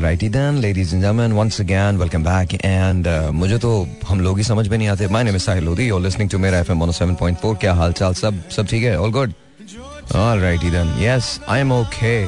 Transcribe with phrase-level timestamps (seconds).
[0.00, 2.54] Alrighty then, ladies and gentlemen, once again, welcome back.
[2.64, 3.70] And uh, मुझे तो
[4.08, 5.08] हम लोग ही समझ में नहीं आते.
[5.08, 5.88] My name is Sahil Lodi.
[5.88, 7.58] You're listening to मेरा FM 107.4.
[7.60, 8.96] क्या हाल चाल सब सब ठीक है?
[8.98, 9.34] All good.
[10.20, 10.92] Alrighty then.
[11.02, 12.24] Yes, I'm okay.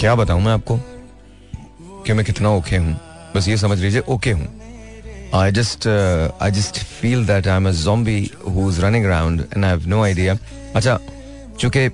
[0.00, 0.76] क्या बताऊँ मैं आपको
[2.06, 4.60] कि मैं कितना ओके okay हूँ बस ये समझ लीजिए ओके okay हूँ
[5.32, 9.74] I just uh, I just feel that I'm a zombie who's running around and I
[9.74, 10.38] have no idea.
[10.76, 10.98] अच्छा
[11.58, 11.88] चूँकि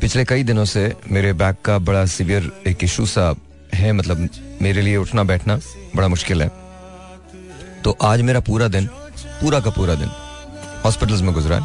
[0.00, 3.34] पिछले कई दिनों से मेरे बैक का बड़ा सीवियर एक इशू सा
[3.74, 4.28] है मतलब
[4.62, 5.58] मेरे लिए उठना बैठना
[5.96, 6.48] बड़ा मुश्किल है।
[7.84, 8.86] तो आज मेरा पूरा दिन
[9.42, 10.10] पूरा का पूरा दिन
[10.84, 11.58] हॉस्पिटल्स में गुजरा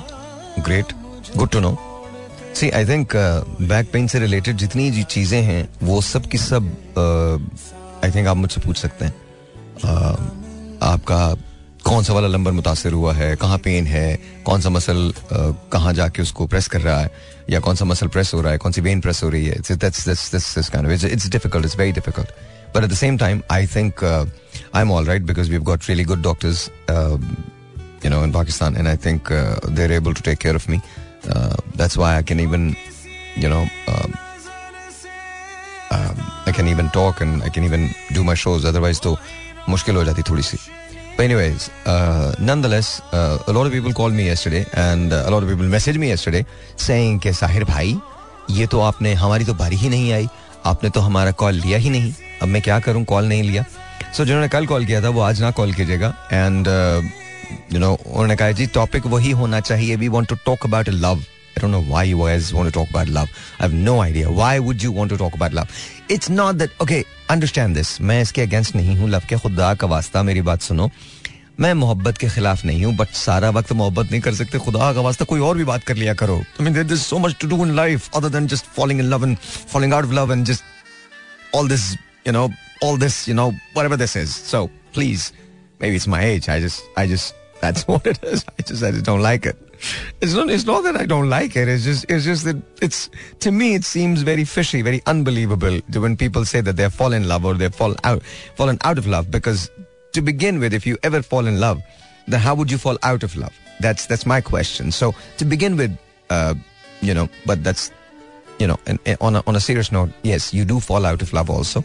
[0.60, 0.94] great
[1.38, 1.78] good to know
[2.56, 3.16] see I think
[3.62, 6.64] back pain से रिलेटेड जितनी जी चीज़ें हैं वो सब की सब
[8.04, 9.16] आई uh, थिंक आप मुझसे पूछ सकते हैं।
[9.76, 10.20] Uh,
[10.84, 11.36] आपका
[11.86, 14.08] कौन सा वाला लंबर मुतासर हुआ है कहाँ पेन है
[14.46, 15.14] कौन सा मसल
[15.72, 17.12] कहाँ जाके उसको प्रेस कर रहा है
[17.50, 19.56] या कौन सा मसल प्रेस हो रहा है कौन सी वेन प्रेस हो रही है
[19.56, 19.72] it's
[21.30, 22.30] difficult it's very difficult
[22.76, 26.04] but at the same time I think I am all right because we got really
[26.04, 26.70] good doctors
[28.78, 30.78] and I think uh, they're able to take care of me.
[31.36, 32.76] Uh, that's why I can even
[33.44, 33.62] you know
[33.94, 34.12] um,
[35.96, 38.68] um, I can even talk and I can even do my shows.
[38.72, 39.18] Otherwise तो
[39.70, 40.58] मुश्किल हो जाती थोड़ी सी।
[41.18, 45.32] But anyways, uh, nonetheless, uh, a lot of people called me yesterday and uh, a
[45.32, 46.42] lot of people messaged me yesterday
[46.86, 47.96] saying कि साहिर भाई
[48.52, 50.28] ये तो आपने हमारी तो बारी ही नहीं आई।
[50.66, 53.04] आपने तो हमारा कॉल लिया ही नहीं। अब मैं क्या करूँ?
[53.06, 53.64] कॉल नहीं लिया.
[53.64, 56.68] सो so, जिन्होंने कल कॉल किया था वो आज ना कॉल कीजिएगा। एंड
[57.74, 61.24] यू नो उन्होंने कहा जी टॉपिक वही होना चाहिए। We want to talk about love
[61.58, 63.30] I don't know why you guys want to talk about love.
[63.60, 64.30] I have no idea.
[64.30, 65.70] Why would you want to talk about love?
[66.10, 68.00] It's not that, okay, understand this.
[68.02, 70.90] मैं इसके against नहीं हूँ love के खुदा का वास्ता मेरी बात सुनो
[71.60, 75.02] मैं मोहब्बत के खिलाफ नहीं हूँ बट सारा वक्त मोहब्बत नहीं कर सकते खुदा का
[75.02, 77.48] वास्ता कोई और भी बात कर लिया करो I mean there is so much to
[77.48, 79.38] do in life other than just falling in love and
[79.74, 81.92] falling out of love and just all this
[82.28, 82.50] you know
[82.86, 83.44] all this you know
[83.76, 84.60] whatever this is so
[84.96, 85.22] please
[85.84, 88.92] maybe it's my age i just i just that's what it is i just i
[88.96, 89.62] just don't like it
[90.21, 91.69] it's not it's not that I don't like it.
[91.69, 93.11] It's just it's just that it's
[93.41, 97.29] to me it seems very fishy, very unbelievable when people say that they've fallen in
[97.29, 98.23] love or they've fall out
[98.57, 99.31] fallen out of love.
[99.31, 99.71] Because
[100.13, 101.81] to begin with, if you ever fall in love,
[102.27, 103.53] then how would you fall out of love?
[103.81, 104.93] That's that's my question.
[104.93, 105.97] So to begin with,
[106.31, 106.55] uh,
[107.01, 107.91] you know, but that's
[108.59, 111.23] you know, and, and on a, on a serious note, yes, you do fall out
[111.23, 111.85] of love also.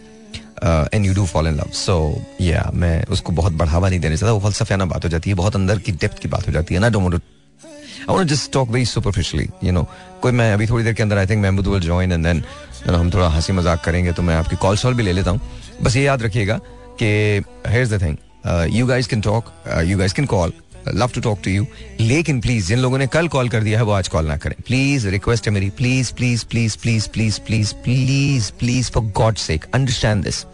[0.63, 4.33] And you do fall in love so या मैं उसको बहुत बढ़ावा नहीं देना चाहता
[4.33, 6.79] वो फलसफियाना बात हो जाती है बहुत अंदर की डेप्थ की बात हो जाती है
[6.79, 7.21] ना don't
[8.10, 9.86] I just talk very superficially you know
[10.22, 12.42] कोई मैं अभी थोड़ी देर के अंदर I think Mahmood will join and then
[12.88, 15.40] हम थोड़ा हँसी मज़ाक करेंगे तो मैं आपकी कॉल सॉल भी ले लेता हूँ।
[15.82, 16.58] बस ये याद रखिएगा
[17.02, 17.06] कि
[17.68, 18.16] here the thing
[18.76, 19.52] you guys can talk
[19.86, 20.52] you guys can call
[20.94, 21.66] love to talk to you
[22.00, 24.54] लेकिन प्लीज़ जिन लोगों ने कल कॉल कर दिया है, वो आज कॉल ना करें।
[24.66, 29.64] प्लीज़ रिक्वेस्ट है मेरी please please please please please please please please for god sake
[29.74, 30.44] understand this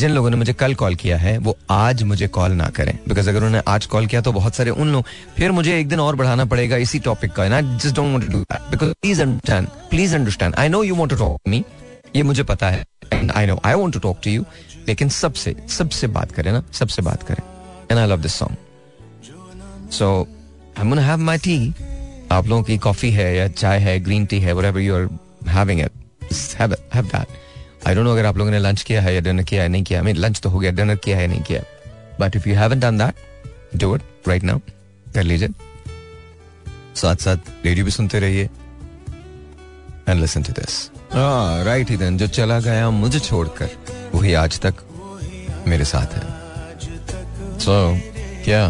[0.00, 3.28] जिन लोगों ने मुझे कल कॉल किया है, वो आज मुझे कॉल ना करें। बिकॉज़
[3.28, 5.04] अगर उन्होंने आज कॉल किया तो बहुत सारे उन लोग,
[5.36, 8.70] फिर मुझे एक दिन और बढ़ाना पड़ेगा इसी टॉपिक का I just don't do that
[8.70, 11.64] because please understand please understand I know you want to talk me
[12.16, 14.44] ये मुझे पता है and I know I want to talk to you
[14.88, 17.42] लेकिन सबसे सबसे बात करें ना, सबसे बात करें।
[17.90, 20.10] And I love this song so
[20.78, 21.58] I am have my tea
[22.32, 25.08] आप लोगों की कॉफ़ी है या चाय है ग्रीन टी है you are
[25.48, 25.92] having it
[26.60, 27.38] have have that
[27.86, 29.82] I don't know अगर आप लोगों ने लंच किया है या डिनर किया है नहीं
[29.84, 31.62] किया आई लंच तो हो गया डिनर किया है नहीं किया
[32.20, 34.58] but if you haven't done that do it right now
[35.14, 35.48] कर लीजिए।
[36.96, 38.48] साथ साथ रेडियो भी सुनते रहिए।
[40.08, 40.90] And listen to this
[41.66, 43.70] right he then जो चला गया मुझे छोड़कर
[44.14, 44.74] वही आज तक
[45.66, 46.22] मेरे साथ है।
[47.58, 48.00] सो so,
[48.44, 48.62] क्या?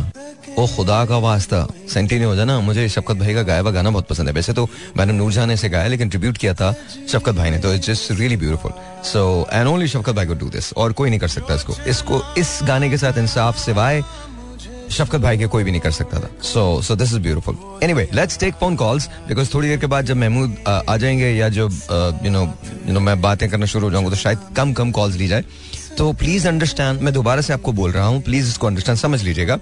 [0.50, 3.91] ओ खुदा का वास्ता। सेंटी नहीं हो जाना, मुझे शफकत भाई का गाया हुआ गाना
[3.91, 6.72] बहुत पसंद है। वैसे तो मैंने नूर जाने से गाया, लेकिन ट्रिब्यूट किया था
[7.09, 8.72] शफकत भाई ने तो it's just really beautiful
[9.05, 12.22] so and only Shafqat भाई को डू दिस और कोई नहीं कर सकता इसको। इसको,
[12.39, 14.03] इस गाने के साथ इंसाफ सिवाय
[14.91, 18.09] शफकत भाई के कोई भी नहीं कर सकता था। So so this is beautiful anyway
[18.15, 21.69] let's take phone calls because थोड़ी देर के बाद जब महमूद आ जाएँगे, या जो
[22.25, 22.43] यू नो
[22.87, 25.45] यू नो मैं बातें करना शुरू हो जाऊँगा तो शायद कम कम कॉल्स ली जाए।
[25.98, 29.59] तो प्लीज़ अंडरस्टैंड मैं दोबारा से आपको बोल रहा हूँ प्लीज़ इसको अंडरस्टैंड समझ लीजिएगा।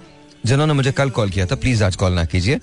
[0.47, 2.59] जिन्होंने मुझे कल कॉल किया था प्लीज़ आज कॉल ना कीजिए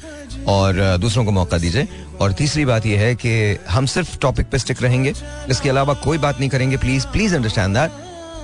[0.47, 1.87] और दूसरों को मौका दीजिए।
[2.21, 5.13] और तीसरी बात यह है कि हम सिर्फ़ टॉपिक पे स्टिक रहेंगे
[5.49, 7.91] इसके अलावा कोई बात नहीं करेंगे प्लीज़ प्लीज़ अंडरस्टैंड दैट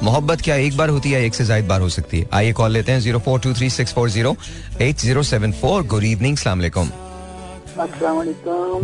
[0.04, 2.72] मोहब्बत क्या एक बार होती है एक से ज़्यादा बार हो सकती है। आइए कॉल
[2.72, 4.36] लेते हैं zero four two three six four zero
[4.82, 6.60] eight zero seven four good evening सलाम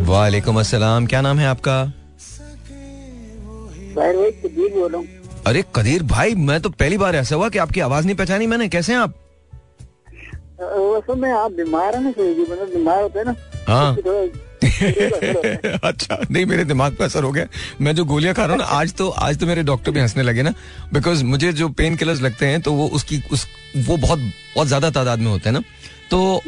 [0.08, 1.82] वालेकुम। अस्सलाम क्या नाम है आपका?
[5.46, 8.68] अरे कदीर भाई मैं तो पहली बार ऐसा हुआ कि आपकी आवाज़ नहीं पहचानी मैंने
[8.70, 9.14] कैसे हैं आप?
[10.60, 13.36] असल में आप बीमार है ना मतलब बीमार होते हैं ना
[13.68, 13.96] हाँ।
[15.88, 17.48] अच्छा नहीं मेरे दिमाग पे असर हो गया।
[17.82, 20.24] मैं जो गोलियाँ खा रहा हूँ ना आज तो आज तो मेरे डॉक्टर भी हंसने
[20.24, 20.54] लगे ना
[20.94, 23.46] बिकॉज़ मुझे जो पेन किलर्स लगते हैं तो वो उसकी उस
[23.88, 25.62] वो बहुत बहुत ज़्यादा तादाद में होते हैं ना।
[26.12, 26.42] तो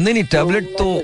[0.00, 1.02] नहीं नहीं टैबलेट तो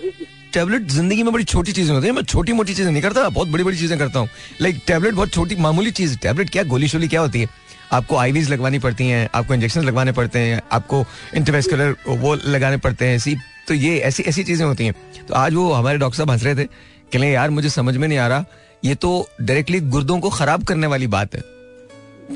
[0.53, 3.49] टैबलेट ज़िंदगी में बड़ी छोटी चीज़ें होती है मैं छोटी मोटी चीज़ें नहीं करता बहुत
[3.49, 4.29] बड़ी बड़ी चीज़ें करता हूँ।
[4.61, 7.49] लाइक टैबलेट बहुत छोटी मामूली चीज़ टैबलेट क्या गोली शोली क्या होती है?
[7.93, 11.05] आपको आईवीज लगवानी पड़ती हैं आपको इंजेक्शन लगवाने पड़ते हैं आपको
[11.37, 13.37] इंटरवेस्कुलर वो लगाने पड़ते हैं सी
[13.69, 14.95] तो ये ऐसी ऐसी चीज़ें होती हैं।
[15.29, 16.65] तो आज वो हमारे डॉक्टर साहब हंस रहे थे
[17.13, 18.45] कह यार मुझे समझ में नहीं आ रहा
[18.85, 21.41] ये तो डायरेक्टली गुर्दों को खराब करने वाली बात है।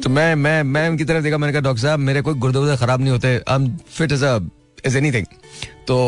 [0.01, 3.01] तो मैं मैं मैं उनकी तरफ़ देखा मैंने कहा डॉक्टर साहब मेरे कोई गुर्दे खराब
[3.01, 4.23] नहीं होते I am fit as
[4.87, 5.27] as anything
[5.87, 5.99] तो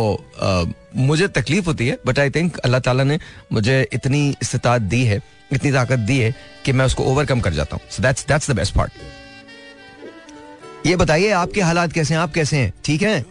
[0.42, 0.64] आ,
[0.96, 3.18] मुझे तकलीफ़ होती है बट आई थिंक अल्लाह ताला ने
[3.52, 5.20] मुझे इतनी इस्तात दी है
[5.52, 8.74] इतनी ताकत दी है कि मैं उसको ओवरकम कर जाता हूँ। That's that's the best
[8.74, 8.92] part
[10.86, 12.20] ये बताइए आपके हालात कैसे हैं?
[12.20, 12.72] आप कैसे हैं?
[12.84, 13.24] ठीक हैं?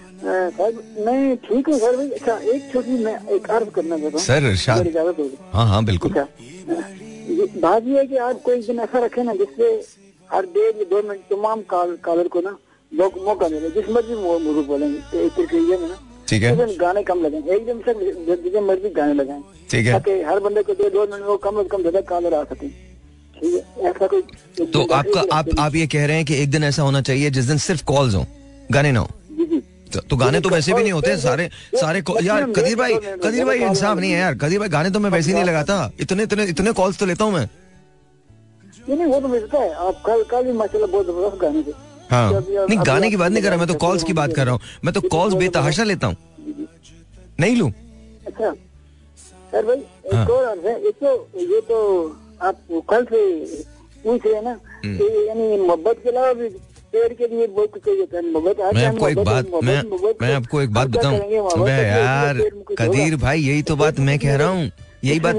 [1.05, 5.38] मैं ठीक हूँ सर। अच्छा एक छोटी मैं एक अर्ज़ करना चाहता हूँ। सर इरशाद
[5.53, 6.27] हाँ हाँ बिल्कुल। अच्छा,
[7.61, 9.69] बात यह है कि आप कोई दिन ऐसा रखे ना जिससे
[10.29, 12.57] हर डेढ़ दो मिनट तमाम कॉलर को ना
[12.91, 15.97] मौका मिले। जिस मर्ज़ी मुझे बोलेंगे प्रक्रिया में ना।
[16.29, 17.94] ठीक है। गाने कम लगे। एक दिन से
[18.25, 19.41] जितने मर्ज़ी गाने लगाए।
[19.71, 22.33] ठीक है। ताकि हर बंदे को दो दो मिनट वो कम से कम ज़्यादा कॉलर
[22.33, 22.67] आ सके।
[23.44, 24.22] ऐसा कोई
[24.68, 27.45] तो आपका आप आप ये कह रहे हैं कि एक दिन ऐसा होना चाहिए जिस
[27.45, 28.25] दिन सिर्फ़ कॉल्स हो
[28.72, 29.10] गाने ना हो।
[29.94, 32.94] तो, तो गाने तो वैसे भी नहीं होते सारे सारे यार कदीर भाई
[33.24, 35.92] कदीर भाई इंसाफ नहीं है यार कदीर भाई गाने तो मैं वैसे ही नहीं लगाता
[36.01, 37.48] इतने इतने इतने कॉल्स तो लेता हूँ मैं।
[38.90, 41.72] नहीं वो तो मिलता है आप कल कल भी माशाल्लाह बहुत ज़बरदस्त गाने थे।
[42.12, 44.54] हाँ। नहीं गाने की बात नहीं कर रहा मैं तो कॉल्स की बात कर रहा
[44.54, 46.16] हूँ। मैं तो कॉल्स बेतहाशा लेता हूँ।
[47.39, 47.68] नहीं लू?
[48.28, 48.51] अच्छा।
[49.51, 51.80] सर भाई एक हाँ। और है एक तो ये तो
[52.41, 52.59] आप
[52.89, 53.21] कल से
[54.03, 56.50] पूछ रहे हैं ना हम्म। यानी मोहब्बत के अलावा भी
[56.94, 59.81] पेड़ के लिए बहुत कुछ होता है मोहब्बत मैं आपको एक बात मैं
[60.21, 61.19] मैं आपको एक बात बताऊँ?
[61.59, 62.38] मैं यार
[62.80, 64.71] कदीर भाई यही तो बात मैं कह रहा हूँ।
[65.03, 65.35] यही बात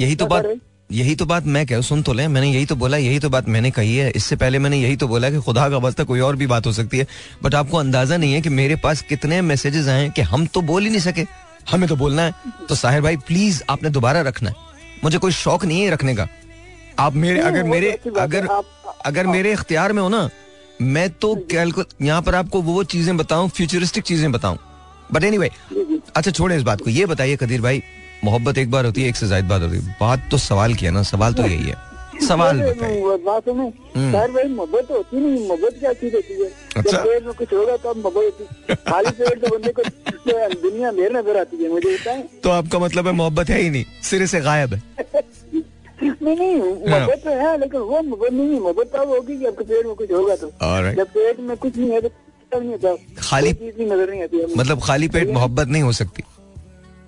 [0.00, 0.54] यही तो बात
[0.92, 3.48] यही तो बात मैं कह सुन तो ले मैंने यही तो बोला यही तो बात
[3.48, 6.36] मैंने कही है। इससे पहले मैंने यही तो बोला कि खुदा का वास्ता कोई और
[6.36, 7.06] भी बात हो सकती है।
[7.42, 10.82] बट आपको अंदाज़ा नहीं है कि मेरे पास कितने मैसेजेस आए कि हम तो बोल
[10.82, 11.24] ही नहीं सके।
[11.70, 12.34] हमें तो बोलना है।
[12.68, 14.65] तो साहिर भाई प्लीज़ आपने दोबारा रखना है।
[15.06, 16.28] मुझे कोई शौक नहीं है रखने का।
[16.98, 18.48] आप मेरे अगर मेरे अगर
[19.06, 20.28] अगर मेरे इख्तियार में हो ना
[20.82, 24.58] मैं तो कैलकुल यहाँ पर आपको वो चीज़ें बताऊँ फ्यूचरिस्टिक चीज़ें बताऊँ।
[25.12, 25.50] बट एनी anyway,
[26.16, 27.82] अच्छा छोड़े इस बात को। ये बताइए कदीर भाई
[28.24, 30.90] मोहब्बत एक बार होती है एक से ज़्यादा बात होती है। बात तो सवाल किया
[30.90, 31.76] ना सवाल तो यही है।
[32.24, 32.60] सवाल
[33.24, 33.64] बात में
[33.96, 36.50] हम्म। भाई मोहब्बत होती नहीं मोहब्बत क्या चीज़ होती है?
[36.76, 40.92] अच्छा। पेड़ में कुछ होगा तो मोहब्बत होती खाली पेड़ तो बंदे को तो दुनिया
[40.92, 41.96] मेर नज़र आती है मुझे
[42.42, 44.82] तो आपका मतलब है मोहब्बत है ही नहीं सिरे से गायब है।
[46.02, 49.64] नहीं नहीं हाँ। मोहब्बत तो है लेकिन वो मोहब्बत नहीं मोहब्बत तो होगी कि आपके
[49.64, 50.50] पेड़ में कुछ होगा तो।
[50.94, 55.68] जब पेट में कुछ नहीं है तो खाली नज़र नहीं आती मतलब खाली पेट मोहब्बत
[55.68, 56.22] नहीं हो सकती।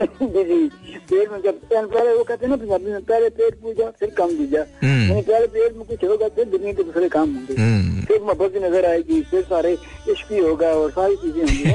[0.01, 4.31] पेट में जब पहले वो कहते हैं ना पंजाबी में पहले पेट पूजा फिर काम
[4.39, 8.21] दीजा हम्म। पहले पेट में कुछ होगा फिर दुनिया के दूसरे काम होंगे। हम्म। फिर
[8.23, 9.73] मोहब्बत भी नज़र आएगी फिर सारे
[10.13, 11.73] इश्क भी होगा और सारी चीज़ें होंगी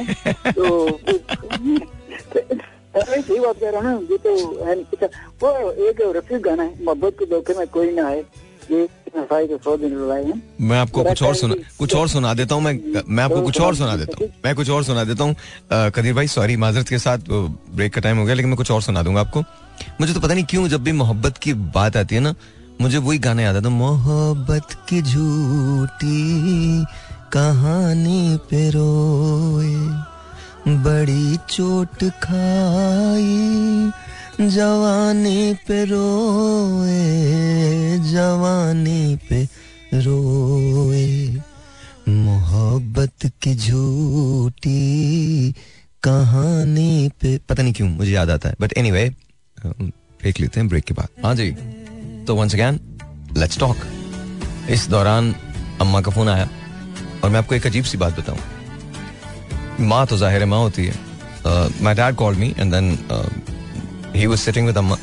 [2.96, 5.08] तो सही बात कह रहा हूँ ना ये तो है अच्छा
[5.44, 8.24] वो एक रफी गाना है मोहब्बत के धोखे में कोई ना आए।
[10.62, 13.75] मैं आपको कुछ और सुना कुछ और सुना देता हूँ मैं मैं आपको कुछ और
[13.75, 15.36] सुना देता हूँ। मैं कुछ और सुना देता हूँ।
[15.96, 18.81] कदीर भाई सॉरी माजरत के साथ ब्रेक का टाइम हो गया लेकिन मैं कुछ और
[18.81, 19.44] सुना दूँगा आपको।
[20.02, 22.34] मुझे तो पता नहीं क्यों जब भी मोहब्बत की बात आती है ना
[22.81, 26.86] मुझे वही गाना याद आता मोहब्बत की झूठी
[27.34, 29.75] कहानी पे रोए
[30.84, 33.92] बड़ी चोट खाई
[34.34, 37.02] जवानी पे रोए,
[38.04, 39.44] जवानी पे
[39.96, 41.06] रोए।
[42.10, 44.82] मोहब्बत की झूठी
[46.04, 49.10] कहानी पे, पता नहीं क्यों, मुझे याद आता है। बट एनी वे
[49.58, 51.52] ब्रेक लेते हैं ब्रेक के बाद। हाँ जी
[52.25, 52.80] तो वंस अगैन
[53.38, 53.78] लेट्स टॉक
[54.70, 55.34] इस दौरान
[55.82, 56.50] अम्मा का फ़ोन आया,
[57.24, 58.40] और मैं आपको एक अजीब सी बात बताऊँ।
[59.82, 60.94] माँ तो ज़ाहिर माँ होती है।
[61.84, 62.98] My dad call me and then
[64.15, 64.98] he was sitting with अम्मा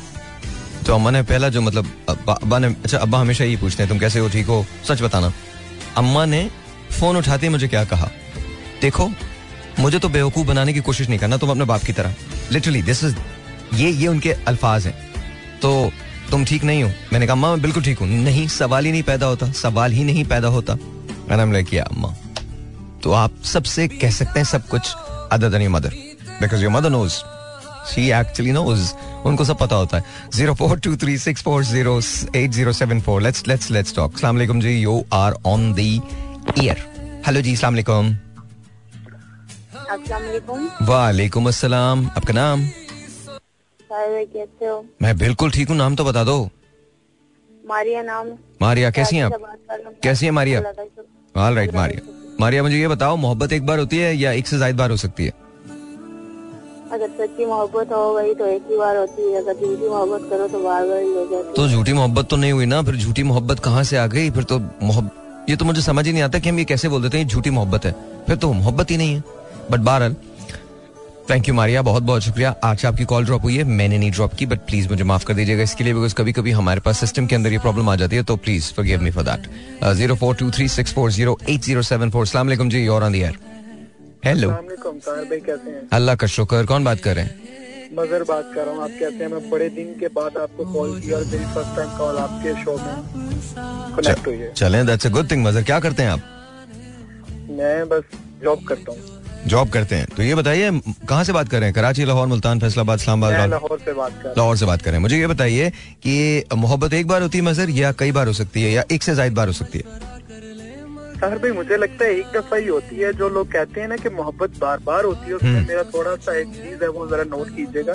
[0.85, 3.99] तो अम्मा ने पहला जो मतलब अब्बा ने अच्छा अब्बा हमेशा यही पूछते हैं, तुम
[3.99, 4.65] कैसे हो, ठीक हो?
[4.87, 5.33] सच बताना।
[5.97, 6.51] अम्मा ने
[6.99, 8.09] फ़ोन उठाते मुझे क्या कहा?
[8.81, 9.11] देखो,
[9.79, 12.15] मुझे तो बेवकूफ़ बनाने की कोशिश नहीं करना, तुम अपने बाप की तरह।
[12.51, 13.15] लिटरली दिस इज़
[13.73, 15.11] ये ये उनके अल्फाज हैं।
[15.61, 15.91] तो
[16.31, 16.91] तुम ठीक नहीं हो?
[17.13, 20.03] मैंने कहा, अम्मा, मैं बिल्कुल ठीक हूँ। नहीं, सवाल ही नहीं पैदा होता। सवाल ही
[20.03, 20.73] नहीं पैदा होता।
[21.29, 22.15] मैंने किया अम्मा।
[23.03, 24.95] तो आप सबसे कह सकते हैं सब कुछ
[25.31, 25.89] other than your mother
[26.41, 27.13] because your mother knows
[27.87, 28.93] she actually knows
[29.27, 30.03] उनको सब पता होता है.
[30.33, 31.99] Zero four two three six four zero
[32.35, 35.79] eight zero seven four let's let's let's talk सलाम अलैकुम जी you are on the
[36.59, 36.77] air
[37.27, 38.15] hello जी सलाम अलैकुम
[40.87, 42.67] वालेकुम अस्सलाम आपका नाम
[43.79, 46.49] कैसे हो मैं बिल्कुल ठीक हूँ नाम तो बता दो।
[47.51, 48.27] मारिया नाम।
[48.61, 49.33] मारिया कैसी हैं आप?
[50.03, 50.59] कैसी है Maria?
[50.59, 52.01] All right Maria.
[52.39, 54.97] Maria मुझे ये बताओ मोहब्बत एक बार होती है या एक से ज़्यादा बार हो
[54.97, 55.31] सकती है?
[56.93, 60.47] अगर सच्ची मोहब्बत हो गई तो एक ही बार होती है। अगर झूठी मोहब्बत करो
[60.47, 62.81] तो बार बार ही हो जाती तो झूठी मोहब्बत तो नहीं हुई ना?
[62.81, 64.29] फिर झूठी मोहब्बत कहाँ से आ गई?
[64.31, 67.01] फिर तो मोहब्बत ये तो मुझे समझ ही नहीं आता कि हम ये कैसे बोल
[67.03, 67.91] देते हैं झूठी मोहब्बत है।
[68.27, 69.23] फिर तो मोहब्बत ही नहीं है।
[69.71, 70.15] बट बहरहाल
[71.29, 74.33] थैंक यू मारिया, बहुत बहुत शुक्रिया। आज आपकी कॉल ड्रॉप हुई है। मैंने नहीं ड्रॉप
[74.35, 77.25] की बट प्लीज़ मुझे माफ़ कर दीजिएगा इसके लिए बिकॉज़ कभी कभी हमारे पास सिस्टम
[77.25, 79.47] के अंदर ये प्रॉब्लम आ जाती है तो please for forgive me for that
[79.95, 83.11] zero four two three six four zero eight zero seven four सलाम जी और ऑन
[83.11, 83.37] दी एयर
[84.25, 84.49] हेलो
[85.93, 87.89] अल्लाह का शुक्र कौन बात कर रहे हैं?
[87.93, 90.99] मगर बात कर रहा हूँ आप कहते हैं मैं बड़े दिन के बाद आपको कॉल
[91.01, 92.95] किया और मेरी फ़र्स्ट टाइम कॉल आपके शो में
[93.95, 96.21] कनेक्ट हुई है। चलें दैट्स अ गुड थिंग मजर क्या करते हैं आप?
[97.49, 98.03] मैं बस
[98.43, 100.69] जॉब करता हूँ। जॉब करते हैं। तो ये बताइए
[101.09, 101.73] कहाँ से बात कर रहे हैं?
[101.75, 103.79] कराची लाहौर मुल्तान फैसलाबाद इस्लामाबाद लाहौर?
[103.85, 105.69] से बात कर लाहौर से बात कर रहे हैं। मुझे ये बताइए
[106.03, 109.03] कि मोहब्बत एक बार होती है मजर या कई बार हो सकती है या एक
[109.03, 110.10] से ज़्यादा बार हो सकती है?
[111.21, 113.95] सर भाई मुझे लगता है एक दफ़ा ही होती है जो लोग कहते हैं ना
[113.95, 117.05] कि मोहब्बत बार बार होती है उसमें हम्म। मेरा थोड़ा सा एक चीज़ है वो
[117.07, 117.93] जरा नोट कीजिएगा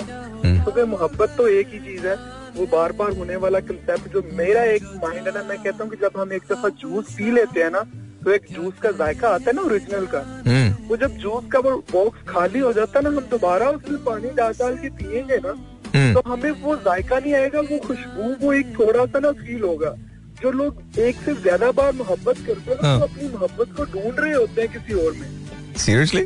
[0.65, 2.15] तो भाई मोहब्बत तो एक ही चीज़ है
[2.55, 5.91] वो बार बार होने वाला कंसेप्ट जो मेरा एक माइंड है ना मैं कहता हूँ
[5.91, 7.83] कि जब हम एक दफ़ा जूस पी लेते हैं ना
[8.23, 11.59] तो एक जूस का जायका आता है ना ओरिजिनल का हम्म। वो जब जूस का
[11.59, 15.37] वो बॉक्स खाली हो जाता है ना हम दोबारा उसमें पानी डाल डाल के पियेंगे
[15.45, 15.53] ना
[15.91, 19.61] हम्म। तो हमें वो जायका नहीं आएगा वो खुशबू वो एक थोड़ा सा ना फील
[19.63, 19.95] होगा
[20.41, 24.19] जो लोग एक से ज़्यादा बार मोहब्बत करते हैं हाँ। तो अपनी मोहब्बत को ढूंढ
[24.19, 26.23] रहे होते हैं किसी और में। सीरियसली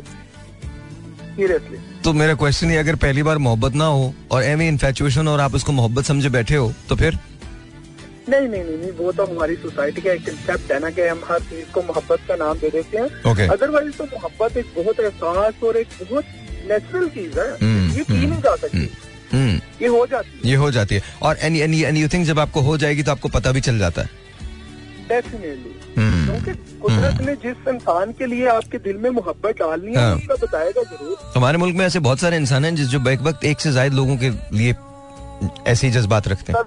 [1.36, 5.40] सीरियसली तो मेरा क्वेश्चन ये अगर पहली बार मोहब्बत ना हो और एम इन्फेचुएशन और
[5.40, 7.18] आप उसको मोहब्बत समझे बैठे हो तो फिर?
[8.30, 11.22] नहीं नहीं नहीं नहीं वो तो हमारी सोसाइटी का एक कंसेप्ट है ना कि हम
[11.30, 15.64] हर चीज़ को मोहब्बत का नाम दे देते हैं। अदरवाइज़ तो मोहब्बत एक बहुत एहसास
[15.64, 16.26] और एक बहुत
[16.70, 18.88] नेचुरल चीज़ है। हम्म, ये की हम्म, नहीं जा सकती। हम्म,
[19.34, 22.40] ये हो जाती है। ये हो जाती है। और any any any you think जब
[22.40, 24.20] आपको हो जाएगी तो आपको पता भी चल जाता है।
[25.10, 30.16] डेफिनेटली क्योंकि कुदरत ने जिस इंसान के लिए आपके दिल में मोहब्बत डालनी है हाँ।
[30.16, 33.44] उसका बताएगा ज़रूर। हमारे मुल्क में ऐसे बहुत सारे इंसान हैं जिस जो बैक वक्त
[33.46, 34.76] एक से ज़्यादा लोगों के लिए
[35.68, 36.64] ऐसे ही जज्बात रखते हैं।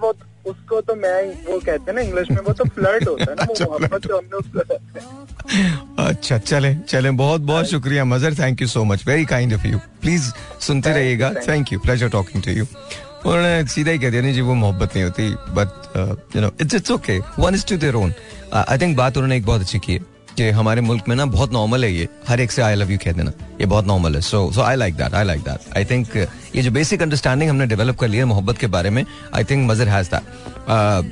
[0.46, 3.44] उसको तो मैं वो कहते हैं ना इंग्लिश में वो तो फ्लर्ट होता है ना
[3.44, 8.68] वो अच्छा, मोहब्बत तो हमने उसको अच्छा चले चले बहुत बहुत शुक्रिया Mazhar thank you
[8.68, 10.30] so much very kind of you please
[10.66, 14.40] सुनते रहिएगा thank you pleasure talking to you उन्होंने सीधा ही कह दिया नहीं जी
[14.40, 18.12] वो मोहब्बत नहीं होती but you know it's it's okay one is to their own
[18.54, 21.52] I think बात उन्होंने एक बहुत अच्छी की है। कि हमारे मुल्क में ना बहुत
[21.52, 24.20] नॉर्मल है ये। हर एक से आई लव यू कह देना। ये बहुत नॉर्मल है।
[24.22, 27.66] So so I like that I like that I think ये जो बेसिक अंडरस्टैंडिंग हमने
[27.66, 30.22] डेवलप कर लिया मोहब्बत के बारे में I think Mazhar has that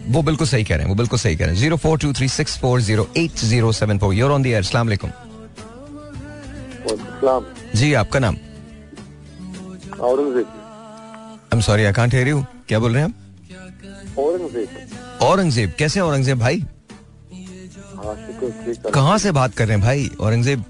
[0.08, 2.12] वो बिल्कुल सही कह रहे हैं वो बिल्कुल सही कह रहे हैं। Zero four two
[2.12, 4.90] three six four zero eight zero seven four you're on the air सलाम
[7.74, 8.36] जी आपका नाम?
[10.02, 10.36] I
[11.52, 13.14] am sorry I can't hear you क्या बोल रहे हैं आप?
[14.18, 14.68] औरंगज़ेब।
[15.22, 16.64] औरंगज़ेब। कैसे औरंगज़ेब भाई?
[18.02, 20.10] कहाँ से बात कर रहे हैं भाई?
[20.20, 20.64] औरंगज़ेब?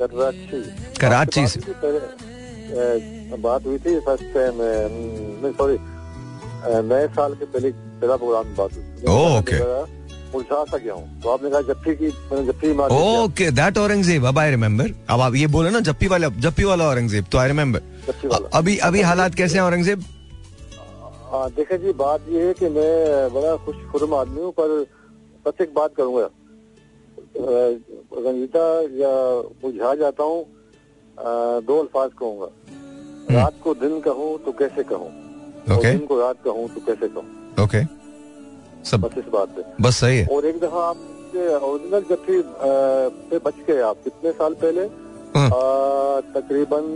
[0.00, 0.62] कराची।
[1.00, 1.60] कराची से।
[3.36, 4.54] बात हुई थी फ़र्स्ट टाइम
[5.58, 5.76] सॉरी
[6.88, 9.58] नए साल के पहले पहला प्रोग्राम बात हुई ओके।
[10.74, 14.50] गया हूँ। तो आपने कहा जप्पी की मैंने जप्पी मार ओके दैट औरंगज़ेब अब आई
[14.50, 17.80] रिमेम्बर अब आप ये बोले ना जप्पी वाला जप्पी वाला औरंगज़ेब तो आई रिमेम्बर
[18.54, 20.04] अभी अभी हालात कैसे हैं औरंगज़ेब?
[21.56, 22.92] देखे जी बात ये है कि मैं
[23.34, 24.68] बड़ा खुश खुरम आदमी हूँ पर
[25.46, 26.28] बस एक बात करूँगा।
[27.34, 29.12] रंगीता या
[29.62, 30.44] बुझा जाता हूँ
[31.66, 35.08] दो अल्फाज कहूँगा हम्म। रात को दिन कहूँ तो कैसे कहूँ
[35.68, 35.82] okay.
[35.82, 37.84] दिन को रात कहूँ तो कैसे कहूँ ओके
[38.84, 42.24] सब बस इस बात पे बस सही है और एक दफ़ा आपके ओरिजिनल जब
[43.30, 44.84] पे बच गए आप कितने साल पहले
[45.36, 45.50] हाँ।
[46.34, 46.88] तकरीबन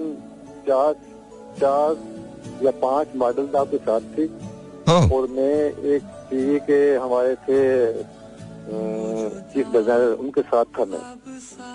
[0.68, 0.94] चार
[1.60, 4.30] चार या पाँच मॉडल आपके साथ थी
[4.88, 5.54] हाँ। और मैं
[5.94, 7.60] एक टीवी के हमारे थे
[8.64, 11.00] चीफ डिज़ाइनर उनके साथ था मैं।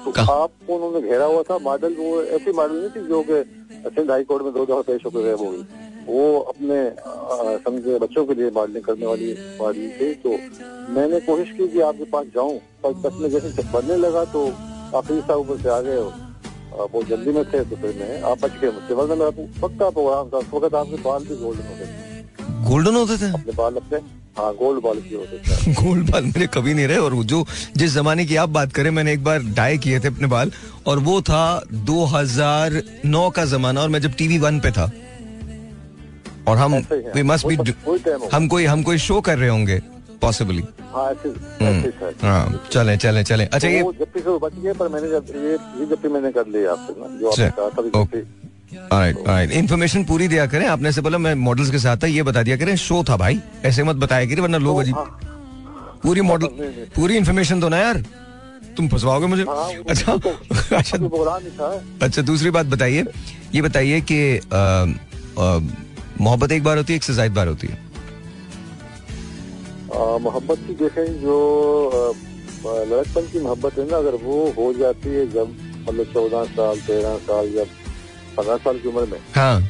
[0.05, 3.43] तो आपको उन्होंने घेरा हुआ था मॉडल वो ऐसी मॉडल नहीं थी जो कि
[3.89, 5.51] सिंध हाई कोर्ट में दो दफ़ा पेश होकर गए वो
[6.07, 6.77] वो अपने
[7.63, 10.29] समझे बच्चों के लिए मॉडलिंग करने वाली मॉडल थी। तो
[10.91, 14.95] मैंने कोशिश की कि आपके पास जाऊँ पर बस में जैसे बनने लगा तो आप
[14.95, 15.97] आखिरी साहब ऊपर से आ गए
[16.91, 19.31] वो जल्दी में थे तो फिर मैं आप बच गए मुझसे। वरना मेरा
[19.61, 22.08] पक्का प्रोग्राम था उस वक्त आपके बाल भी गोल्डन होते थे।
[22.67, 23.31] गोल्डन होते थे?
[23.33, 23.97] अपने बाल अपने
[24.37, 27.45] हाँ गोल्ड बाल की होते थे। गोल्ड बाल मेरे कभी नहीं रहे और जो
[27.77, 30.51] जिस जमाने की आप बात करें मैंने एक बार डाई किए थे अपने बाल
[30.87, 31.41] और वो था
[31.89, 34.91] 2009 का जमाना और मैं जब टीवी वन पे था।
[36.47, 36.75] और हम
[37.15, 37.73] वी मस्ट बी
[38.33, 39.79] हम कोई हम कोई शो कर रहे होंगे
[40.21, 40.63] पॉसिबली
[40.93, 41.13] हाँ
[42.71, 45.85] चले चले चले। अच्छा तो ये जब से बच गए पर मैंने जब ये ये
[45.91, 47.81] जब मैंने कर लिया आपसे ना जो आपने कहा था
[48.71, 52.57] इन्फॉर्मेशन पूरी दिया करें। आपने से बोला मैं मॉडल्स के साथ था ये बता दिया
[52.57, 56.47] करें। शो था भाई। ऐसे मत बताया करें वरना लोग अजीब हाँ। पूरी मॉडल
[56.95, 58.03] पूरी इन्फॉर्मेशन दो ना यार।
[58.77, 59.43] तुम फंसवाओगे मुझे?
[59.43, 60.29] हाँ, अच्छा। तो
[60.75, 60.97] अच्छा।
[62.01, 63.03] अच्छा दूसरी बात बताइए।
[63.55, 64.19] ये बताइए कि
[66.21, 67.77] मोहब्बत एक बार होती है एक से ज़्यादा बार होती है?
[70.21, 71.35] मोहब्बत की देखें जो
[72.65, 75.55] लड़कपन की मोहब्बत है ना अगर वो हो जाती है जब
[75.89, 77.63] मतलब चौदह साल तेरह साल या
[78.29, 79.61] पंद्रह साल की उम्र में। हाँ।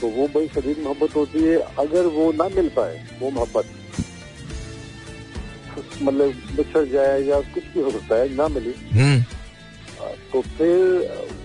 [0.00, 3.64] तो वो बड़ी शदीद मोहब्बत होती है अगर वो ना मिल पाए वो मोहब्बत।
[6.02, 9.22] मतलब बिछड़ जाए या कुछ भी हो सकता है ना मिली। हम्म।
[10.32, 10.78] तो फिर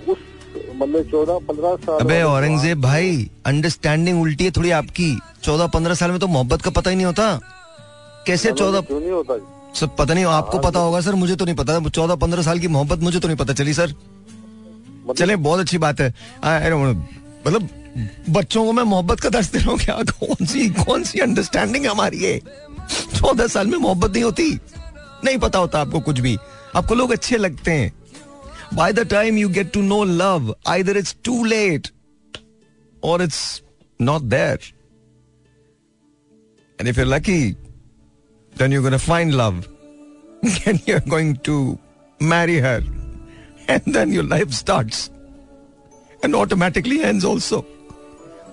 [0.10, 0.18] उस
[0.76, 5.10] मतलब चौदह पंद्रह साल अबे औरंगज़ेब भाई अंडरस्टैंडिंग उल्टी है थोड़ी आपकी।
[5.44, 7.40] चौदह पंद्रह साल में तो मोहब्बत का पता ही नहीं होता।
[8.28, 9.38] कैसे चौदह क्यों नहीं होता?
[9.76, 12.60] सर पता नहीं आपको हाँ, पता होगा सर मुझे तो नहीं पता। चौदह पंद्रह साल
[12.60, 13.94] की मोहब्बत मुझे तो नहीं पता। चली सर।
[15.04, 16.14] मतलब चले, बहुत अच्छी बात है।
[17.48, 17.70] मतलब
[18.30, 19.96] बच्चों को मैं मोहब्बत का दर्श दे रहा हूँ क्या?
[20.20, 22.40] कौन सी कौन सी अंडरस्टैंडिंग हमारी है
[23.16, 24.60] चौदह साल में मोहब्बत नहीं होती।
[25.26, 26.38] नहीं पता होता आपको कुछ भी।
[26.76, 27.94] आपको लोग अच्छे लगते हैं।
[28.74, 31.88] By the time you get to know love either it's too late
[33.04, 33.62] और it's
[34.02, 34.60] not there
[36.80, 37.56] and if you lucky
[38.54, 39.68] then you're going to find love.
[40.66, 41.80] And you're going to
[42.20, 43.01] marry her.
[43.72, 45.10] And then your life starts.
[46.24, 47.64] And automatically ends also.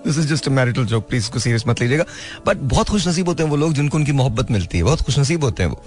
[0.07, 2.05] This is just marital joke please को serious मत लीजिएगा.
[2.47, 4.85] But बहुत खुश नसीब होते हैं वो लोग जिनको उनकी मोहब्बत मिलती है.
[4.85, 5.83] बहुत खुश नसीब होते हैं वो.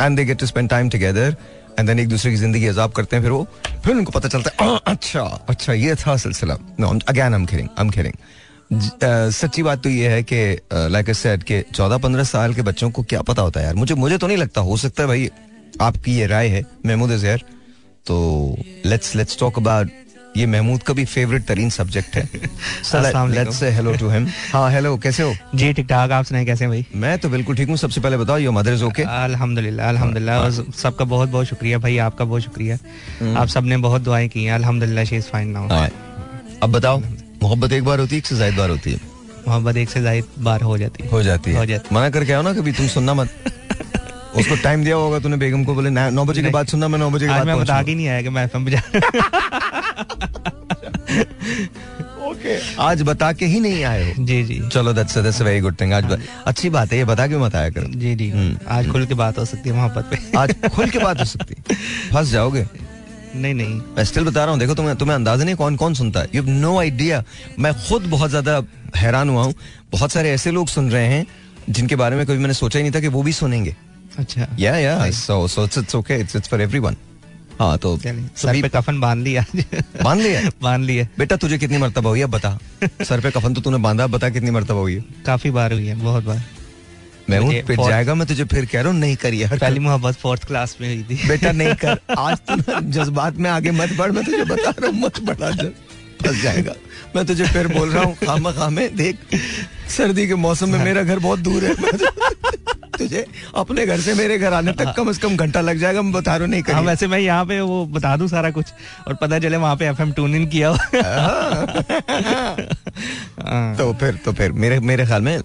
[0.00, 1.36] And they get to spend time together
[1.78, 3.22] and then एक दूसरे की ज़िंदगी अजाब करते हैं.
[3.22, 3.46] फिर वो,
[3.84, 6.56] फिर उनको पता चलता है अच्छा अच्छा ये था सिलसिला.
[6.80, 8.14] No again kidding I am kidding
[9.32, 12.90] सच्ची बात तो ये है कि लाइक आई सेड कि 14 15 साल के बच्चों
[12.90, 13.74] को क्या पता होता है यार.
[13.74, 15.30] मुझे मुझे तो नहीं लगता, हो सकता है भाई
[15.80, 17.42] आपकी ये राय है, महमूद जहर
[18.06, 18.16] तो
[18.86, 19.90] लेट्स लेट्स टॉक अबाउट
[20.36, 22.22] ये महमूद का भी फेवरेट तरीन सब्जेक्ट है।
[23.30, 25.34] Let's say hello to him हाँ हेलो कैसे हो?
[25.54, 26.84] जी ठीक ठाक आप सुनाए कैसे भाई?
[26.94, 30.50] मैं तो बिल्कुल ठीक हूँ सबसे पहले बताओ योर मदर इज़ ओके अल्हम्दुलिल्लाह अल्हम्दुलिल्लाह हाँ।
[30.82, 32.78] सबका बहुत बहुत शुक्रिया भाई आपका बहुत शुक्रिया।
[33.20, 35.88] हम्म। आप सबने बहुत दुआएँ की हैं अल्हम्दुलिल्लाह शी इज़ फाइन नाउ
[36.62, 37.00] अब बताओ
[37.42, 39.00] मोहब्बत एक बार होती है एक से ज़्यादा बार होती है?
[39.48, 42.32] मोहब्बत एक से ज़्यादा बार हो जाती है। हो जाती है। हो जाती मना करके
[42.32, 43.28] आओ ना कभी तुम सुनना मत।
[44.36, 47.10] उसको टाइम दिया होगा तूने बेगम को बोले नौ बजे के बाद सुनना मैं नौ
[47.10, 48.80] बजे के बाद मैं बता ही नहीं आया कि मैं एफएम बजा
[52.22, 55.80] ओके आज बता के ही नहीं आए हो। जी जी। चलो that's that's very good
[55.80, 58.88] thing आज अच्छी बात है ये बता क्यों मत आया करो। जी जी। हम्म। आज
[58.92, 61.76] खुल के बात हो सकती है मोहब्बत पे। आज खुल के बात हो सकती है।
[62.12, 62.66] फंस जाओगे?
[63.34, 66.20] नहीं नहीं। मैं स्टिल बता रहा हूँ देखो तुम्हें तुम्हें अंदाज़ा नहीं कौन कौन सुनता
[66.20, 67.22] है। यू नो आइडिया
[67.58, 68.62] मैं खुद बहुत ज़्यादा
[68.96, 69.54] हैरान हुआ हूँ।
[69.92, 71.26] बहुत सारे ऐसे लोग सुन रहे हैं
[71.70, 73.76] जिनके बारे में कभी मैंने सोचा ही नहीं था कि वो भी सुनेंगे।
[74.18, 76.96] अच्छा। Yeah yeah so so it's it's okay it's it's for everyone
[77.60, 79.44] हाँ तो सर पे कफन बाँध लिया
[80.02, 80.40] बाँध लिया?
[80.62, 84.06] बाँध लिया। बेटा तुझे कितनी मरतबा हुई है बता। सर पे कफन तो तूने बांधा
[84.06, 86.42] बता कितनी मरतबा हुई है। काफ़ी बार हुई है बहुत बार।
[87.30, 90.44] मैं हूँ फिर जाएगा मैं तुझे फिर कह रहा हूँ नहीं करिए पहली मोहब्बत फोर्थ
[90.44, 94.24] क्लास में हुई थी। बेटा नहीं कर। आज तो जज्बात में आगे मत बढ़ मैं
[94.24, 95.50] तुझे बता रहा हूँ मत बढ़ा
[96.22, 96.74] फंस जाएगा।
[97.16, 99.18] मैं तुझे फिर बोल रहा हूँ खामा खामे देख
[99.96, 101.74] सर्दी के मौसम में मेरा घर बहुत दूर है।
[103.02, 106.12] तुझे अपने घर से मेरे घर आने तक कम से कम घंटा लग जाएगा मैं
[106.12, 108.66] बता रहा नहीं हाँ, वैसे मैं यहाँ पे वो बता दूँ सारा कुछ
[109.08, 111.66] और पता चले वहाँ पे एफएम ट्यून इन किया हाँ।
[113.76, 115.40] तो फिर तो फिर मेरे मेरे ख्याल में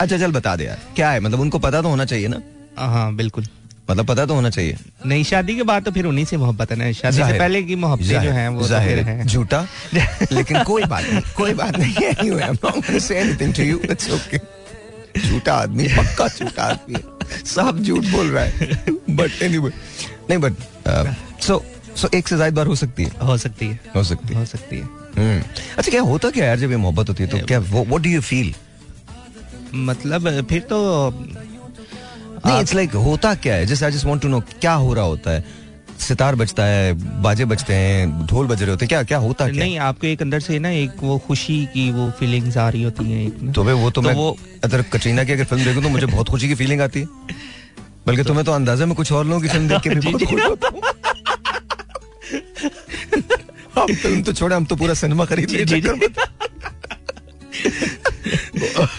[0.00, 1.20] अच्छा चल बता दे यार क्या है?
[1.20, 2.42] मतलब उनको पता तो होना चाहिए ना।
[2.78, 3.46] हाँ बिल्कुल।
[3.90, 6.76] मतलब पता तो होना चाहिए। नहीं शादी के बाद तो फिर उन्हीं से मोहब्बत है
[6.76, 9.66] ना। शादी से पहले की मोहब्बत जो है वो तो है। झूठा।
[10.32, 11.94] लेकिन कोई बात नहीं कोई बात नहीं।
[15.18, 18.76] झूठा आदमी पक्का झूठा आदमी है। सब झूठ बोल रहा है।
[19.10, 19.72] बट एनी anyway,
[20.30, 21.62] नहीं बट सो
[21.96, 24.44] सो एक से ज़्यादा बार हो सकती है। हो सकती है। हो सकती है। हो
[24.46, 24.82] सकती है।
[25.16, 25.40] हम्म।
[25.78, 27.28] अच्छा क्या होता क्या यार जब ये मोहब्बत होती है?
[27.30, 28.54] तो क्या व्हाट डू यू फील
[29.74, 30.78] मतलब फिर तो
[32.46, 33.66] नहीं इट्स लाइक होता क्या है?
[33.66, 35.44] जैसे I just want to know क्या हो रहा होता है।
[36.02, 39.52] सितार बजता है बाजे बजते हैं ढोल बज रहे होते हैं क्या क्या होता है
[39.52, 43.12] नहीं आपके एक अंदर से ना एक वो खुशी की वो फीलिंग्स आ रही होती
[43.12, 46.06] हैं तो वो तो, तो मैं वो अगर कटरीना की अगर फ़िल्म देखूँ तो मुझे
[46.06, 47.06] बहुत खुशी की फीलिंग आती है।
[48.06, 50.24] बल्कि तो, तुम्हें तो अंदाज़ा में कुछ और लोगों की फ़िल्म देख के भी बहुत
[50.24, 50.68] खुश होता
[53.80, 55.64] हम फ़िल्म तो छोड़े हम तो पूरा सिनेमा खरीद लिए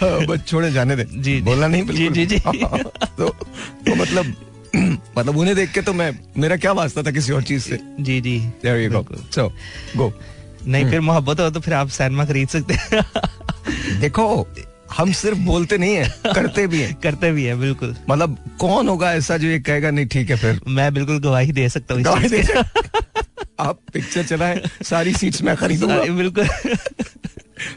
[0.02, 4.34] बस छोड़े जाने दे। जी बोलना नहीं जी जी जी। तो, तो मतलब
[5.18, 7.78] मतलब उन्हें देख के तो मैं मेरा क्या वास्ता था किसी और चीज़ से?
[8.00, 8.52] जी जी।
[9.34, 9.52] सो
[9.96, 10.12] गो
[10.66, 13.04] नहीं फिर मोहब्बत हो तो फिर आप सिनेमा खरीद सकते हैं।
[14.00, 14.48] देखो
[14.96, 19.14] हम सिर्फ़ बोलते नहीं है करते भी हैं। करते भी हैं बिल्कुल। मतलब कौन होगा
[19.14, 22.04] ऐसा जो ये कहेगा नहीं ठीक है फिर मैं बिल्कुल गवाही दे सकता हूँ
[23.60, 26.48] आप पिक्चर चलाएँ सारी सीट्स मैं खरीदूँगा। बिल्कुल।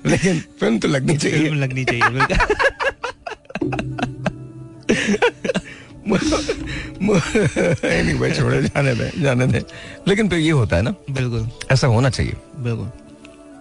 [0.05, 2.01] लेकिन फ़िल्म तो लगनी चाहिए। फ़िल्म लगनी चाहिए
[7.85, 9.61] एनीवे छोड़े जाने दे जाने दे।
[10.07, 12.89] लेकिन फिर ये होता है ना बिल्कुल। ऐसा होना चाहिए। बिल्कुल।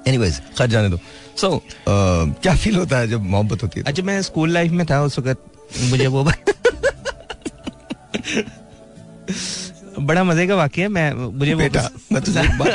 [0.09, 0.99] एनीवेज खैर जाने दो।
[1.37, 4.73] सो so, uh, क्या फील होता है जब मोहब्बत होती है अच्छा मैं स्कूल लाइफ
[4.73, 5.39] में था उस वक्त
[5.91, 6.25] मुझे वो
[10.01, 12.73] बड़ा मज़े का वाक्य है मैं मुझे बेटा मैं तुझे एक बात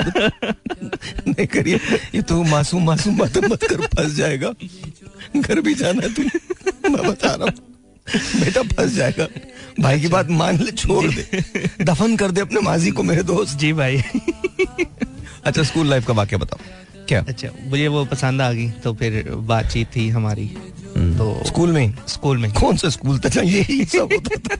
[1.27, 1.75] नहीं करिए।
[2.15, 4.53] ये तो मासूम मासूम बात मत कर फंस जाएगा।
[5.37, 6.23] घर भी जाना है तू।
[6.89, 7.70] मैं बता रहा हूँ।
[8.15, 9.27] बेटा फंस जाएगा।
[9.79, 11.43] भाई की बात मान ले छोड़ दे।
[11.83, 14.03] दफन कर दे अपने माजी को मेरे दोस्त। जी भाई।
[15.43, 16.59] अच्छा स्कूल लाइफ का वाक्य बताओ।
[17.07, 17.25] क्या?
[17.27, 20.57] अच्छा मुझे वो पसंद आ गई तो फिर बातचीत थी हमारी।
[20.97, 21.93] हम्म। तो स्कूल में?
[22.07, 23.41] स्कूल में। कौन सा स्कूल था?
[23.41, 24.57] यही सब होता था।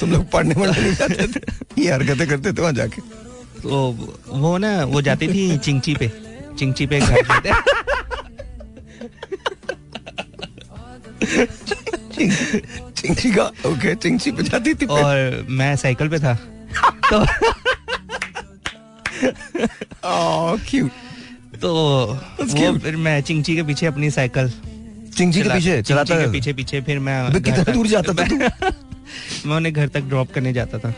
[0.00, 1.40] तुम लोग पढ़ने में नहीं जाते थे।
[1.82, 3.00] ये हरकतें करते थे वहाँ जाके।
[3.62, 6.12] तो वो ना वो जाती थी चिंची पे।
[6.58, 7.22] चिंची पे घर
[12.96, 14.32] चिंची का ओके चिंची
[14.74, 16.34] थी और मैं साइकिल पे था।
[17.12, 17.24] तो
[20.70, 20.90] क्यूट
[21.62, 21.74] तो
[22.40, 24.52] वो फिर मैं चिंची के पीछे अपनी साइकिल
[25.16, 28.24] चिंची के पीछे चलाता के पीछे पीछे फिर मैं कितना दूर जाता था
[29.46, 30.94] मैं उन्हें घर तक ड्रॉप करने जाता था।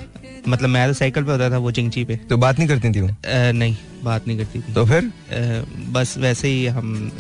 [0.49, 3.01] मतलब मैं तो साइकिल पे होता था वो चिंची पे। तो बात नहीं करती थी
[3.01, 3.09] वो?
[3.53, 5.13] नहीं बात नहीं करती थी। तो फिर?
[5.89, 7.13] बस वैसे ही हम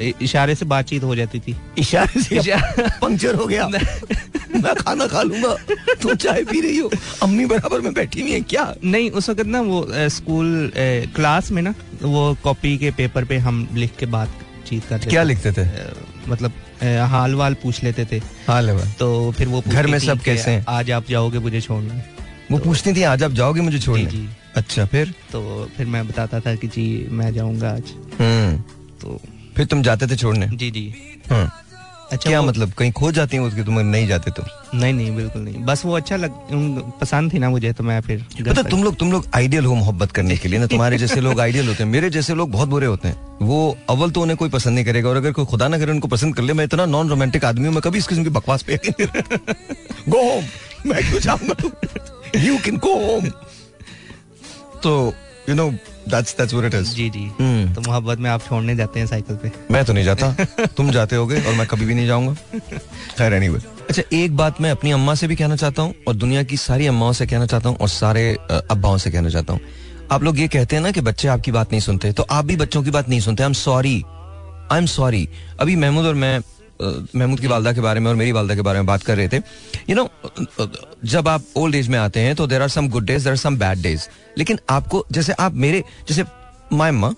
[0.00, 2.56] इशारे से बातचीत हो जाती थी। इशारे से
[3.00, 5.54] पंक्चर हो गया। मैं खाना खा लूँगा
[6.02, 6.90] तुम चाय पी रही हो
[7.22, 8.74] अम्मी बराबर में बैठी नहीं है क्या?
[8.84, 10.72] नहीं उस वक्त ना वो स्कूल
[11.16, 15.52] क्लास में ना वो कॉपी के पेपर पे हम लिख के बातचीत करते क्या लिखते
[15.52, 15.66] थे?
[16.28, 16.52] मतलब
[17.10, 20.64] हाल वाल पूछ लेते थे। हाल वाल तो फिर वो घर में सब कैसे हैं?
[20.68, 22.02] आज आप जाओगे मुझे छोड़ने?
[22.50, 24.04] वो तो, पूछती थी आज आप जाओगे मुझे छोड़ने?
[24.04, 25.14] जी, जी। अच्छा फिर?
[25.32, 28.56] तो फिर मैं बताता था कि जी मैं जाऊँगा आज। हम्म।
[29.00, 29.20] तो
[29.56, 30.46] फिर तुम जाते थे छोड़ने?
[30.56, 30.92] जी जी।
[31.30, 31.44] हाँ।
[32.12, 34.42] अच्छा क्या मतलब कहीं खो जाती हूँ उसके तुम नहीं जाते तो?
[34.74, 36.32] नहीं नहीं बिल्कुल नहीं। बस वो अच्छा लग
[37.00, 40.12] पसंद थी ना मुझे तो मैं फिर पता तुम लोग तुम लोग आइडियल हो मोहब्बत
[40.12, 42.86] करने के लिए ना तुम्हारे जैसे लोग आइडियल होते हैं मेरे जैसे लोग बहुत बुरे
[42.86, 45.78] होते हैं। वो अव्वल तो उन्हें कोई पसंद नहीं करेगा और अगर कोई खुदा ना
[45.78, 48.24] करे उनको पसंद कर ले मैं इतना नॉन रोमांटिक आदमी हूँ मैं कभी इस किस्म
[48.24, 48.76] की बकवास पे
[50.08, 50.44] गो होम
[50.90, 53.28] मैं क्यों जाऊँगा यू कैन गो होम
[54.82, 54.94] तो
[55.48, 55.70] you know
[56.08, 57.74] that's that's what it is जी जी। Hmm.
[57.74, 61.16] तो मोहब्बत में आप छोड़ने जाते हैं साइकिल पे। मैं तो नहीं जाता। तुम जाते
[61.16, 62.34] होगे और मैं कभी भी नहीं जाऊँगा।
[63.18, 66.42] खैर एनीवे अच्छा एक बात मैं अपनी अम्मा से भी कहना चाहता हूँ और दुनिया
[66.42, 68.32] की सारी अम्माओं से कहना चाहता हूँ और सारे
[68.70, 69.60] अब्बाओं से कहना चाहता हूँ।
[70.12, 72.56] आप लोग ये कहते हैं ना कि बच्चे आपकी बात नहीं सुनते तो आप भी
[72.56, 74.02] बच्चों की बात नहीं सुनते। I am sorry
[74.72, 75.28] I am sorry
[75.60, 76.38] अभी महमूद और मैं
[76.82, 79.28] महमूद की वालदा के बारे में और मेरी वालदा के बारे में बात कर रहे
[79.28, 79.42] थे। यू
[79.88, 80.68] you नो know,
[81.04, 83.36] जब आप ओल्ड एज में आते हैं तो there are some good days there are
[83.38, 84.08] some bad days
[84.38, 86.24] लेकिन आपको जैसे आप मेरे जैसे
[86.72, 87.14] माई अम्मा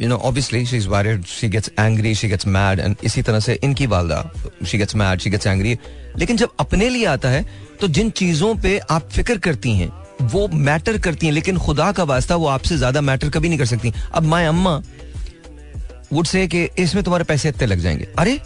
[0.00, 3.40] you know obviously she is worried she gets angry she gets mad and इसी तरह
[3.40, 4.30] से इनकी वालदा
[4.66, 5.76] she gets mad she gets angry
[6.18, 7.44] लेकिन जब अपने लिए आता है
[7.80, 9.92] तो जिन चीज़ों पे आप फ़िक्र करती हैं
[10.22, 13.66] वो मैटर करती हैं लेकिन खुदा का वास्ता वो आपसे ज़्यादा मैटर कभी नहीं कर
[13.66, 14.80] सकती। अब माई अम्मा
[16.12, 18.40] वुड से कि इसमें तुम्हारे पैसे इतने लग जाएँगे। अरे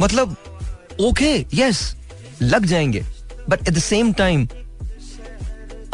[0.00, 0.36] मतलब
[1.00, 1.94] ओके यस
[2.42, 3.04] लग जाएँगे।
[3.48, 4.48] But at the same time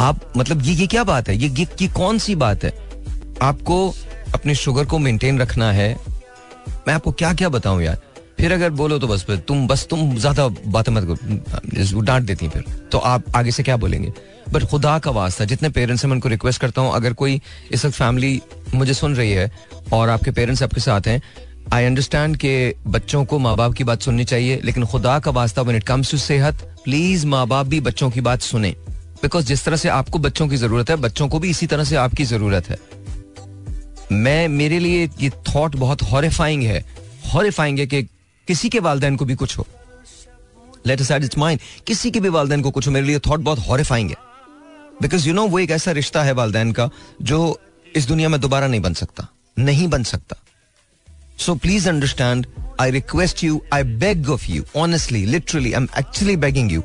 [0.01, 1.37] आप मतलब ये ये क्या बात है?
[1.37, 2.73] ये ये, ये कौन सी बात है?
[3.43, 3.89] आपको
[4.35, 5.97] अपने शुगर को मेंटेन रखना है।
[6.87, 7.99] मैं आपको क्या क्या बताऊँ यार?
[8.39, 12.65] फिर अगर बोलो तो बस फिर तुम बस तुम ज़्यादा बातें मत डांट देती फिर।
[12.93, 14.13] तो आप आगे से क्या बोलेंगे?
[14.53, 17.41] बट खुदा का वास्ता, जितने पेरेंट्स हैं, मैं उनको रिक्वेस्ट करता हूँ, अगर कोई
[17.73, 18.41] इस वक्त फैमिली
[18.75, 19.51] मुझे सुन रही है
[19.93, 21.23] और आपके पेरेंट्स आपके साथ हैं
[21.73, 25.63] आई अंडरस्टैंड के बच्चों को माँ बाप की बात सुननी चाहिए, लेकिन खुदा का वास्ता
[25.63, 28.75] वन इट कम्स टू सेहत प्लीज़ माँ बाप भी बच्चों की बात सुने।
[29.23, 31.97] बिकॉज़ जिस तरह से आपको बच्चों की ज़रूरत है, बच्चों को भी इसी तरह से
[31.97, 32.79] आपकी ज़रूरत है।
[34.13, 36.85] मैं, मेरे लिए ये थॉट बहुत हॉरिफाइंग है।
[37.35, 38.03] हॉरिफाइंग है कि
[38.49, 39.67] किसी के वालदेन को भी कुछ हो।
[40.87, 44.11] लेट इट्स माइंड किसी के भी वालदेन को कुछ हो, मेरे लिए थॉट बहुत हॉरिफाइंग
[44.11, 44.30] है।
[45.03, 46.89] बिकॉज़ यू नो वो एक ऐसा रिश्ता है वालदेन का,
[47.23, 50.37] जो इस दुनिया में दोबारा नहीं बन सकता, नहीं बन सकता।
[51.39, 52.47] So please understand
[52.81, 56.83] I request you I beg of you honestly literally I am actually begging you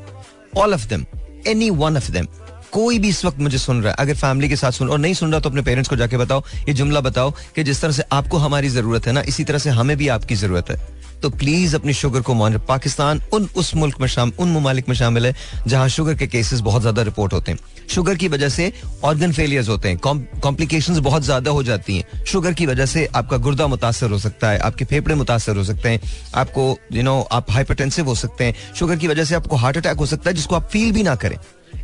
[0.56, 1.06] all of them
[1.46, 2.26] any one of them
[2.72, 5.14] कोई भी इस वक्त मुझे सुन रहा है, अगर फैमिली के साथ सुन, और नहीं
[5.14, 8.02] सुन रहा तो अपने पेरेंट्स को जाके बताओ, ये जुमला बताओ, कि जिस तरह से
[8.12, 10.76] आपको हमारी ज़रूरत है ना, इसी तरह से हमें भी आपकी ज़रूरत है।
[11.22, 14.94] तो प्लीज़ अपनी शुगर को मान पाकिस्तान उन उस मुल्क में शामिल उन ममालिक में
[14.96, 15.34] शामिल है,
[15.66, 18.72] जहाँ शुगर के केसेस बहुत ज़्यादा रिपोर्ट होते हैं। शुगर की वजह से
[19.04, 23.36] ऑर्गन फेलियर्स होते हैं। कॉम्प्लिकेशन बहुत ज़्यादा हो जाती हैं। शुगर की वजह से आपका
[23.38, 26.00] गुर्दा मुतासर हो सकता है, आपके फेफड़े मुतासर हो सकते हैं,
[26.34, 29.96] आपको यू नो आप हाइपरटेंसिव हो सकते हैं। शुगर की वजह से आपको हार्ट अटैक
[29.96, 31.36] हो सकता है, जिसको आप फील भी ना करें।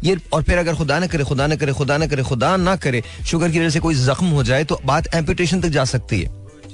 [0.04, 2.76] ये, और फिर अगर खुदा ना करे, खुदा ना करे, खुदा ना करे, खुदा ना
[2.76, 6.20] करे शुगर की वजह से कोई जख्म हो जाए तो बात एम्पिटेशन तक जा सकती
[6.20, 6.30] है।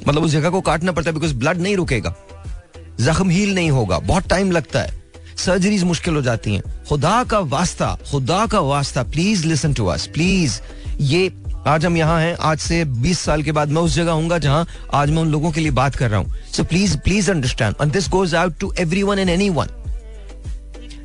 [0.08, 2.14] मतलब उस जगह को काटना पड़ता है बिकॉज़ ब्लड नहीं रुकेगा।
[3.00, 4.96] जख्म हील नहीं होगा, बहुत टाइम लगता है।
[5.36, 10.06] सर्जरीज मुश्किल हो जाती हैं। खुदा का वास्ता, खुदा का वास्ता please listen to us
[10.06, 10.60] please
[11.00, 11.30] ये
[11.66, 14.66] आज हम यहाँ हैं, आज से 20 साल के बाद मैं उस जगह हूँ जहाँ
[14.94, 17.92] आज मैं उन लोगों के लिए बात कर रहा हूँ। So please please understand and
[17.92, 19.68] this goes out to every one and any one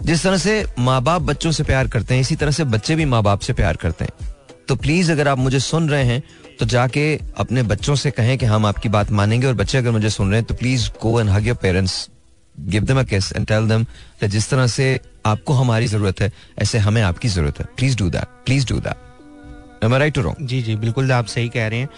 [0.03, 3.05] जिस तरह से माँ बाप बच्चों से प्यार करते हैं, इसी तरह से बच्चे भी
[3.05, 4.31] माँ बाप से प्यार करते हैं।
[4.67, 6.23] तो प्लीज़ अगर आप मुझे सुन रहे हैं
[6.59, 7.03] तो जाके
[7.37, 10.39] अपने बच्चों से कहें कि हम आपकी बात मानेंगे और बच्चे अगर मुझे सुन रहे
[10.39, 12.09] हैं तो please go and hug your parents
[12.55, 13.85] give them a kiss and tell them
[14.25, 17.65] जिस तरह से आपको हमारी ज़रूरत है, ऐसे हमें आपकी ज़रूरत है.
[17.77, 21.67] Please do that please do that right to wrong जी जी, बिल्कुल आप सही कह
[21.67, 21.89] रहे हैं।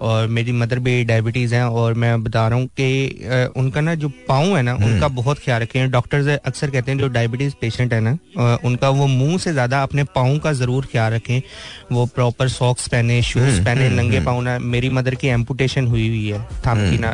[0.00, 4.08] और मेरी मदर भी डायबिटीज़ है और मैं बता रहा हूँ कि उनका ना जो
[4.28, 7.92] पाँव है ना हम्म। उनका बहुत ख्याल रखें। डॉक्टर्स अक्सर कहते हैं जो डायबिटीज़ पेशेंट
[7.92, 8.16] है ना
[8.64, 11.40] उनका वो मुँह से ज़्यादा अपने पाँव का ज़रूर ख्याल रखें।
[11.92, 15.86] वो प्रॉपर सॉक्स पहने शूज़ हम्म, पहने हम्म, नंगे पाँव ना मेरी मदर की एम्पुटेशन
[15.86, 17.12] हुई हुई है थाम ना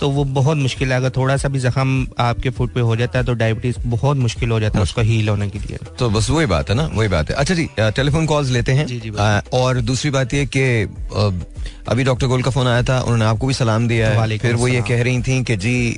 [0.00, 3.18] तो वो बहुत मुश्किल है अगर थोड़ा सा भी जख्म आपके फुट पे हो जाता
[3.18, 6.30] है तो डायबिटीज़ बहुत मुश्किल हो जाता है उसका हील होने के लिए। तो बस
[6.30, 10.10] वही बात है ना वही बात है। अच्छा जी टेलीफोन कॉल्स लेते हैं। और दूसरी
[10.10, 10.64] बात ये कि
[11.88, 14.68] अभी डॉक्टर गोल का फ़ोन आया था उन्होंने आपको भी सलाम दिया है। फिर वो
[14.68, 15.96] ये कह रही थी कि जी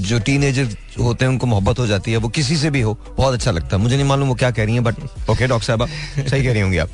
[0.00, 0.42] जो टीन
[1.00, 3.76] होते हैं उनको मोहब्बत हो जाती है वो किसी से भी हो बहुत अच्छा लगता
[3.76, 4.94] है। मुझे नहीं मालूम वो क्या कह रही है बट
[5.30, 5.86] ओके डॉक्टर साहब
[6.28, 6.90] सही कह रही होंगी आप।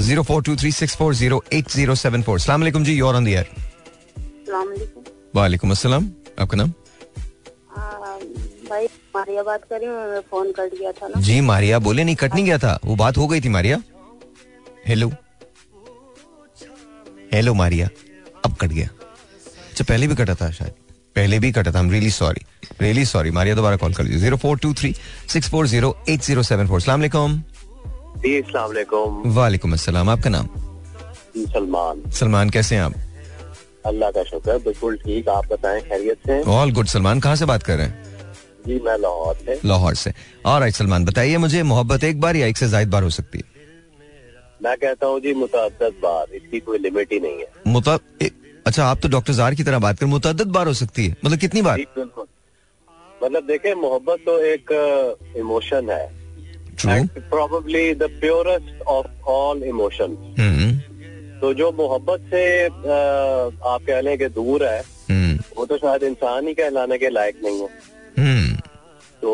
[0.00, 2.40] Zero four two three six four zero eight zero seven four.
[2.40, 3.36] सलाम जी योर ऑन दी
[5.34, 6.72] वालेकुम अस्सलाम। आपका नाम?
[8.70, 12.16] भाई मारिया बात कर रही हूँ फ़ोन कट गया था ना। जी मारिया बोले नहीं
[12.16, 12.78] कट नहीं गया था?
[12.84, 13.82] वो बात हो गई थी मारिया?
[14.88, 15.10] हेलो
[17.34, 17.88] हेलो मारिया
[18.44, 18.86] अब कट गया।
[19.70, 20.72] अच्छा पहले भी कटा था शायद।
[21.16, 22.44] पहले भी कटा था। हम really sorry
[22.80, 24.94] really sorry Maria दोबारा कॉल कर लीजिए। Zero four two three
[25.28, 26.80] six four zero eight zero seven four.
[26.80, 27.02] सलाम
[29.34, 30.48] वालेकुम अस्सलाम। आपका नाम?
[31.36, 32.94] सलमान। सलमान कैसे हैं आप?
[33.86, 36.42] अल्लाह का शुक्र बिल्कुल ठीक। आप बताएँ खैरियत से?
[36.52, 37.20] All good Salman.
[37.20, 38.08] कहाँ से बात कर रहे हैं?
[38.66, 40.12] जी मैं लाहौर से। लाहौर से।
[40.46, 43.44] और सलमान बताइए मुझे मोहब्बत एक बार या एक से ज़्यादा बार हो सकती है?
[44.60, 47.98] मैं कहता हूँ जी मुतद बार इसकी कोई लिमिट ही नहीं है। मुता
[48.66, 51.16] अच्छा आप तो डॉक्टर जार की तरह बात कर मुतद बार हो सकती है?
[51.24, 51.80] मतलब कितनी बार?
[53.22, 54.72] मतलब देखे मोहब्बत तो एक
[55.38, 56.20] इमोशन है।
[57.30, 60.16] Probably the purest of all emotion
[61.40, 66.48] तो जो मोहब्बत से आप कह लें कि दूर है हम्म। वो तो शायद इंसान
[66.48, 67.68] ही कहलाने के लायक नहीं है।
[68.18, 68.56] हम्म।
[69.22, 69.32] तो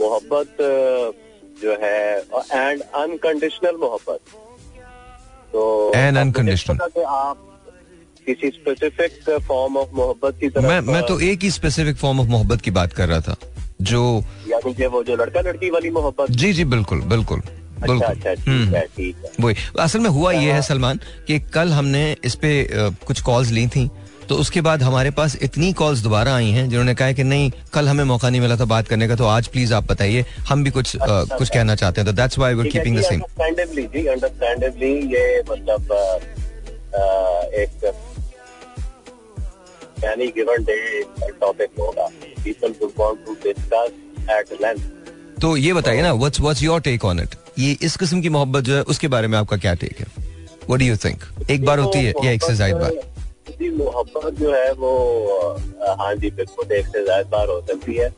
[0.00, 0.56] मोहब्बत
[1.62, 4.20] जो है एंड अनकंडीशनल मोहब्बत।
[5.52, 7.42] तो एन अनकंडीशनल आप
[8.26, 12.28] किसी स्पेसिफिक फॉर्म ऑफ़ मोहब्बत की तरफ़ मैं मैं तो एक ही स्पेसिफिक फॉर्म ऑफ़
[12.28, 13.36] मोहब्बत की बात कर रहा था
[13.82, 14.02] जो
[14.48, 17.42] यानी कि वो जो लड़का लड़की वाली मोहब्बत। जी जी बिल्कुल बिल्कुल
[17.82, 21.38] अच्छा अच्छा ठीक हम्म। है ठीक है। वही असल में हुआ ये है सलमान कि
[21.54, 22.52] कल हमने इस पे
[23.06, 23.88] कुछ कॉल्स ली थी
[24.28, 27.88] तो उसके बाद हमारे पास इतनी कॉल्स दोबारा आई हैं जिन्होंने कहा कि नहीं कल
[27.88, 30.70] हमें मौका नहीं मिला था बात करने का तो आज प्लीज़ आप बताइए हम भी
[30.70, 33.20] कुछ अच्छा, uh, कुछ कहना चाहते हैं। तो that's why we are keeping the same
[33.20, 35.92] understandably ये मतलब
[37.62, 37.84] एक
[40.04, 40.78] यानी गिवन डे
[41.40, 42.08] टॉपिक होगा।
[42.44, 47.04] People would want to discuss at length तो ये बताइए ना what's what's your take
[47.04, 49.98] on it ये इस किस्म की मोहब्बत जो है उसके बारे में आपका क्या टेक
[50.00, 50.06] है?
[50.16, 53.14] व्हाट डू यू थिंक एक बार होती है या एक से ज़्यादा बार
[53.58, 54.92] जी मोहब्बत जो है वो
[55.98, 58.08] हाँ जी बिल्कुल एक से ज़्यादा बार हो सकती है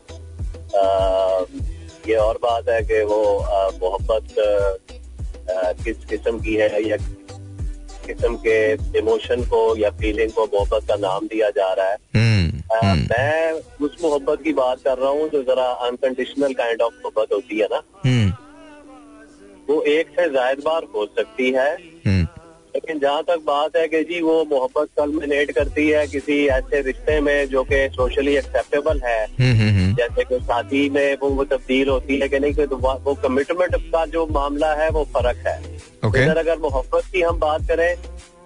[2.08, 3.20] ये और बात है कि वो
[3.80, 4.34] मोहब्बत
[5.84, 6.96] किस किस्म की है या
[8.06, 8.58] किस्म के
[8.98, 13.52] इमोशन को या फीलिंग को मोहब्बत का नाम दिया जा रहा है हम्म, हम्म। मैं
[13.86, 17.68] उस मोहब्बत की बात कर रहा हूँ जो जरा अनकंडीशनल काइंड ऑफ़ मोहब्बत होती है
[17.72, 18.32] ना हम्म।
[19.68, 21.70] वो एक से जायद बार हो सकती है
[22.74, 27.20] लेकिन जहाँ तक बात है कि जी वो मोहब्बत कलमिनेट करती है किसी ऐसे रिश्ते
[27.20, 31.44] में जो कि सोशली एक्सेप्टेबल है। हम्म, हम्म, हम्म। जैसे कि शादी में वो वो
[31.44, 35.46] तब्दील होती है कि नहीं कि तो वो कमिटमेंट का जो मामला है वो फ़र्क
[35.46, 36.38] है। Okay.
[36.38, 37.96] अगर मोहब्बत की हम बात करें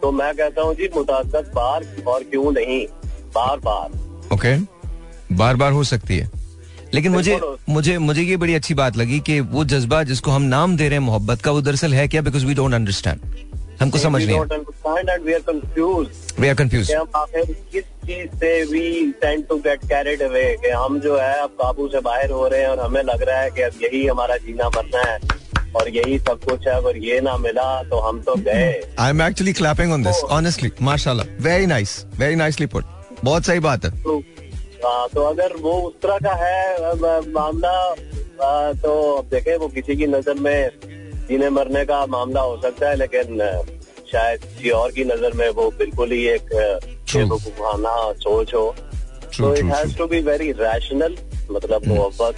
[0.02, 2.86] तो मैं कहता हूँ जी मुताद बार और क्यों नहीं?
[3.34, 3.86] बार बार
[4.34, 4.70] ओके okay.
[5.32, 6.30] बार बार हो सकती है।
[6.94, 10.76] लेकिन मुझे मुझे मुझे ये बड़ी अच्छी बात लगी कि वो जज्बा जिसको हम नाम
[10.76, 12.22] दे रहे हैं मोहब्बत का वो दरअसल है क्या?
[12.22, 13.20] बिकॉज़ वी डोंट अंडरस्टैंड
[13.80, 14.38] हमको समझ नहीं
[15.18, 15.32] वी
[16.48, 16.88] आर कंफ्यूज
[17.72, 21.88] किस चीज़ से we tend to get carried away कि हम जो है अब काबू
[21.88, 24.68] से बाहर हो रहे हैं और हमें लग रहा है कि अब यही हमारा जीना
[24.76, 25.18] मरना है
[25.76, 29.22] और यही सब कुछ है अगर ये ना मिला तो हम तो गए। I am
[29.22, 32.84] actually clapping on this honestly माशाल्लाह very nice very nicely put
[33.24, 34.22] बहुत सही बात है। तो,
[35.14, 36.58] तो अगर वो उस तरह का है
[37.32, 37.76] मामला
[38.82, 40.70] तो अब देखे वो किसी की नज़र में
[41.32, 43.38] जीने मरने का मामला हो सकता है लेकिन
[44.12, 48.64] शायद किसी और की नज़र में वो बिल्कुल ही एक बेवकूफाना सोच हो।
[49.38, 51.16] तो it has to be very rational
[51.50, 51.88] मतलब hmm.
[51.88, 52.36] मोहब्बत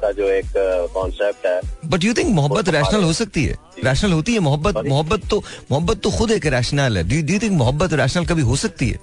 [0.00, 0.46] का जो एक
[0.94, 1.60] कॉन्सेप्ट है।
[1.90, 3.54] बट यू थिंक मोहब्बत रैशनल हो सकती है?
[3.84, 4.84] रैशनल होती है मोहब्बत?
[4.86, 8.56] मोहब्बत तो मोहब्बत तो खुद एक रैशनल है। डू यू थिंक मोहब्बत रैशनल कभी हो
[8.56, 8.98] सकती है?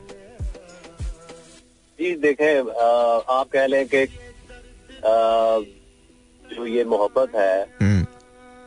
[1.99, 4.05] जी देखें आप कह लें कि
[6.43, 8.07] जो ये मोहब्बत है hmm.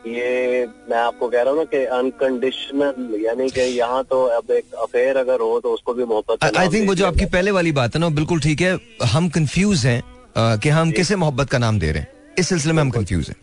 [0.06, 4.74] ये मैं आपको कह रहा हूँ ना कि अनकंडीशनल यानी कि यहाँ तो अब एक
[4.82, 7.94] अफेयर अगर हो तो उसको भी मोहब्बत आई थिंक वो जो आपकी पहले वाली बात
[7.94, 8.78] है ना बिल्कुल ठीक है।
[9.12, 10.02] हम कंफ्यूज हैं
[10.38, 13.36] कि हम किसे मोहब्बत का नाम दे रहे हैं। इस सिलसिले में हम कंफ्यूज हैं।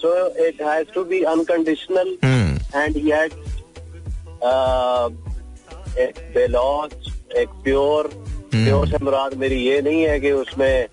[0.00, 0.12] So
[0.46, 2.16] it has to be unconditional
[2.74, 3.32] and yet
[5.98, 8.10] एक बेलॉस एक प्योर
[8.54, 10.86] प्योर से मुराद मेरी ये नहीं है कि उसमें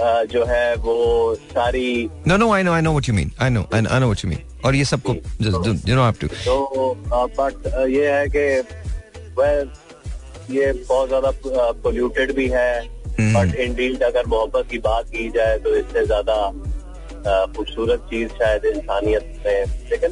[0.00, 0.94] जो है वो
[1.50, 4.24] सारी no no I know I know what you mean I know I know what
[4.24, 6.96] you mean और ये सबको यू नो हैव टू तो
[7.38, 8.46] बट ये है कि
[9.40, 9.70] वेल
[10.50, 11.30] ये बहुत ज़्यादा
[11.82, 12.72] पोल्यूटेड भी है।
[13.34, 16.36] बट इंडीड अगर मोहब्बत की बात की जाए तो इससे ज़्यादा
[17.56, 20.10] खूबसूरत चीज़ शायद इंसानियत में। लेकिन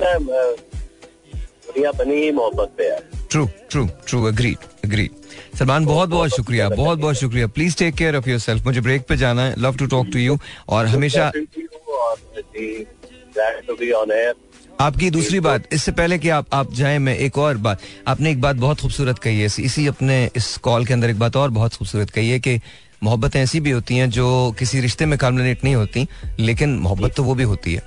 [1.66, 5.11] दुनिया बनी ही मोहब्बत पे है। True true true agreed agreed
[5.59, 9.16] Salman, बहुत बहुत शुक्रिया, बहुत बहुत शुक्रिया। Please take care of yourself मुझे ब्रेक पे
[9.16, 11.31] जाना है। Love to talk to you और हमेशा
[14.81, 18.40] आपकी दूसरी बात, इससे पहले कि आप आप जाए, मैं एक और बात। आपने एक
[18.40, 21.75] बात बहुत खूबसूरत कही है। इसी अपने इस कॉल के अंदर एक बात और बहुत
[21.75, 22.61] खूबसूरत कही है कि
[23.03, 26.07] मोहब्बतें ऐसी भी होती हैं जो किसी रिश्ते में कॉम्बिनेट नहीं होती,
[26.40, 27.83] लेकिन मोहब्बत तो वो भी होती है।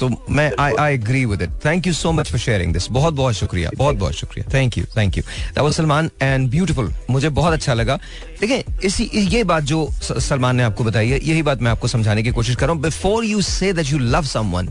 [0.00, 3.14] तो मैं I I agree with it thank you so much for sharing this बहुत
[3.14, 4.50] बहुत शुक्रिया, बहुत बहुत शुक्रिया.
[4.54, 7.98] Thank you thank you that Salman and beautiful मुझे बहुत अच्छा लगा.
[8.40, 12.22] देखिए, इसी, ये बात जो सलमान ने आपको बताई है, यही बात मैं आपको समझाने
[12.22, 12.82] की कोशिश कर रहा हूँ.
[12.82, 14.66] Before you say that you love someone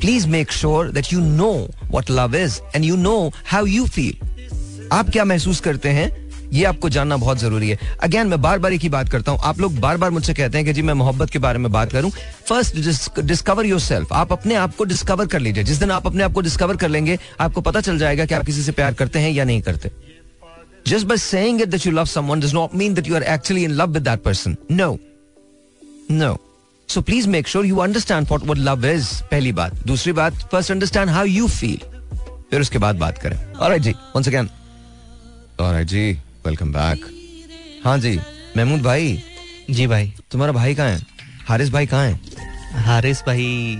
[0.00, 1.52] please make sure that you know
[1.92, 6.29] what love is and you know how you feel आप क्या महसूस करते हैं?
[6.52, 9.40] ये आपको जानना बहुत ज़रूरी है अगेन मैं बार बार एक ही बात करता हूँ
[9.44, 11.92] आप लोग बार बार मुझसे कहते हैं कि जी मैं मोहब्बत के बारे में बात
[11.92, 12.10] करूँ
[12.48, 16.22] फ़र्स्ट डिस्कवर योर सेल्फ आप अपने आप को डिस्कवर कर लीजिए जिस दिन आप अपने
[16.24, 19.18] आप को डिस्कवर कर लेंगे आपको पता चल जाएगा कि आप किसी से प्यार करते
[19.18, 19.90] हैं या नहीं करते
[20.86, 23.64] just by saying it that you love someone does not mean that you are actually
[23.64, 24.86] in love with that person no
[26.20, 26.30] no
[26.88, 30.74] so please make sure you understand what what love is पहली बात दूसरी बात first
[30.76, 31.84] understand how you feel
[32.50, 34.50] फिर उसके बाद बात करें alright जी once again
[35.60, 36.06] alright जी
[36.46, 37.00] वेलकम बैक
[37.84, 38.18] हाँ जी
[38.56, 39.22] महमूद भाई।
[39.70, 41.00] जी भाई। तुम्हारा भाई कहाँ है?
[41.48, 42.20] हारिस भाई कहाँ है?
[42.84, 43.76] हारिस भाई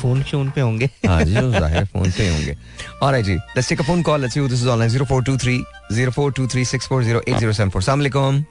[0.00, 2.56] फ़ोन शोन पे होंगे। हाँ जी ज़ाहिर फ़ोन पे होंगे।
[3.02, 8.44] Alright ji let's take a phone call let's see this is online 0423 अस्सलाम वालेकुम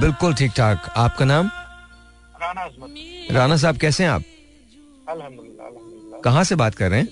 [0.00, 1.50] बिल्कुल ठीक ठाक। आपका नाम?
[2.42, 2.68] राना
[3.32, 4.22] राना साहब कैसे हैं आप?
[5.08, 7.08] अल्हम्दुलिल्लाह। कहाँ से बात कर रहे हैं?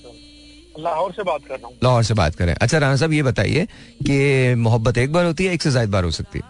[0.79, 3.65] लाहौर से बात कर रहा हूँ। लाहौर से बात करें। अच्छा राना साहब ये बताइए
[4.01, 6.45] कि मोहब्बत एक बार होती है एक से ज़्यादा बार हो सकती है?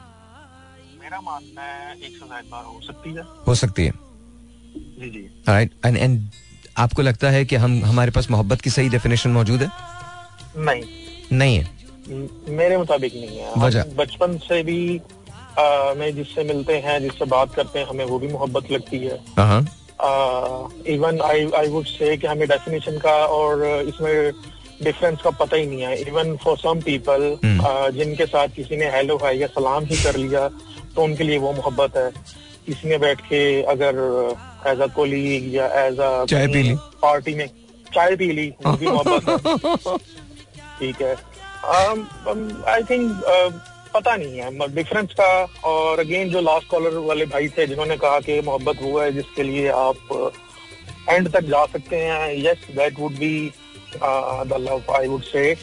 [1.02, 3.92] मेरा मानना है एक से ज़्यादा बार हो सकती है। हो सकती है।
[5.00, 6.20] जी जी। राइट एंड एंड
[6.78, 9.70] आपको लगता है कि हम हमारे पास मोहब्बत की सही डेफिनेशन मौजूद है?
[10.58, 10.84] नहीं।
[11.34, 11.70] नहीं है?
[12.50, 13.84] मेरे मुताबिक नहीं है। वजह?
[13.98, 15.02] बचपन से भी
[16.00, 19.66] मैं जिससे मिलते हैं जिससे बात करते हैं हमें वो भी मोहब्बत लगती है। uh-huh.
[20.94, 24.32] Even I I would से कि हमें डेफिनेशन का और इसमें
[24.84, 25.96] डिफरेंस का पता ही नहीं है.
[26.02, 27.38] इवन फॉर सम पीपल
[27.98, 30.48] जिनके साथ किसी ने हेलो हाय या सलाम ही कर लिया
[30.96, 32.10] तो उनके लिए वो मोहब्बत है.
[32.66, 33.42] किसी ने बैठ के
[33.74, 33.96] अगर
[34.68, 36.12] एज अ कोलीग या एज अ
[37.02, 37.48] पार्टी में
[37.94, 39.98] चाय पी ली भी मोहब्बत है.
[40.80, 41.16] ठीक है.
[41.64, 43.54] आई um, थिंक um,
[43.94, 45.32] पता नहीं है डिफरेंस का
[45.70, 49.44] और अगेन जो लास्ट कॉलर वाले भाई थे जिन्होंने कहा कि मोहब्बत वो है जिसके
[49.44, 50.32] लिए आप
[51.10, 53.52] एंड uh, तक जा सकते हैं। Yes that would be
[53.96, 55.54] the love I would say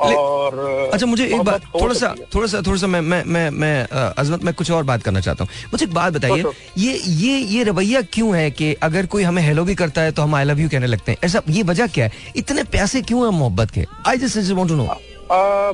[0.00, 3.48] और uh, अच्छा मुझे एक बात थोड़ा सा थोड़ा सा थोड़ा सा मैं मैं मैं
[3.50, 6.44] मैं uh, अजमत मैं कुछ और बात करना चाहता हूँ। मुझे एक बात बताइए
[6.78, 10.22] ये ये ये रवैया क्यों है कि अगर कोई हमें हेलो भी करता है तो
[10.22, 11.18] हम आई लव यू कहने लगते हैं?
[11.24, 12.12] ऐसा ये वजह क्या है?
[12.36, 13.86] इतने पैसे क्यों है मोहब्बत के?
[14.06, 14.88] I just want to know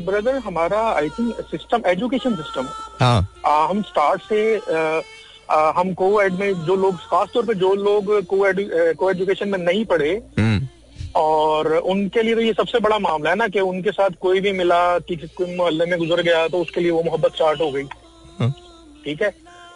[0.01, 2.67] brother हमारा I think system education system
[3.01, 5.03] हाँ हम स्टार्ट से uh,
[5.49, 8.45] uh, हम को एड में जो लोग खासतौर पे जो लोग को
[8.95, 10.67] को एजुकेशन में नहीं पढ़े हम्म।
[11.17, 14.53] और उनके लिए तो ये सबसे बड़ा मामला है ना कि उनके साथ कोई भी
[14.53, 17.85] मिला कि कोई मोहल्ले में गुजर गया तो उसके लिए वो मोहब्बत स्टार्ट हो गई
[18.39, 18.51] हाँ।
[19.05, 19.35] ठीक है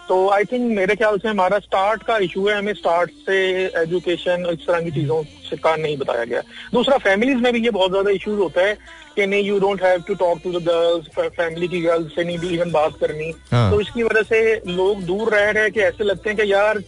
[0.08, 3.36] तो आई थिंक मेरे ख्याल से हमारा स्टार्ट का इशू है हमें स्टार्ट से
[3.82, 6.40] एजुकेशन इस तरह की चीज़ों से का नहीं बताया गया।
[6.72, 8.74] दूसरा फैमिलीज़ में भी ये बहुत ज़्यादा इश्यूज़ होता है
[9.16, 12.38] कि नहीं you don't have to talk to the girls family की गर्ल्स से नहीं
[12.38, 13.70] भी इवन बात करनी। हाँ.
[13.70, 16.82] तो इसकी वजह से लोग दूर रह रहे कि ऐसे लगते हैं कि यार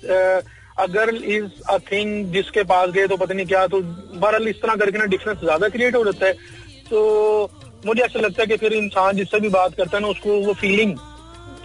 [0.78, 4.76] अगर इज़ अ थिंग जिसके पास गए तो पता नहीं क्या तो बहरहाल इस तरह
[4.76, 6.32] करके ना डिफरेंस ज़्यादा क्रिएट हो जाता है।
[6.90, 7.50] तो
[7.86, 10.52] मुझे ऐसा लगता है कि फिर इंसान जिससे भी बात करता है ना उसको वो
[10.60, 10.96] फीलिंग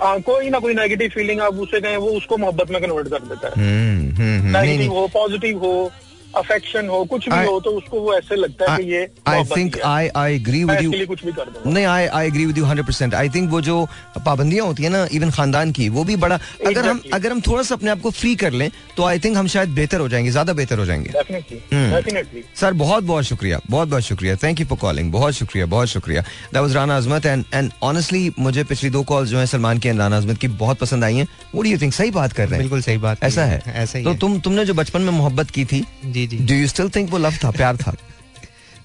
[0.03, 3.19] आ, कोई ना कोई नेगेटिव फीलिंग आप उसे कहें वो उसको मोहब्बत में कन्वर्ट कर
[3.19, 5.91] देता है। नेगेटिव हम्म, हम्म, हो पॉजिटिव हो
[6.35, 9.43] अफेक्शन हो कुछ भी I, हो तो उसको वो ऐसे लगता है कि ये I
[9.45, 12.57] think I I agree with you कुछ भी कर दूँगा। नहीं I I agree with
[12.57, 13.87] you 100% I think वो जो
[14.25, 16.67] पाबंदियाँ होती है ना इवन खानदान की वो भी बड़ा exactly.
[16.67, 19.37] अगर हम अगर हम थोड़ा सा अपने आप को फ्री कर लें तो आई थिंक
[19.37, 23.87] हम शायद बेहतर हो जाएँगे ज़्यादा बेहतर हो जाएँगे। डेफिनेटली सर बहुत बहुत शुक्रिया बहुत
[23.87, 27.45] बहुत शुक्रिया। थैंक यू फॉर कॉलिंग बहुत शुक्रिया बहुत शुक्रिया। That was Rana Azmat and
[27.53, 30.79] and honestly मुझे पिछली दो कॉल जो है सलमान की एंड राना अजमत की बहुत
[30.79, 33.23] पसंद आई हैं। व्हाट डू यू थिंक सही बात कर रहे हैं। बिल्कुल सही बात
[33.23, 35.83] ऐसा है। ऐसा ही तो तुम तुमने जो बचपन में मोहब्बत की थी
[36.19, 37.95] जी जी। डू यू स्टिल थिंक वो लव था प्यार था?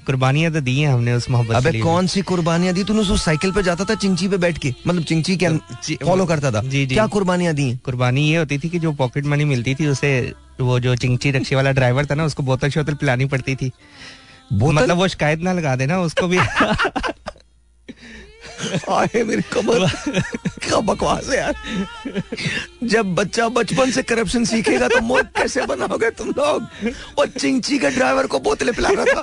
[0.07, 2.83] कुर्बानियाँ तो दी हैं हमने उस मोहब्बत अबे कौन सी कुर्बानियाँ दी?
[2.85, 5.49] तूने उस साइकिल पे जाता था चिंची पे बैठ के मतलब चिंची के
[6.05, 9.27] फॉलो करता था। जी जी। क्या कुर्बानियाँ दी कुर्बानी ये होती थी कि जो पॉकेट
[9.27, 10.11] मनी मिलती थी उसे
[10.61, 13.71] वो जो चिंची रक्षे वाला ड्राइवर था ना उसको बोतल शोतल पिलानी पड़ती थी।
[14.53, 16.39] मतलब वो शिकायत ना लगा देना उसको भी।
[18.91, 19.87] आए मेरी कमर।
[20.63, 21.55] क्या बकवास है यार।
[22.85, 26.67] जब बच्चा बचपन से करप्शन सीखेगा तो मुल्क कैसे बनाओगे तुम लोग?
[27.19, 29.23] और चिंची के ड्राइवर को बोतलें पिला रहा था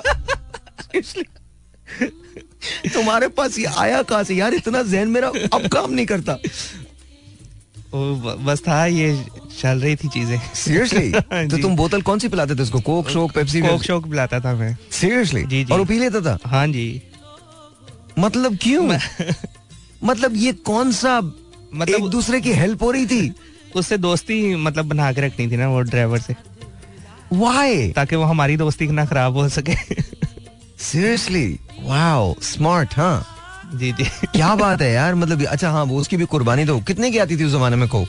[2.94, 4.34] तुम्हारे पास ये आया कहा से?
[4.34, 6.38] यार इतना जहन मेरा अब काम नहीं करता।
[7.94, 9.24] बस था ये
[9.60, 11.10] चल रही थी चीज़ें। सीरियसली
[11.48, 12.80] तो तुम बोतल कौन सी पिलाते थे उसको?
[12.80, 16.38] कोक शोक पेप्सी कोक शोक पिलाता था मैं। सीरियसली और वो पी लेता था?
[16.46, 17.02] हाँ जी।
[18.18, 18.98] मतलब क्यों?
[20.04, 21.20] मतलब ये कौन सा
[21.74, 23.32] मतलब एक दूसरे की हेल्प हो रही थी?
[23.76, 26.34] उससे दोस्ती मतलब बना के रखनी थी ना वो ड्राइवर से।
[27.32, 29.74] वाई ताकि वो हमारी दोस्ती ना खराब हो सके।
[30.82, 31.46] सीरियसली
[31.80, 33.26] वाओ स्मार्ट हाँ
[33.74, 37.10] जी जी। क्या बात है यार मतलब अच्छा हाँ वो उसकी भी कुर्बानी तो कितने
[37.10, 38.08] की आती थी उस जमाने में कोक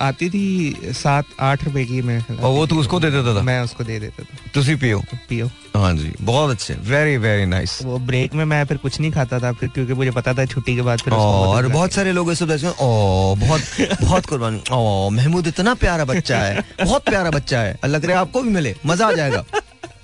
[0.00, 3.42] आती थी सात आठ रुपए की मैं और वो तो उसको दे देता था?
[3.42, 5.02] मैं उसको दे देता था। तुसी पियो?
[5.28, 9.10] पियो। हाँ जी बहुत अच्छे वेरी वेरी नाइस वो ब्रेक में मैं फिर कुछ नहीं
[9.12, 12.32] खाता था फिर क्योंकि मुझे पता था छुट्टी के बाद फिर और बहुत सारे लोग
[12.32, 13.62] ऐसे ओ बहुत
[14.02, 18.20] बहुत कुर्बान ओ महमूद इतना प्यारा बच्चा है बहुत प्यारा बच्चा है लग रहा है
[18.20, 19.44] आपको भी मिले मज़ा आ जाएगा।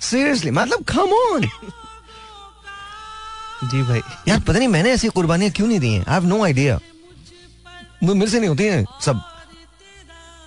[0.01, 1.49] सीरियसली मतलब कम ऑन
[3.63, 6.05] जी भाई। यार पता नहीं मैंने ऐसी कुर्बानियाँ क्यों नहीं दी हैं?
[6.07, 6.79] आई हैव नो आइडिया
[8.03, 9.21] मेरे से नहीं होती है सब।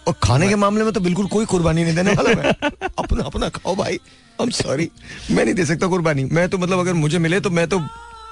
[0.09, 2.53] और खाने के मामले में तो बिल्कुल कोई कुर्बानी नहीं देने वाला मैं।
[2.99, 4.91] अपना अपना खाओ भाई। आई एम सॉरी
[5.31, 7.81] मैं नहीं दे सकता कुर्बानी। मैं तो मतलब अगर मुझे मिले तो मैं तो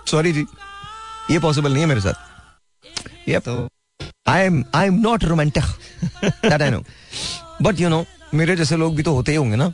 [0.07, 0.45] सॉरी जी।
[1.31, 3.69] ये पॉसिबल नहीं है मेरे साथ। ये तो
[4.29, 5.65] I am I am not romantic
[6.25, 6.83] that I know
[7.63, 8.05] but you know
[8.35, 9.73] मेरे जैसे लोग भी तो होते ही होंगे ना।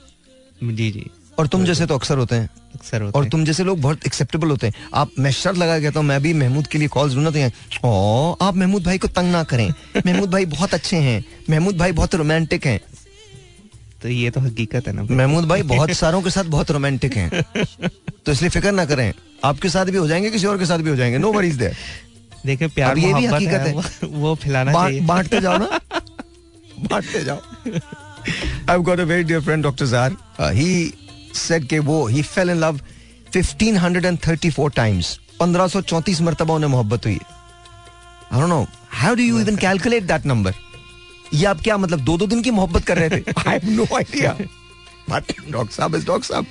[0.63, 1.11] जी जी।
[1.43, 4.49] और तुम जैसे तो अक्सर होते हैं। अक्सर होते और तुम जैसे लोग बहुत एक्सेप्टेबल
[4.49, 7.37] होते हैं। आप मैं शर्त लगा कहता हूँ मैं भी महमूद के लिए कॉल ज़रूरत
[7.37, 7.53] है।
[7.85, 9.69] ओ आप महमूद भाई को तंग ना करें।
[10.07, 12.81] महमूद भाई बहुत अच्छे हैं। महमूद भाई बहुत रोमांटिक हैं।
[14.03, 17.43] तो ये तो हकीकत है ना महमूद भाई बहुत सारों के साथ बहुत रोमांटिक हैं।
[18.27, 19.13] तो इसलिए फ़िक्र ना करें।
[19.45, 21.77] आपके साथ भी हो जाएँगे किसी और के साथ भी हो जाएँगे। नो वरीज देयर
[22.47, 24.73] देखिए प्यार ये भी हकीकत है, है। वो फैलाना
[25.07, 25.81] बांटते जाओ ना।
[26.79, 27.41] बांटते जाओ।
[28.69, 29.87] I've got a very dear friend, Dr.
[29.87, 30.11] Zar.
[30.39, 30.95] Uh, he
[31.37, 32.81] said कि वो ही फेल इन लव
[33.37, 37.19] 1534 टाइम्स 1534 मरतबा उन्हें मोहब्बत हुई।
[38.33, 40.55] I don't know how do you even calculate that number
[41.35, 43.23] ये आप क्या मतलब दो दो दिन की मोहब्बत कर रहे थे?
[43.39, 44.37] I have no idea
[45.11, 46.47] but doctor साहब इज़ डॉक्टर साहब।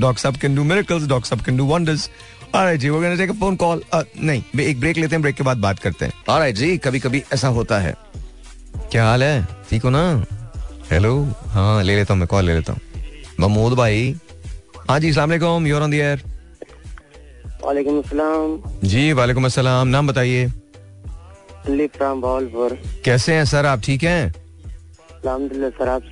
[0.00, 2.08] डॉक्टर साहब कैन डू मिरेकल्स डॉक्टर साहब कैन डू वंडर्स
[2.54, 5.42] ऑलराइट जी वो gonna take a phone call नहीं एक ब्रेक लेते हैं ब्रेक के
[5.42, 7.94] बाद बात करते हैं। ऑलराइट जी कभी कभी ऐसा होता है।
[8.92, 9.46] क्या हाल है?
[9.70, 10.24] ठीक हो ना?
[10.90, 11.12] हेलो
[11.48, 12.80] हाँ ले लेता हूँ मैं कॉल ले लेता हूँ।
[13.40, 14.14] महमूद भाई।
[14.88, 16.22] हाँ जी सलाम यूर ऑन द एयर
[17.64, 20.50] वालेकुम अस्सलाम। जी वालेकुम अस्सलाम। नाम बताइए।
[23.04, 23.66] कैसे हैं सर?
[23.66, 24.32] आप ठीक हैं?
[25.24, 26.02] सर आप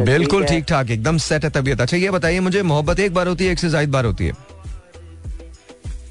[0.00, 3.46] बिल्कुल ठीक ठाक एकदम सेट है तबीयत। अच्छा ये बताइए मुझे मोहब्बत एक बार होती
[3.46, 4.32] है एक से ज़्यादा बार होती है।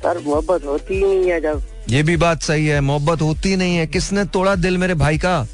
[0.04, 3.76] सर मोहब्बत होती ही नहीं है जब। ये भी बात सही है मोहब्बत होती नहीं
[3.78, 5.48] है। किसने तोड़ा दिल मेरे भाई का?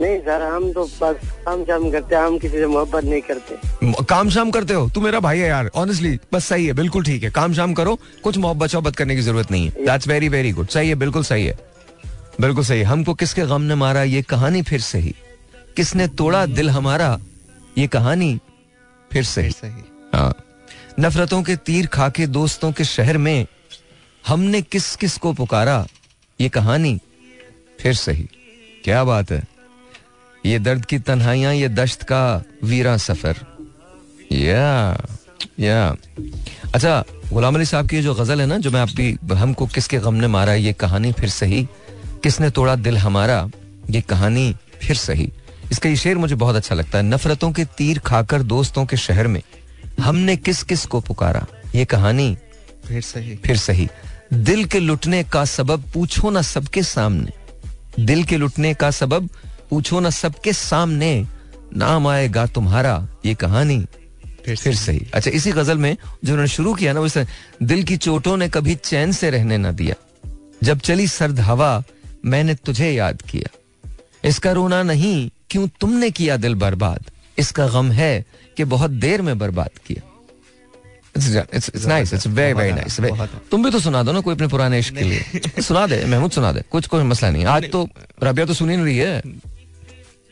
[0.00, 4.04] नहीं सर हम तो बस काम शाम करते हैं हम किसी से मोहब्बत नहीं करते।
[4.04, 4.88] काम शाम करते हो?
[4.90, 7.98] तू मेरा भाई है यार ऑनेस्टली बस सही है बिल्कुल ठीक है। काम शाम करो
[8.24, 11.22] कुछ मोहब्बत शोहब्बत करने की ज़रूरत नहीं है। दैट्स वेरी वेरी गुड सही है बिल्कुल
[11.22, 11.58] सही है।
[12.40, 15.14] बिल्कुल सही हमको किसके गम ने मारा ये कहानी फिर सही।
[15.76, 17.18] किसने तोड़ा दिल हमारा
[17.78, 18.38] ये कहानी
[19.10, 19.82] फिर सही। सही।
[20.14, 20.34] हाँ।
[21.00, 23.46] नफरतों के तीर खाके दोस्तों के शहर में
[24.24, 25.86] हमने किस किस को पुकारा
[26.40, 26.98] ये कहानी
[27.80, 28.28] फिर सही।
[28.84, 29.42] क्या बात है।
[30.46, 33.36] ये दर्द की तन्हाइयाँ ये दश्त का वीरा सफ़र।
[34.32, 34.96] या
[35.60, 35.96] या
[36.74, 40.14] अच्छा गुलाम अली साहब की जो गज़ल है ना जो मैं आपकी हमको किसके गम
[40.14, 41.62] ने मारा ये कहानी फिर सही?
[42.22, 43.48] किसने तोड़ा दिल हमारा
[43.90, 45.30] ये कहानी फिर सही?
[45.72, 49.26] इसका ये शेर मुझे बहुत अच्छा लगता है। नफरतों के तीर खाकर दोस्तों के शहर
[49.26, 49.42] में
[50.00, 51.46] हमने किस किस को पुकारा?
[51.74, 52.36] ये कहानी
[52.86, 53.88] फिर सही। फिर सही।
[54.32, 59.28] दिल के लुटने का सबब पूछो ना सबके सामने। दिल के लुटने का सबब
[59.70, 61.26] पूछो ना सबके सामने
[61.76, 63.86] नाम आएगा तुम्हारा ये कहानी।
[64.44, 67.26] फिर, फिर सही। अच्छा इसी गज़ल में जो उन्होंने शुरू किया ना वैसे
[67.62, 69.94] दिल की चोटों ने कभी चैन से रहने ना दिया।
[70.62, 71.82] जब चली सर्द हवा
[72.24, 73.88] मैंने तुझे याद किया।
[74.24, 77.10] इसका रोना नहीं क्यों तुमने किया दिल बर्बाद?
[77.38, 78.24] इसका गम है
[78.56, 80.02] कि बहुत देर में बर्बाद किया।
[83.50, 86.30] तुम भी तो सुना दो ना कोई अपने पुराने इश्क के लिए। सुना दे महमूद
[86.30, 87.88] सुना दे कुछ कोई मसला नहीं। आज तो
[88.22, 89.22] रबिया तो सुनी नहीं रही है।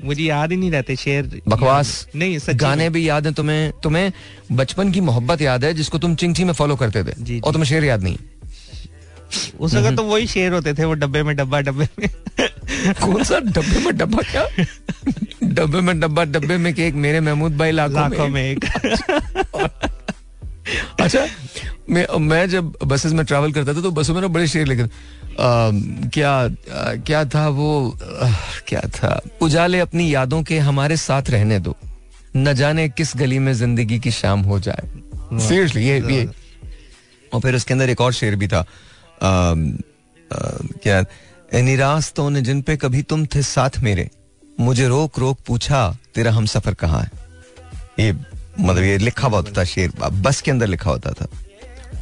[0.05, 4.13] मुझे याद ही नहीं रहते शेर। बकवास। नहीं सच गाने भी याद है तुम्हें तुम्हें
[4.53, 7.85] बचपन की मोहब्बत याद है जिसको तुम चिंची में फॉलो करते थे और तुम्हें शेर
[7.85, 8.17] याद नहीं।
[9.61, 12.09] उस वक्त तो वही शेर होते थे वो डब्बे में डब्बा डब्बे में।
[12.95, 14.47] कौन सा डब्बे में डब्बा क्या?
[15.45, 18.65] डब्बे में डब्बा डब्बे में केक मेरे महमूद भाई लाखों में। एक।
[21.01, 21.27] अच्छा
[21.91, 24.85] मैं मैं जब बसेस में ट्रैवल करता था तो बसों में ना बड़े शेर लिखे
[25.39, 26.49] क्या
[27.07, 27.97] क्या था वो
[28.69, 29.21] क्या था?
[29.43, 31.77] उजाले अपनी यादों के हमारे साथ रहने दो।
[32.37, 34.83] न जाने किस गली में ज़िंदगी की शाम हो जाए।
[35.39, 36.29] सीरियसली ये ये।
[37.33, 38.65] और फिर उसके अंदर एक और शेर भी था।
[39.21, 41.05] क्या
[41.55, 44.09] निराश तो ने जिन पे कभी तुम थे साथ मेरे
[44.61, 47.11] मुझे रोक रोक पूछा तेरा हम सफ़र कहाँ है?
[48.01, 51.27] ये मतलब ये लिखा हुआ होता था शेर बस के अंदर लिखा होता था।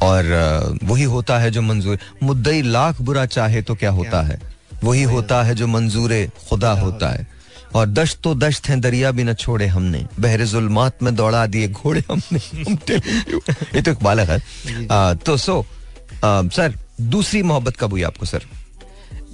[0.01, 4.39] और वही होता है जो मंजूर। मुद्दई लाख बुरा चाहे तो क्या होता है?
[4.83, 7.27] वही होता है जो मंजूर खुदा होता है।
[7.75, 11.67] और दश्त तो दश्त हैं दरिया भी न छोड़े हमने। बहरे जुल्मात में दौड़ा दिए
[11.67, 12.39] घोड़े हमने।
[13.75, 14.39] ये तो एक बालक है।
[15.15, 15.65] तो सो
[16.25, 18.41] सर दूसरी मोहब्बत कब हुई आपको सर?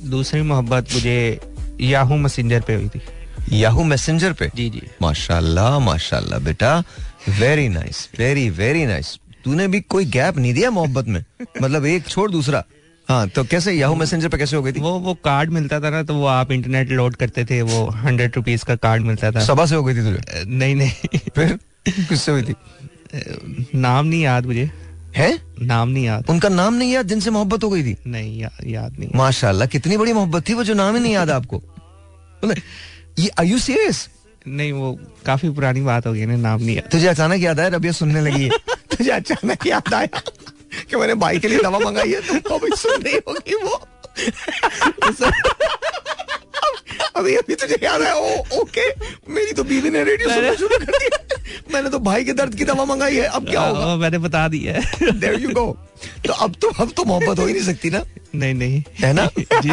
[0.06, 1.40] दूसरी मोहब्बत मुझे
[1.82, 3.02] याहू मैसेंजर पे हुई थी।
[3.52, 4.52] याहू मैसेंजर पे?
[4.56, 6.84] जी जी। माशाल्लाह माशाल्लाह बेटा।
[7.30, 11.24] Very nice very very nice तूने भी कोई गैप नहीं दिया मोहब्बत में?
[11.62, 12.64] मतलब एक छोड़ दूसरा।
[13.08, 14.80] हाँ तो कैसे याहू मैसेंजर पे कैसे हो गई थी?
[14.80, 18.36] वो वो कार्ड मिलता था ना तो वो आप इंटरनेट लोड करते थे वो हंड्रेड
[18.36, 20.44] रुपीज़ का कार्ड मिलता था। सभा से हो गई थी तुझे?
[20.48, 21.58] नहीं नहीं। फिर?
[21.90, 22.56] किससे हुई थी?
[23.76, 24.70] नाम नहीं याद मुझे।
[25.16, 25.40] है?
[25.62, 27.96] नाम नहीं याद। उनका नाम नहीं याद जिनसे मोहब्बत हो गई थी?
[28.08, 31.30] नहीं या, याद नहीं। माशाल्लाह कितनी बड़ी मोहब्बत थी वो जो नाम ही नहीं याद
[31.30, 31.62] आपको।
[33.20, 34.08] ये आर यू सीरियस
[34.48, 37.70] नहीं वो काफ़ी पुरानी बात हो गई ना नाम नहीं याद। तुझे अचानक याद आया
[37.70, 38.50] रबिया सुनने लगी है।
[38.96, 40.22] तुझे अचानक याद आया।
[40.90, 43.82] कि मैंने भाई के लिए दवा मंगाई है तुमको अभी सुन रही होगी वो।
[47.16, 48.88] अभी अभी तुझे याद आया ओ ओके
[49.34, 51.18] मेरी तो बीवी ने रेडियो सुनना शुरू कर दिया।
[51.74, 53.96] मैंने तो भाई के दर्द की दवा मंगाई है अब क्या होगा?
[53.96, 55.66] मैंने बता दिया है। देयर यू गो
[56.26, 58.04] तो अब तो अब तो मोहब्बत हो ही नहीं सकती ना।
[58.36, 59.30] नहीं नहीं। है ना?
[59.38, 59.72] जी।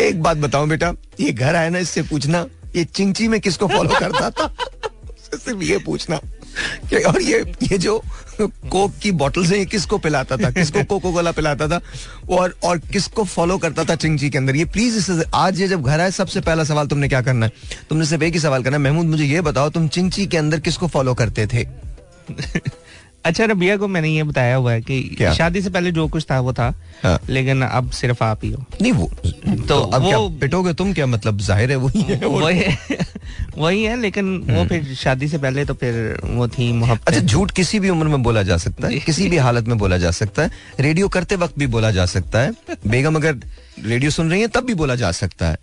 [0.00, 2.46] एक बात बताऊँ बेटा ये घर आया ना इससे पूछना
[2.76, 4.54] ये चिंची में किसको फॉलो करता था?
[5.50, 6.16] सिर्फ़ ये पूछना
[7.08, 7.98] और ये ये जो
[8.40, 10.50] कोक की बॉटल से किसको पिलाता था?
[10.50, 11.80] किसको कोको कोला पिलाता था?
[12.30, 14.56] और और किसको फॉलो करता था चिंची के अंदर?
[14.56, 17.52] ये प्लीज़ इस आज ये जब घर आए, सबसे पहला सवाल तुमने क्या करना है?
[17.90, 20.60] तुमने सिर्फ़ एक ही सवाल करना है। महमूद, मुझे ये बताओ, तुम चिंगची के अंदर
[20.60, 21.66] किसको फॉलो करते थे?
[23.24, 25.32] अच्छा रबिया को मैंने ये बताया हुआ है कि क्या?
[25.34, 28.64] शादी से पहले जो कुछ था वो था हाँ। लेकिन अब सिर्फ़ आप ही हो
[28.82, 32.26] नहीं वो तो तो अब वो, क्या पिटोगे तुम क्या मतलब ज़ाहिर है वही है
[32.26, 32.64] वही
[33.58, 37.20] वही है लेकिन वो हम्म। फिर शादी से पहले तो फिर वो थी मोहब्बत अच्छा
[37.20, 40.10] झूठ किसी भी उम्र में बोला जा सकता है किसी भी हालत में बोला जा
[40.12, 40.50] सकता है
[40.80, 43.36] रेडियो करते वक्त भी बोला जा सकता है बेगम अगर
[43.84, 45.58] रेडियो सुन रही है तब भी बोला जा सकता है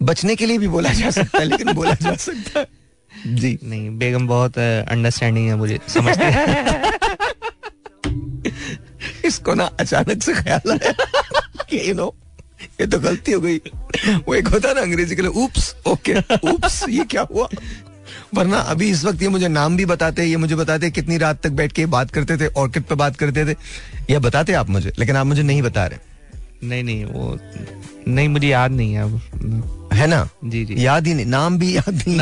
[0.00, 2.79] बचने के लिए भी बोला जा सकता है लेकिन बोला जा सकता है
[3.26, 6.92] जी। नहीं बेगम बहुत अंडरस्टैंडिंग है मुझे समझते हैं।
[9.24, 10.92] इसको ना अचानक से ख्याल आया
[11.70, 12.14] कि यू नो
[12.80, 13.56] ये तो गलती हो गई।
[14.26, 16.14] वो एक होता ना अंग्रेज़ी के लिए उप्स ओके
[16.50, 17.48] उप्स ये क्या हुआ?
[18.34, 21.50] वरना अभी इस वक्त ये मुझे नाम भी बताते ये मुझे बताते कितनी रात तक
[21.50, 23.56] बैठ के बात करते थे ऑर्किड पे बात करते थे।
[24.10, 25.98] ये बताते आप मुझे लेकिन आप मुझे नहीं बता रहे।
[26.68, 27.38] नहीं नहीं वो
[28.08, 30.28] नहीं मुझे याद नहीं है अब। है ना?
[30.44, 32.20] जी जी। याद ही नहीं नाम भी याद नहीं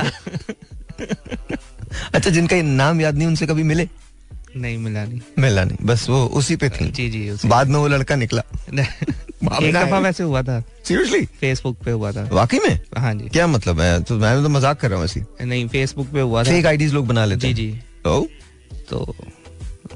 [2.14, 3.88] अच्छा जिनका नाम याद नहीं उनसे कभी मिले?
[4.56, 7.76] नहीं मिला नहीं। मिला नहीं बस वो उसी पे थी। जी जी उसी बाद में
[7.76, 8.42] वो लड़का निकला।
[8.72, 12.80] एक दफ़ा वैसे हुआ था। सीरियसली फेसबुक पे हुआ था। वाकई में?
[12.98, 14.02] हाँ जी। क्या मतलब है?
[14.02, 16.94] तो मैं तो मज़ाक कर रहा हूँ ऐसी नहीं फेसबुक पे हुआ था। फेक आईडीज
[16.94, 18.28] लोग बना लेते जी जी। तो?
[18.90, 19.16] तो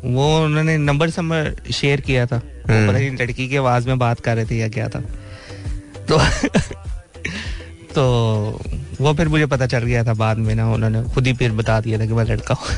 [0.05, 4.21] वो उन्होंने नंबर समर शेयर किया था। हम्म। पता नहीं लड़की की आवाज़ में बात
[4.21, 5.01] कर रहे थे या क्या था।
[6.09, 6.19] तो
[7.95, 8.61] तो
[9.01, 11.81] वो फिर मुझे पता चल गया था बाद में ना, उन्होंने खुद ही फिर बता
[11.81, 12.69] दिया था कि मैं लड़का हूँ।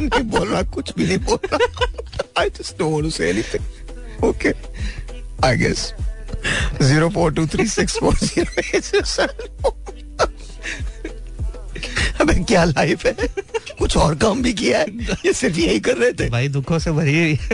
[0.00, 4.24] नहीं बोल रहा कुछ भी नहीं बोल। रहा I just don't want to say anything
[4.24, 4.52] okay
[5.46, 5.92] I guess
[12.20, 13.12] अबे क्या लाइफ है?
[13.78, 14.86] कुछ और काम भी किया है?
[15.26, 17.38] ये सिर्फ़ यही कर रहे थे। भाई दुखों से भरी हुई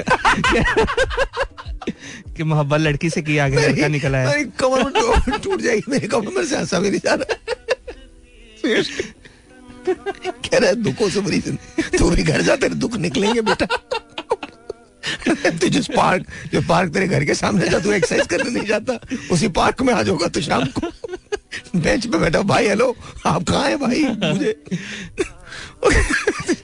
[2.36, 6.56] कि मोहब्बत लड़की से किया गया लड़का निकला है। कमर टूट जाएगी मेरे कमर से
[6.56, 7.34] हंसा भी नहीं जा रहा।
[9.88, 11.40] कह रहा है दुखों से भरी
[11.98, 13.66] तू भी घर जा तेरे दुख निकलेंगे बेटा।
[15.50, 18.98] तू जिस पार्क जो पार्क तेरे घर के सामने जा तू एक्सरसाइज करने नहीं जाता।
[19.32, 20.86] उसी पार्क में आ जाओगा तो शाम को।
[21.76, 22.94] बेंच पे बैठा भाई हेलो
[23.26, 24.02] आप कहा हैं भाई?
[24.32, 24.54] मुझे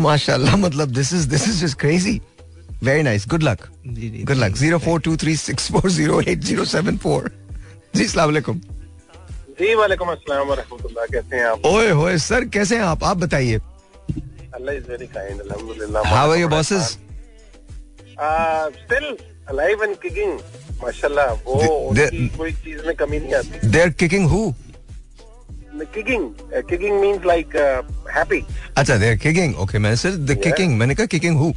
[0.00, 2.20] माशाल्लाह मतलब this is this is just crazy
[2.84, 6.64] very nice good luck good luck zero four two three six four zero eight zero
[6.72, 7.30] seven four
[7.96, 8.60] जी सलामकुम
[9.60, 11.64] जी वालेकुम अस्सलाम वरहमतुल्लाह कैसे हैं आप?
[11.66, 13.04] ओए होए सर कैसे हैं आप?
[13.04, 13.56] आप बताइए।
[14.54, 16.90] अल्लाह इज़ वेरी काइंड अल्हम्दुलिल्लाह how are your bosses
[18.82, 19.16] still
[20.82, 21.54] माशाल्लाह वो
[21.88, 24.52] उनकी कोई चीज़ में कमी नहीं आती। They are kicking who
[25.94, 26.24] kicking
[26.70, 27.56] kicking means like
[28.16, 28.40] happy
[28.76, 31.52] अच्छा दे आर किकिंग ओके मैंने सर द किकिंग मैंने कहा kicking who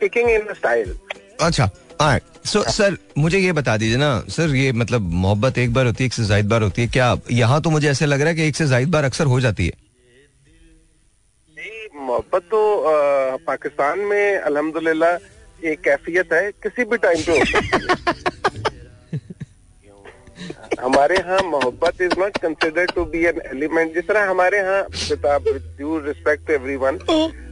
[0.00, 0.94] kicking in style
[1.40, 1.68] अच्छा
[2.46, 6.06] सो सर मुझे ये बता दीजिए ना सर ये मतलब मोहब्बत एक बार होती है
[6.06, 8.46] एक से जायद बार होती है क्या यहाँ तो मुझे ऐसे लग रहा है कि
[8.48, 9.72] एक से जायद बार अक्सर हो जाती है?
[12.06, 12.60] मोहब्बत तो
[13.46, 15.16] पाकिस्तान में अल्हम्दुलिल्लाह
[15.64, 17.34] एक कैफियत है, किसी भी टाइम पे
[20.80, 24.82] हमारे यहाँ मोहब्बत is not consider to be an element जिस तरह हमारे यहाँ
[25.76, 26.98] ड्यू रिस्पेक्ट एवरी वन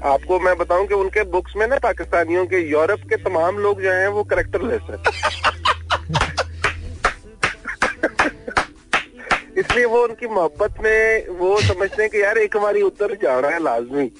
[0.05, 3.91] आपको मैं बताऊँ कि उनके बुक्स में ना पाकिस्तानियों के, यूरोप के तमाम लोग जो
[3.91, 4.97] हैं, वो करेक्टर लेस है।
[9.61, 13.63] इसलिए वो उनकी मोहब्बत में, वो समझते हैं कि यार, एक हमारी उत्तर जाना है
[13.63, 14.11] लाजमी।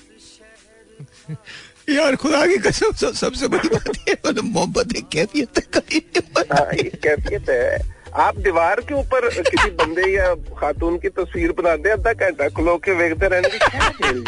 [1.89, 5.65] यार खुदा की कसम सबसे बड़ी बात है मतलब मोहब्बत एक कैफियत है
[6.53, 7.79] हाँ, कैफियत है।
[8.25, 12.77] आप दीवार के ऊपर किसी बंदे या खातून की तस्वीर बना दे अद्धा घंटा खुलो
[12.85, 14.23] के वेखते रहने की क्या खेल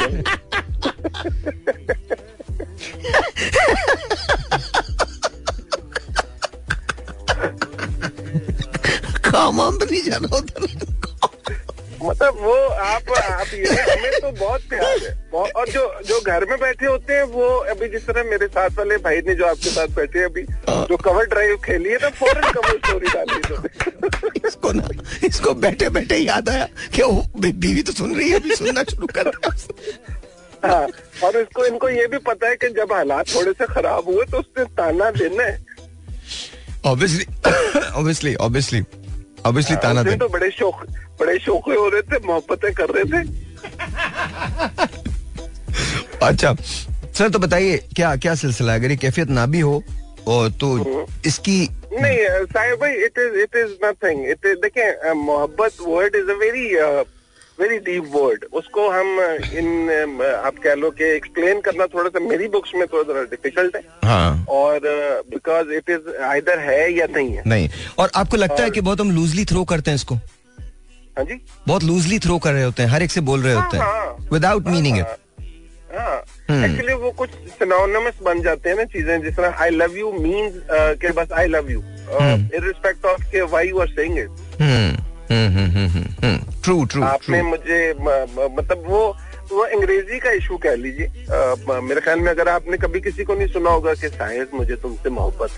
[9.32, 11.11] काम नहीं जाना उधर।
[12.02, 15.12] मतलब वो आप आप ये हमें तो बहुत प्यार है।
[15.52, 18.96] और जो जो घर में बैठे होते हैं वो अभी जिस तरह मेरे साथ वाले
[19.06, 20.42] भाई ने जो आपके साथ बैठे हैं अभी
[20.88, 24.88] जो कवर ड्राइव खेली है ना फ़ौरन कवर स्टोरी डाली इसको ना
[25.26, 29.06] इसको बैठे बैठे याद आया कि वो बीवी तो सुन रही है अभी सुनना शुरू
[29.18, 29.30] कर
[30.64, 30.86] हाँ
[31.24, 34.38] और इसको इनको ये भी पता है कि जब हालात थोड़े से खराब हुए तो
[34.38, 35.58] उसने ताना देना है।
[36.86, 37.24] ऑब्वियसली
[37.94, 38.80] ऑब्वियसली ऑब्वियसली
[39.46, 40.86] ऑब्वियसली ताना दे। तो बड़े शौक
[41.20, 43.20] बड़े शौक हो रहे थे मोहब्बतें कर रहे थे।
[46.26, 46.54] अच्छा
[47.18, 49.82] सर तो बताइए क्या क्या सिलसिला अगर ये कैफियत ना भी हो
[50.28, 51.58] और तो हम्म। इसकी
[51.92, 52.18] नहीं
[52.52, 56.66] साहिब भाई it is it is nothing it is देखिए मोहब्बत word is a very
[57.58, 59.06] very deep word उसको हम
[59.58, 59.66] इन
[60.44, 63.82] आप कह लो कि एक्सप्लेन करना थोड़ा सा मेरी बुक्स में थोड़ा सा डिफ़िकल्ट है।
[64.04, 64.44] हाँ.
[64.50, 64.80] और
[65.30, 68.80] बिकॉज़ इट इज़ आइदर है या नहीं है। नहीं। और आपको लगता और, है कि
[68.80, 70.14] बहुत हम लूजली थ्रो करते हैं इसको?
[71.16, 73.76] हाँ जी। बहुत लूजली थ्रो कर रहे होते हैं हर एक से बोल रहे होते
[73.76, 75.06] हैं। विदाउट मीनिंग इट
[75.92, 80.54] एक्चुअली वो कुछ सिनोनिमस बन जाते हैं ना चीज़ें जिस तरह आई लव यू मींस
[81.00, 84.30] के बस I love you in respect of के why you are saying it
[86.64, 89.02] true true आपने मुझे मतलब वो
[89.52, 91.06] वो अंग्रेज़ी का इशू कह लीजिए।
[91.82, 95.10] मेरे ख्याल में अगर आपने कभी किसी को नहीं सुना होगा कि शायद मुझे तुमसे
[95.10, 95.50] मोहब्बत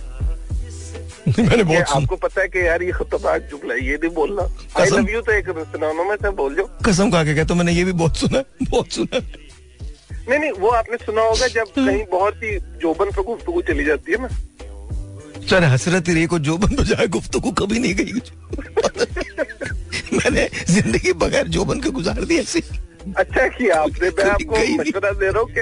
[1.39, 4.43] मैंने बहुत आपको पता है कि यार ये खतरनाक जुमला ये भी बोलना।
[4.81, 7.85] आई लव यू तो एक में से बोल जो कसम खा के कहता मैंने ये
[7.85, 9.21] भी बहुत सुना बहुत सुना।
[10.29, 14.13] नहीं नहीं वो आपने सुना होगा जब। कहीं बहुत ही जोबन पे गुफ्तगु चली जाती
[14.13, 14.29] है ना।
[15.49, 18.13] सर हसरत रे को जोबन तो जाए गुफ्तगु कभी नहीं गई।
[20.25, 22.63] मैंने ज़िंदगी बगैर जोबन के गुजार दी ऐसी।
[23.19, 25.61] अच्छा किया आपने मैं आपको मशवरा दे रहा हूँ कि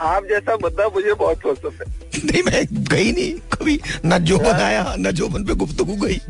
[0.00, 1.86] आप जैसा बंदा मुझे बहुत पसंद है।
[2.24, 6.20] नहीं मैं गई नहीं कभी न जो बनाया न जो बन पे गुफ्तगु गई।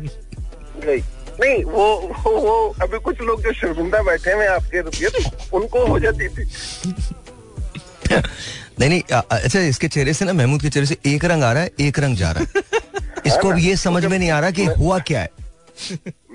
[0.85, 0.99] गई।
[1.41, 5.09] नहीं वो वो, वो अभी कुछ लोग जो शर्मिंदा बैठे हुए आपके रुपये
[5.57, 6.45] उनको हो जाती थी।
[8.79, 11.63] नहीं नहीं अच्छा इसके चेहरे से ना महमूद के चेहरे से एक रंग आ रहा
[11.63, 12.63] है एक रंग जा रहा है।
[13.27, 15.29] इसको अब ये समझ में नहीं आ रहा कि हुआ क्या है।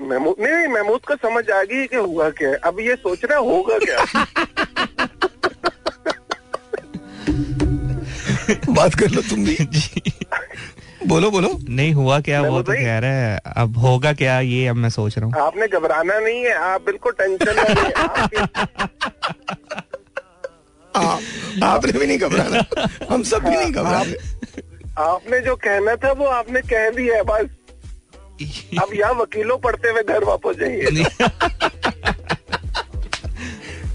[0.07, 3.39] महमूद नहीं महमूद को समझ आ गई कि हुआ क्या है। अब ये सोच रहा
[3.39, 3.99] होगा क्या?
[8.69, 10.01] बात कर लो तुम भी। जी।
[11.07, 12.41] बोलो बोलो। नहीं हुआ क्या?
[12.41, 14.39] वो तो कह रहा है अब होगा क्या?
[14.41, 17.59] ये अब मैं सोच रहा हूँ। आपने घबराना नहीं है आप बिल्कुल टेंशन
[21.63, 22.63] आपने भी नहीं घबराना।
[23.09, 24.03] हम सब भी नहीं घबरा
[25.03, 27.47] आपने जो कहना था वो आपने कह दिया है बस।
[28.81, 31.05] अब यहाँ वकीलों पढ़ते हुए घर वापस जाइए।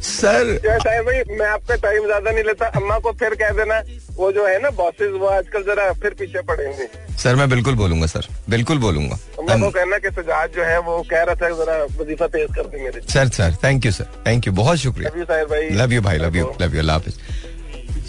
[0.03, 3.79] सर। टाइम भाई मैं आपका टाइम ज़्यादा नहीं लेता। अम्मा को फिर कह देना
[4.17, 6.89] वो जो है ना बॉसेस वो आजकल जरा फिर पीछे पड़ेंगे।
[7.23, 11.01] सर मैं बिल्कुल बोलूँगा सर। बिल्कुल बोलूँगा। अम्मा को कहना कि सजाद जो है वो
[11.11, 14.47] कह रहा था जरा वजीफा तेज कर दे मेरे। Sir sir thank you sir thank
[14.47, 16.99] you बहुत शुक्रिया। लव यू भाई। Love you love you Allah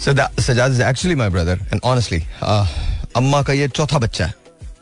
[0.00, 2.22] Sajjad is actually my brother and honestly
[3.16, 4.34] अम्मा का ये चौथा बच्चा है।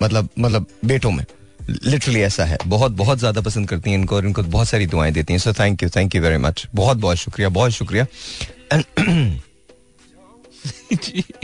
[0.03, 1.24] मतलब मतलब बेटों में।
[1.68, 5.12] लिटरली ऐसा है। बहुत बहुत ज़्यादा पसंद करती हैं इनको और इनको बहुत सारी दुआएँ
[5.12, 8.06] देती हैं। So thank you thank you very much बहुत बहुत शुक्रिया बहुत शुक्रिया।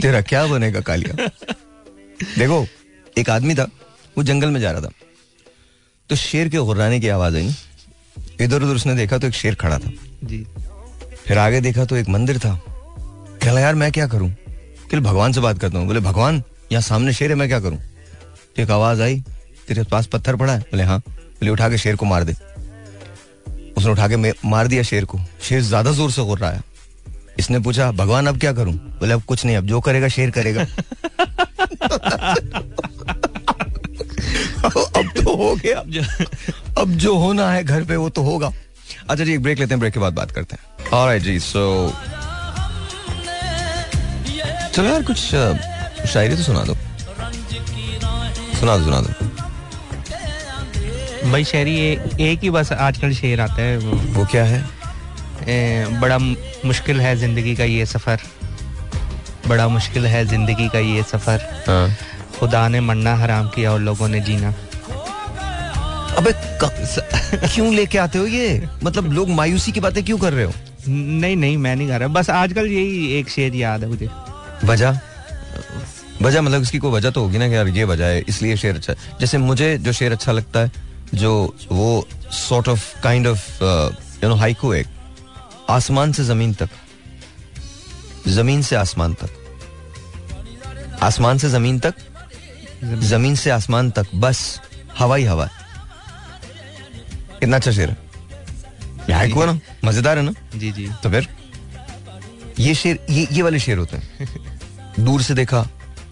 [0.01, 1.27] तेरा क्या बनेगा कालिया?
[2.37, 2.65] देखो
[3.17, 3.63] एक आदमी था
[4.17, 4.89] वो जंगल में जा रहा था।
[6.09, 7.55] तो शेर के गुर्राने की आवाज़ आई
[8.41, 9.91] इधर उधर उसने देखा तो एक शेर खड़ा था।
[10.23, 10.45] जी।
[11.27, 12.53] फिर आगे देखा तो एक मंदिर था।
[13.43, 14.29] कहला यार मैं क्या करूँ?
[14.91, 17.77] कि भगवान से बात करता हूँ। बोले भगवान यहाँ सामने शेर है मैं क्या करूँ?
[18.55, 19.23] तो एक आवाज़ आई
[19.69, 20.59] तेरे पास पत्थर पड़ा है?
[20.59, 22.33] बोले हाँ। बोले, उठा के शेर को मार दे।
[23.77, 24.15] उसने उठा के
[24.49, 26.63] मार दिया शेर को। शेर ज़्यादा ज़ोर से गुर रहा है।
[27.39, 28.73] इसने पूछा, भगवान, अब क्या करूँ?
[28.73, 30.61] बोले, अब कुछ नहीं, अब जो करेगा, शेर करेगा।
[34.63, 35.79] अब तो हो गया।
[36.77, 38.51] अब जो होना है घर पे, वो तो होगा।
[39.09, 41.93] अच्छा जी, एक ब्रेक लेते हैं ब्रेक के बाद बात करते हैं। ऑलराइट जी सो
[44.73, 45.17] चलो यार, कुछ
[46.09, 46.75] शायरी तो सुना दो।
[48.59, 49.28] सुना दो सुना दो।
[51.23, 51.75] भाई शहरी
[52.21, 54.63] एक ही बस आजकल शेर आता है वो, वो क्या है?
[55.47, 58.19] ए, बड़ा मुश्किल है ज़िंदगी का ये सफ़र।
[59.47, 61.89] बड़ा मुश्किल है ज़िंदगी का ये सफ़र। हाँ।
[62.39, 64.53] खुदा ने मरना हराम किया और लोगों ने जीना।
[66.17, 68.67] अबे क्यों लेके आते हो ये?
[68.83, 70.53] मतलब लोग मायूसी की बातें क्यों कर रहे हो?
[70.87, 74.09] नहीं नहीं मैं नहीं कर रहा। बस आजकल यही एक शेर याद है मुझे।
[74.65, 74.99] वजह?
[76.21, 78.75] वजह मतलब इसकी कोई वजह तो होगी ना कि यार ये वजह है इसलिए शेर
[78.75, 83.63] अच्छा जैसे मुझे जो शेर अच्छा लगता है जो वो sort of kind of
[84.23, 84.87] you know haiku एक
[85.69, 86.69] आसमान से ज़मीन तक
[88.27, 89.29] ज़मीन से आसमान तक
[91.03, 91.93] आसमान से ज़मीन तक
[92.83, 94.61] ज़मीन। से आसमान तक बस
[94.99, 95.49] हवा ही हवा।
[97.39, 97.97] कितना अच्छा शेर है।
[99.13, 99.59] हाइको ना?
[99.85, 100.33] मज़ेदार है ना?
[100.55, 101.27] जी जी। तो फिर
[102.59, 104.27] ये शेर ये ये वाले शेर होते हैं।
[104.99, 105.67] दूर से देखा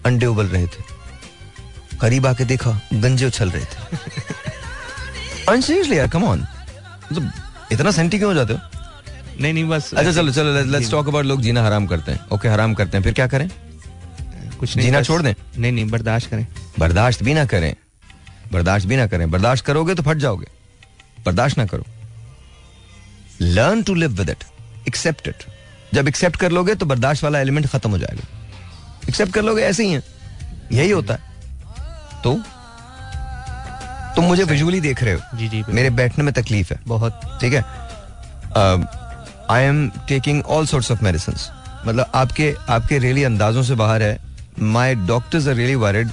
[0.06, 0.82] अंडे उबल रहे थे।
[2.00, 3.98] करीब आके देखा गंजे उछल रहे थे।
[5.50, 7.30] सीरियसली यार कम ऑन मतलब
[7.72, 8.58] इतना सेंटी क्यों हो जाते हो?
[9.40, 12.48] नहीं नहीं बस अच्छा चलो चलो लेट्स टॉक अबाउट लोग जीना हराम करते हैं। ओके
[12.48, 13.48] हराम करते हैं। फिर क्या करें?
[14.60, 15.34] कुछ नहीं जीना छोड़ दें?
[15.58, 16.46] नहीं नहीं बर्दाश्त करें।
[16.78, 17.74] बर्दाश्त भी ना करें।
[18.52, 20.46] बर्दाश्त भी ना करें। बर्दाश्त करोगे तो फट जाओगे।
[21.26, 21.84] बर्दाश्त ना करो।
[23.40, 24.44] Learn to live with it
[24.88, 25.44] accept it
[25.94, 28.26] जब एक्सेप्ट कर लोगे तो बर्दाश्त वाला एलिमेंट खत्म हो जाएगा।
[29.08, 30.02] एक्सेप्ट कर लोगे ऐसे ही है।
[30.72, 31.20] यही होता है।
[32.22, 32.40] तो
[34.18, 37.52] तुम मुझे विजुअली देख रहे हो। जी जी मेरे बैठने में तकलीफ़ है। बहुत। ठीक
[37.54, 37.60] है?
[39.50, 41.34] I am taking all sorts of medicine
[41.86, 44.18] मतलब आपके आपके रियली अंदाजों से बाहर है।
[44.60, 46.08] My doctors are really worried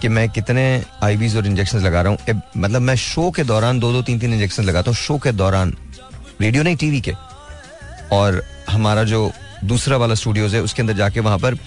[0.00, 0.64] कि मैं कितने
[1.04, 4.34] आईवीज और इंजेक्शन लगा रहा हूँ। मतलब मैं शो के दौरान दो दो तीन तीन
[4.34, 5.74] इंजेक्शन लगाता हूँ। शो के दौरान।
[6.40, 7.14] रेडियो नहीं टीवी के।
[8.12, 9.30] और हमारा जो
[9.64, 11.58] दूसरा वाला स्टूडियोज है उसके अंदर जाके वहाँ पर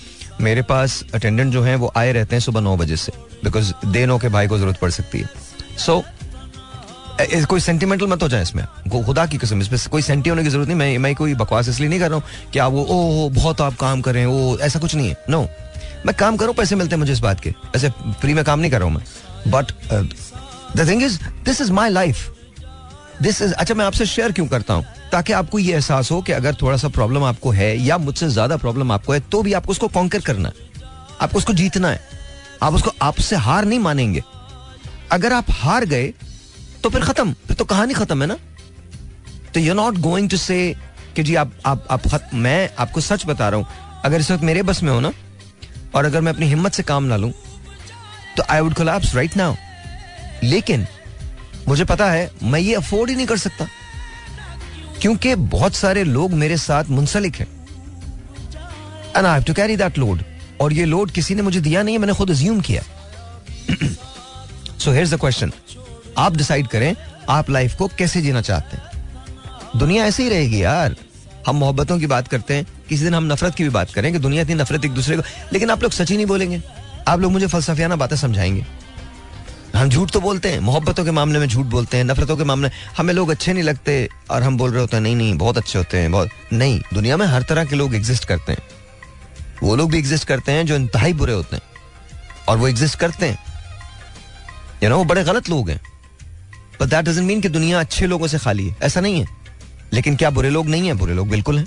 [0.42, 3.12] मेरे पास अटेंडेंट जो हैं वो आए रहते हैं सुबह नौ बजे से।
[3.44, 5.49] बिकॉज़ दे नो के भाई को ज़रूरत पड़ सकती है।
[5.80, 8.64] सो so, कोई सेंटिमेंटल मत हो जाए इसमें।
[9.06, 11.90] खुदा की कसम इसमें कोई सेंटी होने की ज़रूरत नहीं। मैं मैं कोई बकवास इसलिए
[11.90, 14.96] नहीं कर रहा हूँ कि आप वो ओ बहुत आप काम करें वो ऐसा कुछ
[14.96, 15.42] नहीं है। नो
[16.06, 18.72] मैं काम करूँ पैसे मिलते हैं मुझे इस बात के। ऐसे फ्री में काम नहीं
[18.72, 19.72] कर रहा हूँ मैं। But
[20.76, 22.30] the thing is this is my life
[23.22, 24.86] this is अच्छा मैं आपसे शेयर क्यों करता हूँ?
[25.12, 28.58] ताकि आपको ये एहसास हो कि अगर थोड़ा सा प्रॉब्लम आपको है या मुझसे ज़्यादा
[28.58, 30.68] प्रॉब्लम आपको है तो भी आपको उसको कॉन्कर करना है।
[31.22, 32.00] आपको उसको जीतना है।
[32.64, 34.24] आप उसको आपसे हार नहीं मानेंगे।
[35.12, 36.14] अगर आप हार गए
[36.84, 38.38] तो फिर खत्म। फिर तो कहानी खत्म है ना?
[39.54, 40.76] तो यू नॉट गोइंग टू से
[41.16, 44.62] कि जी, आप आप आप मैं आपको सच बता रहा हूँ। अगर इस वक्त मेरे
[44.64, 45.12] बस में हो ना,
[45.96, 47.32] और अगर मैं अपनी हिम्मत से काम ला लूँ
[48.38, 49.56] तो I would collapse right now
[50.44, 50.86] लेकिन,
[51.68, 53.68] मुझे पता है, मैं ये अफोर्ड ही नहीं कर सकता।
[55.02, 57.48] क्योंकि बहुत सारे लोग मेरे साथ मुंसलिक हैं।
[59.18, 60.24] And I have to carry that load
[60.62, 62.84] और ये लोड किसी ने मुझे दिया नहीं है, मैंने खुद अज्यूम किया।
[64.80, 65.52] सो हेयर्स द क्वेश्चन
[66.18, 66.96] आप डिसाइड करें,
[67.30, 69.06] आप लाइफ को कैसे जीना चाहते हैं?
[69.76, 70.96] दुनिया ऐसे ही रहेगी यार।
[71.48, 74.20] हम मोहब्बतों की बात करते हैं, किसी दिन हम नफरत की भी बात करें कि
[74.20, 75.24] दुनिया इतनी नफरत एक दूसरे को,
[75.54, 76.64] लेकिन आप लोग सच ही नहीं बोलेंगे।
[77.08, 78.66] आप लोग मुझे फलसफियाना बातें समझाएँगे।
[79.76, 82.70] हम झूठ तो बोलते हैं, मोहब्बतों के मामले में झूठ बोलते हैं, नफरतों के मामले,
[82.98, 85.78] हमें लोग अच्छे नहीं लगते और हम बोल रहे होते हैं, नहीं नहीं, बहुत अच्छे
[85.78, 88.62] होते हैं, बहुत नहीं, दुनिया में हर तरह के लोग एग्जिस्ट करते हैं।
[89.64, 91.64] वो लोग भी एग्जिस्ट करते हैं जो इंतहाई बुरे होते हैं।
[92.48, 93.49] और वो एग्जिस्ट करते हैं।
[94.84, 95.82] यू नो वो बड़े गलत लोग हैं।
[96.82, 99.28] बट दैट डजंट मीन कि दुनिया अच्छे लोगों से खाली है। ऐसा नहीं है।
[99.94, 100.94] लेकिन क्या बुरे लोग नहीं है?
[100.94, 101.66] बुरे लोग बिल्कुल हैं।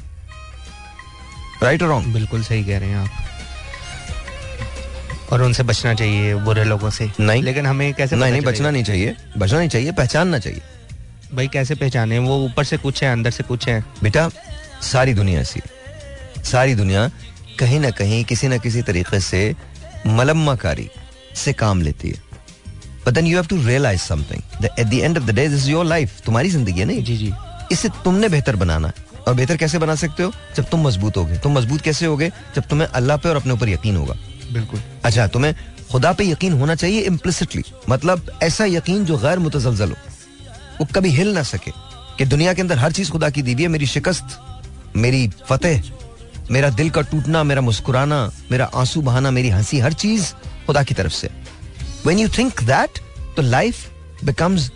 [1.62, 3.10] राइट और रॉन्ग बिल्कुल सही कह रहे हैं आप।
[5.32, 8.84] और उनसे बचना चाहिए बुरे लोगों से। नहीं। लेकिन हमें कैसे नहीं नहीं बचना नहीं
[8.84, 10.62] चाहिए। बचना नहीं चाहिए पहचानना चाहिए।
[11.34, 12.18] भाई कैसे पहचाने?
[12.18, 14.30] वो ऊपर से कुछ है अंदर से कुछ है। बेटा
[14.82, 15.60] सारी दुनिया ऐसी
[16.44, 17.10] सारी दुनिया
[17.58, 19.56] कहीं ना कहीं किसी ना किसी तरीके से
[20.06, 20.90] मलम्माकारी
[21.34, 22.31] से काम लेती है।
[23.06, 25.70] But then you have to realise something at the end of the day this is
[25.70, 27.32] your life तुम्हारी ज़िंदगी है नहीं जी जी।
[27.72, 30.32] इसे तुमने बेहतर बनाना है। और बेहतर कैसे बना सकते हो?
[30.56, 32.30] जब तुम मज़बूत होगे। तुम मज़बूत कैसे होगे?
[32.54, 34.14] जब तुम्हें अल्लाह पे और अपने ऊपर यकीन होगा।
[34.52, 35.54] बिल्कुल। अच्छा तुम्हें
[35.92, 39.96] खुदा पे यकीन होना चाहिए इम्प्लिसिटली मतलब ऐसा यकीन जो गैर मुतजलजल हो।
[40.80, 41.70] वो कभी हिल ना सके
[42.18, 44.38] कि दुनिया के अंदर हर चीज़ खुदा की दीवी है। मेरी शिकस्त
[44.96, 45.82] मेरी फतेह
[46.50, 48.18] मेरा दिल का टूटना मेरा मुस्कुराना
[48.50, 50.32] मेरा आँसू बहाना मेरी हँसी हर चीज़
[50.66, 51.30] खुदा की तरफ़ से।
[52.06, 52.98] वेन यू थिंक दैट
[53.36, 54.70] तो life becomes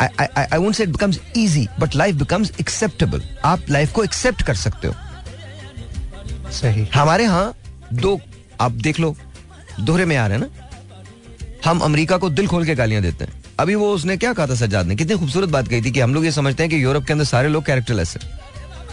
[0.00, 4.54] I won't say it becomes easy but life becomes acceptable आप लाइफ को एक्सेप्ट कर
[4.54, 7.54] सकते हो। सही। हमारे यहाँ
[7.92, 8.20] दो
[8.60, 9.14] आप देख लो
[9.80, 10.68] दोहरे में आ रहे हैं ना?
[11.64, 14.54] हम अमेरिका को दिल खोल के गालियाँ देते हैं। अभी वो उसने क्या कहा था
[14.54, 14.96] सज्जाद ने?
[14.96, 17.24] कितनी खूबसूरत बात कही थी कि हम लोग ये समझते हैं कि यूरोप के अंदर
[17.24, 18.20] सारे लोग कैरेक्टरलेस है।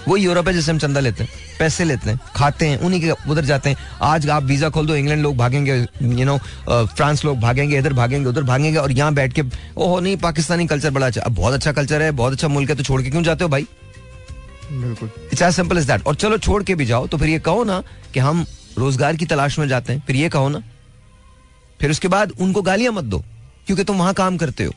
[0.08, 3.12] वो यूरोप है जिससे हम चंदा लेते हैं पैसे लेते हैं खाते हैं उन्हीं के
[3.32, 6.38] उधर जाते हैं। आज आप वीज़ा खोल दो इंग्लैंड लोग भागेंगे यू नो
[6.68, 9.42] फ्रांस लोग भागेंगे इधर भागेंगे उधर भागेंगे और यहाँ बैठ के
[9.78, 12.76] ओहो नहीं पाकिस्तानी कल्चर बड़ा अच्छा अब बहुत अच्छा कल्चर है बहुत अच्छा मुल्क है
[12.76, 13.68] तो छोड़ के क्यों जाते हो भाई?
[14.72, 17.40] बिल्कुल। It's as simple as that और चलो छोड़ के भी जाओ तो फिर ये
[17.42, 17.82] कहो ना
[18.14, 18.46] कि हम
[18.78, 20.64] रोज़गार की तलाश में जाते हैं फिर ये कहो ना।
[21.80, 23.24] फिर उसके बाद उनको गालियाँ मत दो
[23.68, 24.74] क्योंकि तुम वहाँ काम करते हो।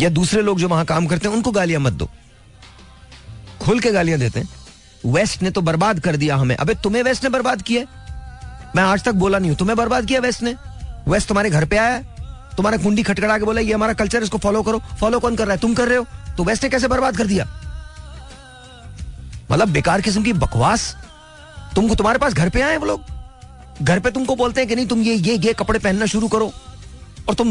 [0.00, 2.08] या दूसरे लोग जो वहाँ काम करते हैं उनको गालियाँ मत दो।
[3.68, 4.48] खुल के गालियाँ देते हैं।
[5.06, 7.82] वेस्ट ने तो बर्बाद कर दिया हमें। अबे तुम्हें वेस्ट ने बर्बाद किया
[8.76, 10.54] मैं आज तक बोला नहीं हूँ। तुम्हें बर्बाद किया वेस्ट ने?
[11.08, 11.98] वेस्ट तुम्हारे घर पे आया
[12.56, 15.54] तुम्हारा कुंडी खटखड़ा के बोला, ये हमारा कल्चर इसको फॉलो करो। फॉलो कौन कर रहा
[15.54, 15.60] है?
[15.60, 16.06] तुम कर रहे हो।
[16.36, 17.44] तो वेस्ट ने कैसे बर्बाद कर दिया?
[19.50, 20.94] मतलब बेकार किस्म की बकवास।
[21.74, 23.02] तुमको तुम्हारे पास घर पे आए वो लोग?
[23.82, 26.52] घर पे तुमको बोलते हैं कि नहीं, तुम ये ये ये कपड़े पहनना शुरू करो।
[27.28, 27.48] और तुम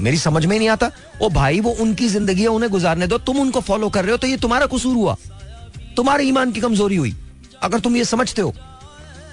[0.00, 0.90] मेरी समझ में नहीं आता?
[1.22, 4.26] ओ भाई, वो उनकी ज़िंदगी उन्हें गुजारने दो। तुम उनको फॉलो कर रहे हो तो
[4.26, 5.16] ये तुम्हारा कसूर हुआ।
[5.96, 7.14] तुम्हारे ईमान की कमज़ोरी हुई।
[7.62, 8.54] अगर तुम ये समझते हो,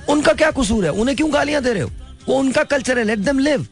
[0.10, 0.92] उनका क्या कसूर है?
[0.92, 1.90] उन्हें क्यों गालियाँ दे रहे हो?
[2.28, 3.68] वो उनका कल्चर है लेट देम लिव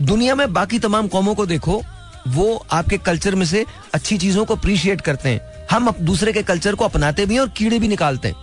[0.00, 1.82] दुनिया में बाकी तमाम कौमों को देखो,
[2.28, 3.64] वो आपके कल्चर में से
[3.94, 7.48] अच्छी चीज़ों को अप्रिशिएट करते हैं। हम दूसरे के कल्चर को अपनाते भी हैं और
[7.48, 8.36] कीड़े भी निकालते हैं।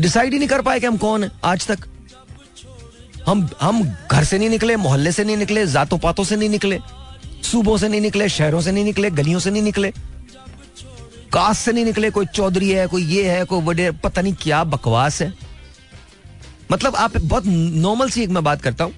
[0.00, 1.86] डिसाइड ही नहीं कर पाए कि हम कौन है आज तक।
[3.26, 6.78] हम हम घर से नहीं निकले, मोहल्ले से नहीं निकले जातों पातों से नहीं निकले,
[7.42, 9.92] सूबों से नहीं निकले, शहरों से नहीं निकले, गलियों से नहीं निकले।
[11.32, 14.64] कास्ट से नहीं निकले, कोई चौधरी है, कोई ये है, कोई बड़े, पता नहीं क्या
[14.64, 15.32] बकवास है।
[16.72, 18.92] मतलब आप बहुत नॉर्मल सी एक मैं बात करता हूँ।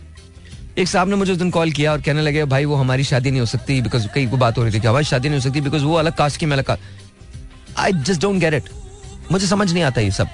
[0.79, 3.31] एक साहब ने मुझे उस दिन कॉल किया और कहने लगे, भाई, वो हमारी शादी
[3.31, 5.45] नहीं हो सकती बिकॉज़ कई को बात हो रही थी कि हमारी शादी नहीं हो
[5.45, 6.79] सकती बिकॉज़ वो अलग कास्ट की मैं अलग
[7.79, 8.68] I just don't get it
[9.33, 10.29] मुझे समझ नहीं आता ये सब।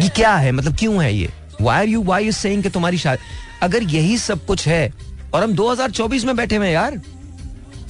[0.00, 0.52] ये क्या है?
[0.52, 1.32] मतलब क्यों है ये?
[1.62, 3.22] Why are you why you saying कि तुम्हारी शादी?
[3.62, 4.92] अगर यही सब कुछ है
[5.34, 7.00] और हम 2024 में बैठे हुए यार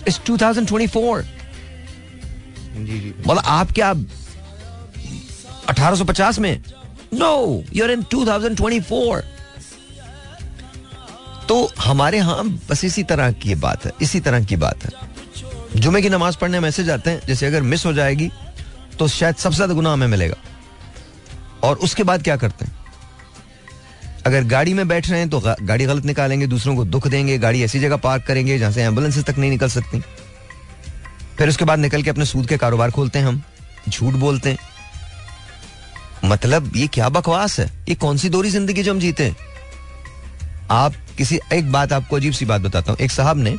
[0.08, 1.24] इस 2024
[2.74, 3.92] जी जी। मतलब आप क्या
[5.70, 6.62] 1850 में?
[7.14, 9.22] नो यूर इन 2024
[11.48, 14.90] तो हमारे यहाँ बस इसी तरह की बात है इसी तरह की बात है।
[15.76, 18.30] जुमे की नमाज़ पढ़ने मैसेज आते हैं जैसे अगर मिस हो जाएगी
[18.98, 20.36] तो शायद सबसे ज़्यादा गुना हमें मिलेगा।
[21.62, 22.72] और उसके बाद क्या करते हैं?
[24.26, 27.62] अगर गाड़ी में बैठ रहे हैं तो गाड़ी गलत निकालेंगे, दूसरों को दुख देंगे, गाड़ी
[27.62, 30.00] ऐसी जगह पार्क करेंगे जहाँ से एंबुलेंस तक नहीं निकल सकती।
[31.38, 33.42] फिर उसके बाद निकल के अपने सूद के कारोबार खोलते हैं हम,
[33.88, 34.58] झूठ बोलते हैं।
[36.24, 37.66] मतलब ये क्या बकवास है?
[37.88, 39.36] ये कौन सी दोरी ज़िंदगी जो हम जीते हैं?
[40.70, 43.56] आप किसी, एक बात आपको अजीब सी बात बताता हूँ। एक साहब ने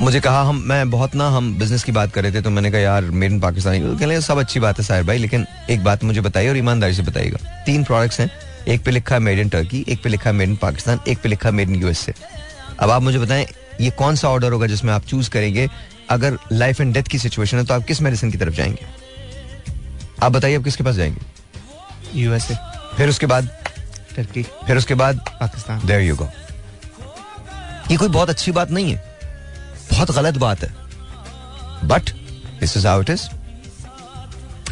[0.00, 2.70] मुझे कहा, हम, मैं बहुत ना, हम बिज़नेस की बात कर रहे थे तो मैंने
[2.70, 4.20] कहा, यार मेड इन पाकिस्तानी.
[4.20, 7.62] सब अच्छी बात है साहिर भाई, लेकिन एक बात मुझे बताइए और ईमानदारी से बताइएगा।
[7.66, 8.30] तीन प्रोडक्ट्स हैं।
[8.68, 11.18] एक पे लिखा है मेड इन टर्की एक पे लिखा है मेड इन पाकिस्तान एक
[11.18, 12.14] पे लिखा है मेड इन यूएसए
[12.80, 13.46] अब आप मुझे बताएँ
[13.80, 15.68] ये कौन सा ऑर्डर होगा जिसमें आप चूज़ करेंगे?
[16.10, 18.86] अगर लाइफ एंड डेथ की सिचुएशन है तो आप किस मेडिसिन की तरफ़ जाएँगे?
[20.22, 22.20] आप बताइए आप किसके पास जाएँगे?
[22.20, 22.56] यूएसए
[22.96, 23.48] फिर उसके बाद?
[24.16, 25.18] टर्की फिर उसके बाद?
[25.40, 26.28] पाकिस्तान देयर यू गो
[27.90, 29.02] ये कोई बहुत अच्छी बात नहीं है।
[29.90, 30.74] बहुत गलत बात है।
[31.84, 32.10] But
[32.60, 33.28] this is how it is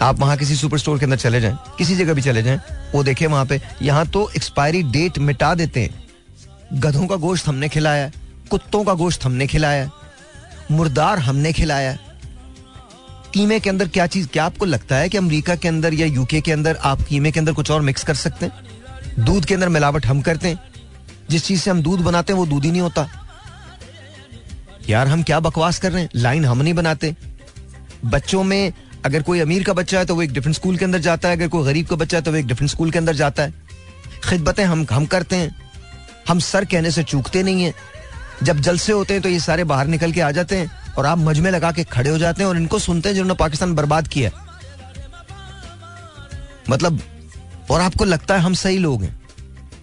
[0.02, 2.60] आप वहाँ किसी सुपर स्टोर के अंदर चले जाएँ, किसी जगह भी चले जाएँ,
[2.94, 7.68] वो देखें वहाँ पे, यहाँ तो एक्सपायरी डेट मिटा देते हैं। गधों का गोश्त हमने
[7.68, 8.10] खिलाया,
[8.50, 9.90] कुत्तों का गोश्त हमने खिलाया,
[10.70, 11.98] मुर्दार हमने खिलाया।
[13.34, 16.40] कीमे के अंदर क्या चीज़, क्या आपको लगता है कि अमेरिका के अंदर या यूके
[16.40, 19.24] के अंदर आप कीमे के अंदर कुछ और मिक्स कर सकते हैं?
[19.24, 20.58] दूध के अंदर मिलावट हम करते हैं।
[21.30, 23.08] जिस चीज़ से हम दूध बनाते हैं, वो दूध ही नहीं होता।
[24.88, 26.10] यार, हम क्या बकवास कर रहे हैं?
[26.16, 27.16] लाइन हम नहीं बनाते।
[28.04, 28.72] बच्चों में
[29.04, 31.36] अगर कोई अमीर का बच्चा है तो वो एक डिफरेंट स्कूल के अंदर जाता है।
[31.36, 33.54] अगर कोई गरीब का बच्चा है तो वो एक डिफरेंट स्कूल के अंदर जाता है।
[34.24, 35.54] खिदबतें हम हम करते हैं।
[36.28, 37.74] हम सर कहने से चूकते नहीं हैं।
[38.42, 41.18] जब जलसे होते हैं तो ये सारे बाहर निकल के आ जाते हैं और आप
[41.18, 44.30] मजमे लगा के खड़े हो जाते हैं और इनको सुनते हैं जिन्होंने पाकिस्तान बर्बाद किया
[46.70, 47.00] मतलब
[47.70, 49.20] और आपको लगता है हम सही लोग हैं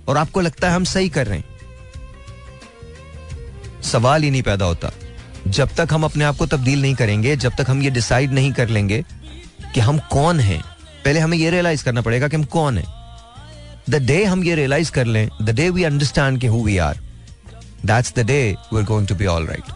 [0.07, 1.57] और आपको लगता है हम सही कर रहे हैं।
[3.83, 4.91] सवाल ही नहीं पैदा होता।
[5.49, 8.51] जब तक हम अपने आप को तब्दील नहीं करेंगे जब तक हम ये डिसाइड नहीं
[8.53, 9.03] कर लेंगे
[9.73, 10.61] कि हम कौन हैं
[11.05, 12.85] पहले हमें ये रियलाइज़ करना पड़ेगा कि हम कौन हैं।
[13.89, 16.99] द डे हम ये रियलाइज़ कर लें द डे वी अंडरस्टैंड कि who we are
[17.85, 18.41] that's the day
[18.73, 19.73] we are going to be all right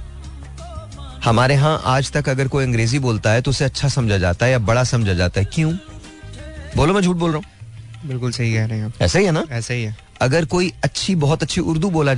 [1.23, 4.51] हमारे यहाँ आज तक अगर कोई अंग्रेज़ी बोलता है तो उसे अच्छा समझा जाता है
[4.51, 5.71] या बड़ा समझा जाता है। क्यों?
[6.75, 9.43] बोलो मैं झूठ बोल रहा हूँ। बिल्कुल सही कह रहे हैं ऐसा ही है ना?
[9.51, 12.11] ऐसा ही है। अगर कोई अच्छी बहुत अच्छी उर्दू बोला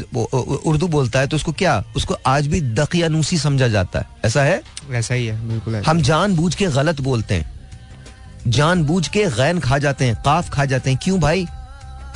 [0.66, 1.84] उर्दू बोलता है तो उसको क्या?
[1.96, 4.62] उसको आज भी दकियानूसी समझा जाता है। ऐसा है?
[4.92, 7.54] ऐसा ही है बिल्कुल हम जानबूझ के गलत बोलते हैं।
[8.48, 11.46] जानबूझ के गैन खा जाते हैं काफ खा जाते हैं। क्यों भाई?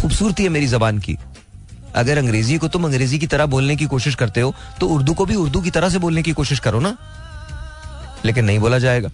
[0.02, 1.18] खूबसूरती है मेरी जबान की।
[1.96, 5.26] अगर अंग्रेज़ी को तुम अंग्रेज़ी की तरह बोलने की कोशिश करते हो तो उर्दू को
[5.26, 6.98] भी उर्दू की तरह से बोलने की कोशिश करो ना।
[8.26, 9.10] लेकिन नहीं बोला जाएगा।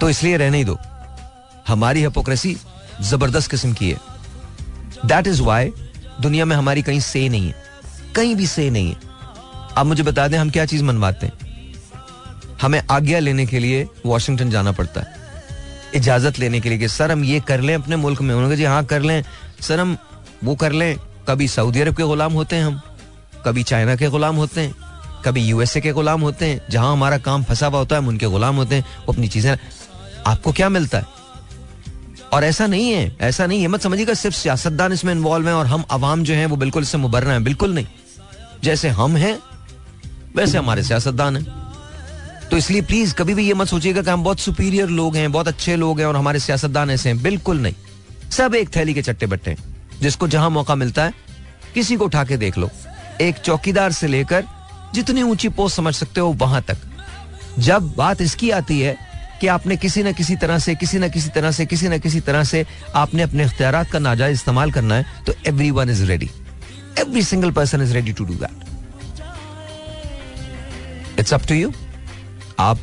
[0.00, 0.78] तो इसलिए रहने ही दो।
[1.68, 2.56] हमारी हिपोक्रेसी
[3.02, 3.98] ज़बरदस्त किस्म की है।
[5.06, 5.72] दैट इज़ वाई
[6.20, 7.64] दुनिया में हमारी कहीं से नहीं है।
[8.16, 8.96] कहीं भी से नहीं है।
[9.76, 11.32] आप मुझे बता दें, हम क्या चीज़ मनवाते हैं?
[12.62, 15.06] हमें आज्ञा लेने के लिए वॉशिंगटन जाना पड़ता है।
[15.94, 18.64] इजाज़त लेने के लिए कि, सर, हम ये कर लें अपने मुल्क में। उन्होंने जी
[18.64, 19.24] हाँ कर लें।
[19.60, 19.96] सर, हम
[20.44, 20.96] वो कर लें।
[21.28, 22.80] कभी सऊदी अरब के गुलाम होते हैं हम।
[23.44, 24.74] कभी चाइना के गुलाम होते हैं।
[25.24, 28.26] कभी यूएसए के गुलाम होते हैं। जहाँ हमारा काम फंसा हुआ होता है, हम उनके
[28.26, 29.56] गुलाम होते हैं। वो अपनी चीज़ें
[30.26, 31.13] आपको क्या मिलता है?
[32.34, 35.66] और ऐसा नहीं है, ऐसा नहीं है। मत समझिएगा, सिर्फ़ सियासतदान इसमें इन्वॉल्व हैं और
[35.66, 37.86] हम आवाम जो है वो बिल्कुल इससे मुबर्रा है। बिल्कुल नहीं।
[38.62, 39.38] जैसे हम हैं,
[40.36, 41.46] वैसे हमारे सियासतदान हैं।
[42.50, 45.48] तो इसलिए प्लीज़ कभी भी ये मत सोचिएगा कि हम बहुत सुपीरियर लोग हैं, बहुत
[45.48, 47.74] अच्छे लोग हैं और हमारे सियासतदान ऐसे हैं। बिल्कुल नहीं।
[48.30, 51.14] सब एक थैली के चट्टे बट्टे हैं, जिसको जहाँ मौका मिलता है,
[51.74, 52.70] किसी को उठा के देख लो।
[53.20, 54.44] एक चौकीदार से लेकर
[54.94, 56.76] जितनी ऊँची पोस्ट समझ सकते हो वहाँ तक।
[57.58, 58.96] जब बात इसकी आती है
[59.44, 62.20] कि आपने किसी न किसी तरह से, किसी न किसी तरह से, किसी न किसी
[62.20, 62.64] तरह से
[62.96, 65.32] आपने अपने इख्तियार का नाजायज इस्तेमाल करना है तो
[65.70, 66.28] everyone is ready
[66.98, 68.56] every single person is ready to do that
[71.20, 71.72] it's up to you
[72.58, 72.78] आप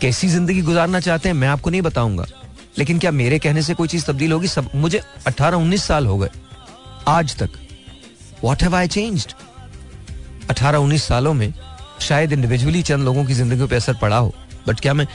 [0.00, 2.26] कैसी ज़िंदगी गुजारना चाहते हैं, मैं आपको नहीं बताऊँगा।
[2.78, 4.48] लेकिन क्या मेरे कहने से कोई चीज़ तब्दील होगी?
[4.48, 6.30] सब, मुझे 18-19 साल हो गए।
[7.08, 7.50] आज तक।
[8.44, 9.32] वॉट हैव आई चेंज्ड
[10.50, 11.52] 18-19 सालों में
[12.00, 14.34] शायद इंडिविजुअली चंद लोगों की ज़िंदगी पे असर पड़ा हो
[14.68, 15.06] बट क्या मैं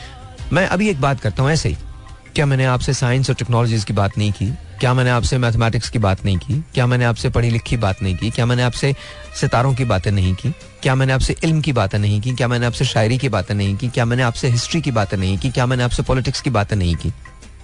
[0.53, 1.77] मैं अभी एक बात करता हूँ ऐसे ही।
[2.35, 4.53] क्या मैंने आपसे साइंस और टेक्नोलॉजीज़ की बात नहीं की?
[4.79, 6.65] क्या मैंने आपसे मैथमेटिक्स की बात नहीं की?
[6.73, 8.29] क्या मैंने आपसे पढ़ी लिखी बात नहीं की?
[8.29, 8.95] क्या मैंने आपसे
[9.41, 10.51] सितारों की बातें नहीं की?
[10.81, 12.33] क्या मैंने आपसे इल्म की बातें नहीं की?
[12.35, 13.89] क्या मैंने आपसे शायरी की बातें नहीं की?
[13.89, 15.49] क्या मैंने आपसे हिस्ट्री की बातें नहीं की?
[15.49, 17.09] क्या मैंने आपसे पॉलिटिक्स की बातें नहीं की?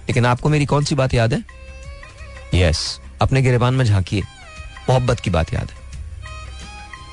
[0.08, 1.44] लेकिन आपको मेरी कौन सी बात याद है?
[2.54, 4.22] यस अपने गिरबान में झांकिए
[4.90, 5.76] मोहब्बत की बात याद है।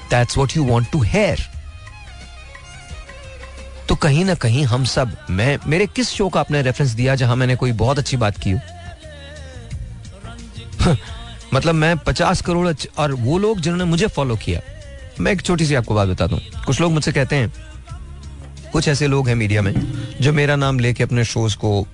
[0.09, 1.54] That's what you want to hear
[3.89, 7.35] तो कहीं ना कहीं हम सब, मैं, मेरे किस शो का आपने रेफरेंस दिया जहाँ
[7.35, 8.59] मैंने कोई बहुत अच्छी बात की हो?
[11.53, 14.61] मतलब मैं पचास करोड़ और वो लोग जिन्होंने मुझे फॉलो किया।
[15.19, 17.53] मैं एक छोटी सी आपको बात बता दूँ। कुछ लोग मुझसे कहते हैं,
[18.71, 19.73] कुछ ऐसे लोग हैं मीडिया में,
[20.21, 21.87] जो मेरा नाम लेके अपने शोज़ को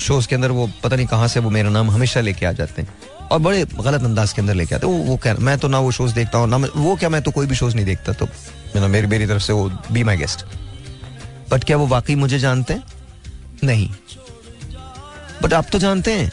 [0.00, 2.82] शोज़ के अंदर वो पता नहीं कहाँ से वो मेरा नाम हमेशा लेके आ जाते
[2.82, 2.94] हैं
[3.32, 5.90] और बड़े गलत अंदाज के अंदर लेके आते वो वो क्या मैं तो ना वो
[5.92, 8.28] शोज़ देखता हूँ, ना वो क्या मैं तो कोई भी शोज़ नहीं देखता तो
[8.88, 10.44] मेरी मेरी तरफ़ से वो बी माई गेस्ट
[11.50, 12.82] बट क्या वो वाकई मुझे जानते हैं?
[13.64, 13.88] नहीं।
[15.42, 16.32] बट आप तो जानते हैं।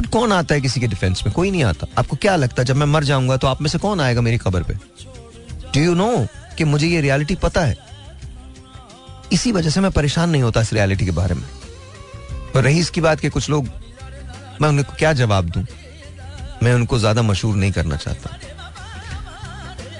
[0.00, 1.34] बट कौन आता है किसी के डिफेंस में?
[1.34, 2.64] कोई नहीं आता। आपको क्या लगता है?
[2.64, 4.74] जब मैं मर जाऊँगा तो आप में से कौन आएगा मेरी खबर पे?
[5.74, 6.26] डू यू नो
[6.58, 7.76] कि मुझे ये रियलिटी पता है?
[9.32, 11.44] इसी वजह से मैं परेशान नहीं होता इस रियलिटी के बारे में।
[12.56, 13.68] और रही इसकी बात कि कुछ लोग,
[14.62, 15.66] मैं उनको क्या जवाब दूँ?
[16.62, 18.38] मैं उनको ज़्यादा मशहूर नहीं करना चाहता।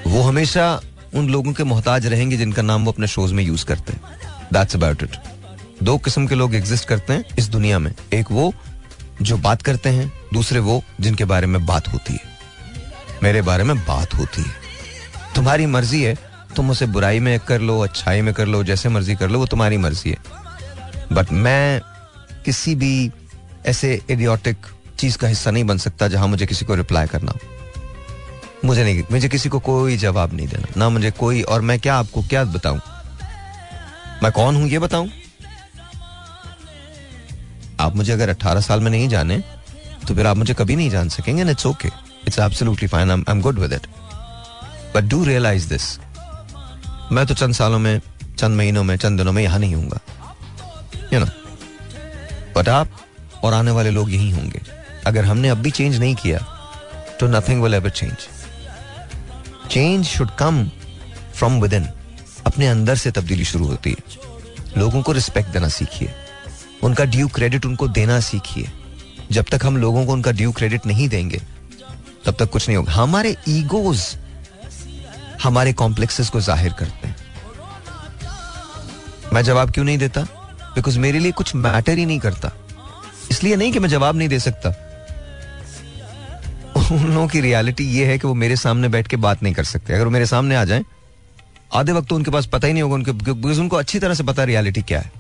[0.07, 0.81] वो हमेशा
[1.15, 4.01] उन लोगों के मोहताज रहेंगे जिनका नाम वो अपने शोज़ में यूज़ करते हैं।
[4.53, 5.17] दैट्स अबाउट इट
[5.83, 8.55] दो किस्म के लोग एग्जिस्ट करते हैं इस दुनिया में। एक वो
[9.23, 12.21] जो बात करते हैं, दूसरे वो जिनके बारे में बात होती है।
[13.23, 14.51] मेरे बारे में बात होती है।
[15.35, 16.17] तुम्हारी मर्ज़ी है,
[16.57, 19.47] तुम उसे बुराई में कर लो, अच्छाई में कर लो, जैसे मर्ज़ी कर लो, वो
[19.47, 20.19] तुम्हारी मर्ज़ी है।
[21.13, 21.81] बट मैं
[22.45, 23.11] किसी भी
[23.67, 24.57] ऐसे एडियोटिक
[24.99, 27.33] चीज़ का हिस्सा नहीं बन सकता जहाँ मुझे किसी को रिप्लाई करना
[28.65, 31.97] मुझे नहीं, मुझे किसी को कोई जवाब नहीं देना, ना मुझे कोई और मैं क्या
[31.97, 32.81] आपको क्या बताऊँ?
[34.23, 35.09] मैं कौन हूँ ये बताऊँ?
[37.81, 39.39] आप मुझे अगर 18 साल में नहीं जाने
[40.09, 41.89] तो फिर आप मुझे कभी नहीं जान सकेंगे it's okay
[42.27, 43.87] it's absolutely fine I am good with it
[44.95, 45.99] but do realise this
[47.13, 48.01] मैं तो चंद सालों में,
[48.39, 50.01] चंद महीनों में, चंद दिनों में यहाँ नहीं हूँगा
[51.13, 51.27] यू नो
[52.57, 52.89] बट आप
[53.45, 54.61] और आने वाले लोग यही होंगे.
[55.07, 56.39] अगर हमने अब भी चेंज नहीं किया
[57.21, 58.17] तो nothing will ever change
[59.71, 60.65] change should come
[61.35, 61.89] from within
[62.47, 66.13] अपने अंदर से तब्दीली शुरू होती है। लोगों को रिस्पेक्ट देना सीखिए।
[66.83, 68.71] उनका ड्यू क्रेडिट उनको देना सीखिए।
[69.33, 71.41] जब तक हम लोगों को उनका ड्यू क्रेडिट नहीं देंगे,
[72.25, 74.17] तब तक कुछ नहीं होगा। हमारे ईगोज
[75.43, 77.17] हमारे कॉम्प्लेक्सेस को ज़ाहिर करते हैं।
[79.33, 80.23] मैं जवाब क्यों नहीं देता?
[80.75, 82.53] बिकॉज़ मेरे लिए कुछ मैटर ही नहीं करता।
[83.31, 84.88] इसलिए नहीं कि मैं जवाब नहीं दे सकता।
[86.91, 89.65] उन लोगों की रियलिटी ये है कि वो मेरे सामने बैठ के बात नहीं कर
[89.65, 90.85] सकते। अगर वो मेरे सामने आ जाए,
[91.75, 94.23] आधे वक्त तो उनके पास पता ही नहीं होगा उनके बिकॉज़ उनको अच्छी तरह से
[94.23, 95.13] पता रियलिटी क्या है।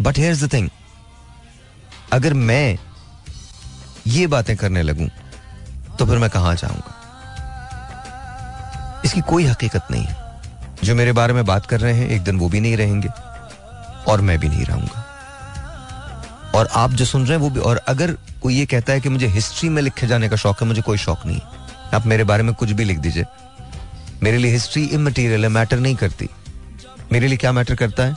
[0.00, 0.68] बट हेयर द थिंग
[2.12, 2.78] अगर मैं
[4.06, 5.08] ये बातें करने लगूं
[5.98, 6.92] तो फिर मैं कहाँ जाऊँगा?
[9.04, 10.16] इसकी कोई हकीकत नहीं है।
[10.84, 13.08] जो मेरे बारे में बात कर रहे हैं, एक दिन वो भी नहीं रहेंगे,
[14.08, 15.05] और मैं भी नहीं रहूँगा।
[16.56, 19.08] और आप जो सुन रहे हैं वो भी, और अगर कोई ये कहता है कि
[19.08, 21.40] मुझे हिस्ट्री में लिखे जाने का शौक है, मुझे कोई शौक नहीं
[21.94, 23.24] आप मेरे बारे में कुछ भी लिख दीजिए।
[24.22, 26.28] मेरे लिए हिस्ट्री इमटीरियल है मैटर नहीं करती।
[27.12, 28.16] मेरे लिए क्या मैटर करता है?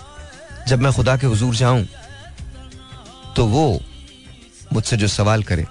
[0.67, 1.85] जब मैं खुदा के हजूर जाऊँ
[3.35, 3.79] तो वो
[4.73, 5.65] मुझसे जो सवाल करे,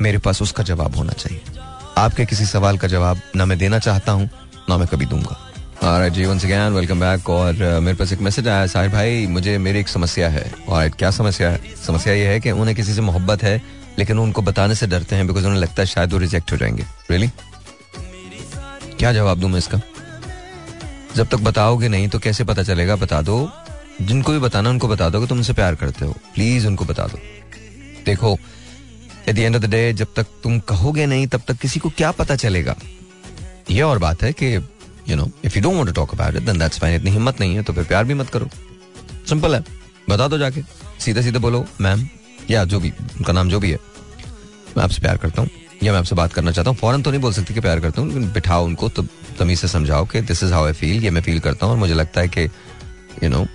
[0.00, 1.40] मेरे पास उसका जवाब होना चाहिए।
[1.98, 4.28] आपके किसी सवाल का जवाब ना मैं देना चाहता हूँ,
[4.68, 5.36] ना मैं कभी दूँगा।
[5.82, 9.26] और जीवन से ज्ञान वेलकम बैक और uh, मेरे पास एक मैसेज आया साहिर भाई
[9.26, 11.74] मुझे मेरी एक समस्या है। और क्या समस्या है?
[11.86, 13.62] समस्या ये है कि उन्हें किसी से मोहब्बत है
[13.98, 16.84] लेकिन उनको बताने से डरते हैं बिकॉज़ उन्हें लगता है शायद वो रिजेक्ट हो जाएँगे।
[17.10, 17.28] रियली
[18.98, 19.80] क्या जवाब दूँ मैं इसका?
[21.16, 22.96] जब तक बताओगे नहीं तो कैसे पता चलेगा?
[22.96, 23.50] बता दो।
[24.02, 27.06] जिनको भी बताना उनको बता दो कि तुम उनसे प्यार करते हो। प्लीज़ उनको बता
[27.06, 27.18] दो।
[28.06, 28.38] देखो
[29.28, 31.88] at the end of the day जब तक तुम कहोगे नहीं तब तक किसी को
[31.88, 32.76] क्या पता चलेगा?
[33.70, 34.58] ये और बात है कि
[35.08, 37.40] you know if you don't want to talk about it then that's fine इतनी हिम्मत
[37.40, 38.48] नहीं है तो फिर प्यार भी मत करो।
[39.28, 39.64] सिंपल है।
[40.08, 40.62] बता दो जाके।
[41.00, 42.06] सीधे सीधे बोलो मैम
[42.50, 43.78] या जो भी, उनका नाम जो भी है,
[44.76, 45.50] मैं आपसे प्यार करता हूँ,
[45.82, 48.00] या मैं आपसे बात करना चाहता हूँ। फ़ौरन तो नहीं बोल सकती कि प्यार करता
[48.00, 49.02] हूँ, लेकिन बिठाओ उनको तो
[49.38, 51.80] तमीज से समझाओ कि this is how I feel ये मैं फील करता हूँ, और
[51.80, 52.44] मुझे लगता है कि
[53.22, 53.46] यू नो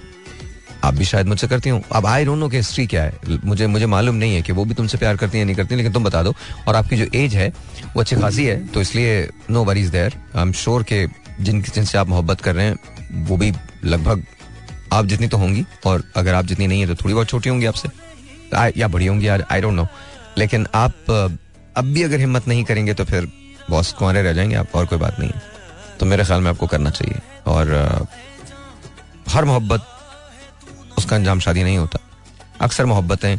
[0.84, 3.68] आप भी शायद मुझसे करती हूँ। अब आई डोंट नो कि हिस्ट्री क्या है। मुझे
[3.68, 6.04] मुझे मालूम नहीं है कि वो भी तुमसे प्यार करती है नहीं करती लेकिन तुम
[6.04, 6.34] बता दो।
[6.68, 7.48] और आपकी जो एज है,
[7.96, 11.06] वो अच्छी खासी है तो इसलिए no worries there I am sure के
[11.40, 13.52] जिन, जिनसे आप मोहब्बत कर रहे हैं, वो भी
[13.86, 14.24] लगभग
[14.94, 17.66] आप जितनी तो होंगी, और अगर आप जितनी नहीं है तो थोड़ी बहुत छोटी होंगी
[17.66, 17.90] आपसे।
[18.78, 19.88] या बड़ी होंगी, यार आई डोंट नो
[20.38, 21.12] लेकिन आप,
[21.78, 23.28] अब भी अगर हिम्मत नहीं करेंगे तो फिर
[23.70, 25.32] बॉस कुंवरे रह जाएँगे आप, और कोई बात नहीं
[26.00, 28.08] तो मेरे ख्याल में आपको करना चाहिए। और
[29.30, 29.86] हर मोहब्बत,
[30.98, 32.00] उसका अंजाम शादी नहीं होता।
[32.62, 33.36] अक्सर मोहब्बतें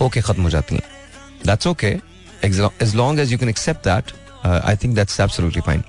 [0.00, 0.82] होके खत्म हो जाती हैं।
[1.46, 1.96] That's okay
[2.44, 4.12] as long as you can accept that
[4.46, 5.82] I think that's absolutely fine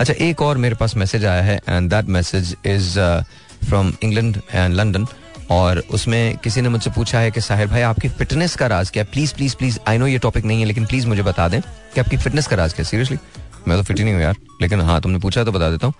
[0.00, 2.98] अच्छा एक और मेरे पास मैसेज आया है and that message is
[3.68, 5.06] from England and London
[5.50, 9.04] और उसमें किसी ने मुझसे पूछा है कि साहिर भाई, आपकी फिटनेस का राज क्या?
[9.04, 12.00] Please please please I know ये टॉपिक नहीं है, लेकिन प्लीज़ मुझे बता दें कि
[12.00, 12.84] आपकी फिटनेस का राज क्या?
[12.84, 13.18] सीरियसली
[13.68, 15.94] मैं तो फिट ही नहीं हूँ यार, लेकिन हाँ तुमने पूछा तो बता देता हूँ।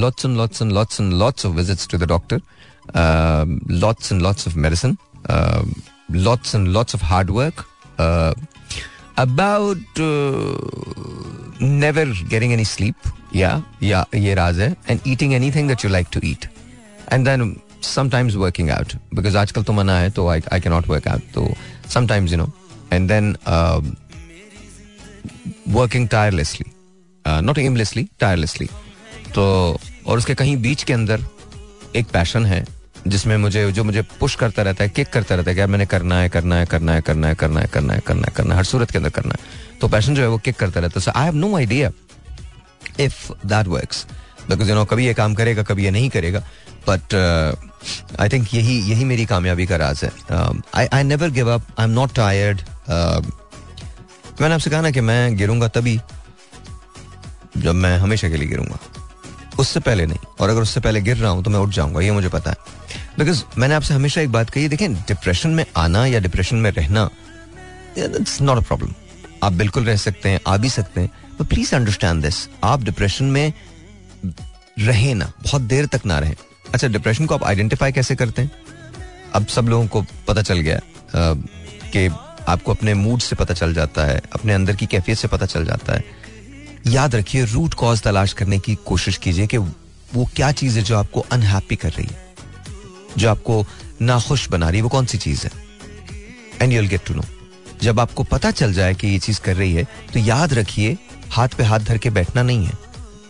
[0.00, 2.40] Lots and lots and lots and lots of visits to the doctor
[3.70, 4.96] lots and lots of medicine
[6.12, 7.64] lots and lots of hard work
[9.18, 10.00] about
[11.62, 13.62] never getting any sleep या
[14.14, 16.48] ये राज है and eating anything that you like to eat
[17.12, 17.54] and then
[17.84, 21.32] sometimes working out because आजकल तो मना है तो I I के नॉट वर्क आउट
[21.34, 21.48] तो
[21.90, 22.50] sometimes you know
[22.92, 23.34] and then
[25.68, 26.70] working tirelessly
[27.24, 28.68] not aimlessly tirelessly
[29.34, 29.44] तो
[30.06, 31.24] और उसके कहीं बीच के अंदर
[31.96, 32.64] एक पैशन है
[33.06, 36.18] जिसमें मुझे, जो मुझे पुश करता रहता है किक करता रहता है कि मैंने करना
[36.18, 38.58] है करना है करना है करना है करना है करना है करना है करना है,
[38.58, 41.04] हर सूरत के अंदर करना है। तो पैशन जो है वो किक करता रहता है।
[41.04, 41.90] So I have no idea
[43.00, 44.06] if that works
[44.48, 46.40] because you know कभी ये काम करेगा, कभी ये नहीं करेगा
[46.88, 47.14] बट
[48.20, 50.10] आई थिंक यही यही मेरी कामयाबी का राज है।
[50.74, 52.60] I I never give up I am not tired
[54.40, 55.98] मैंने आपसे कहा ना कि मैं गिरूँगा तभी
[57.56, 58.78] जब मैं हमेशा के लिए गिरूँगा।
[59.58, 62.10] उससे पहले नहीं। और अगर उससे पहले गिर रहा हूँ तो मैं उठ जाऊँगा, ये
[62.10, 62.56] मुझे पता है।
[63.18, 67.08] बिकॉज़ मैंने आपसे हमेशा एक बात कही देखें डिप्रेशन में आना या डिप्रेशन में रहना
[67.98, 68.92] इट्स नॉट अ प्रॉब्लम
[69.42, 71.10] आप बिल्कुल रह सकते हैं, आ भी सकते हैं
[71.40, 73.52] बट प्लीज़ अंडरस्टैंड दिस आप डिप्रेशन में
[74.78, 76.34] रहे ना, बहुत देर तक ना रहे।
[76.74, 78.50] अच्छा डिप्रेशन को आप आइडेंटिफाई कैसे करते हैं?
[79.34, 80.80] अब सब लोगों को पता चल गया
[81.14, 82.06] कि
[82.48, 85.64] आपको अपने मूड से पता चल जाता है, अपने अंदर की कैफियत से पता चल
[85.64, 86.04] जाता है।
[86.86, 90.96] याद रखिए रूट कॉज तलाश करने की कोशिश कीजिए कि वो क्या चीज़ है जो
[90.96, 92.34] आपको अनहैप्पी कर रही है,
[93.18, 93.64] जो आपको
[94.02, 95.50] नाखुश बना रही है, वो कौन सी चीज़ है?
[96.62, 97.24] And you'll get to know
[97.82, 100.96] जब आपको पता चल जाए कि ये चीज़ कर रही है तो याद रखिए,
[101.30, 102.72] हाथ पे हाथ धर के बैठना नहीं है।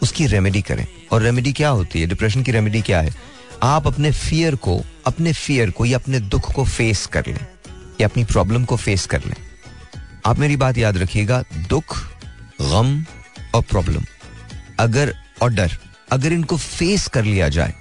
[0.03, 2.07] उसकी रेमेडी करें। और रेमेडी क्या होती है?
[2.07, 3.15] डिप्रेशन की रेमेडी क्या है?
[3.63, 7.47] आप अपने फियर को, अपने फियर को या अपने दुख को फेस कर लें।
[8.01, 9.37] या अपनी प्रॉब्लम को फेस कर लें।
[10.27, 11.99] आप मेरी बात याद रखिएगा, दुख,
[12.63, 13.05] गम
[13.55, 14.05] और प्रॉब्लम
[14.81, 15.77] अगर, और डर.
[16.13, 17.75] अगर इनको फेस कर लिया जाए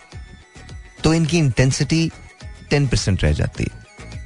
[1.03, 2.09] तो इनकी इंटेंसिटी
[2.69, 3.83] टेन परसेंट रह जाती है.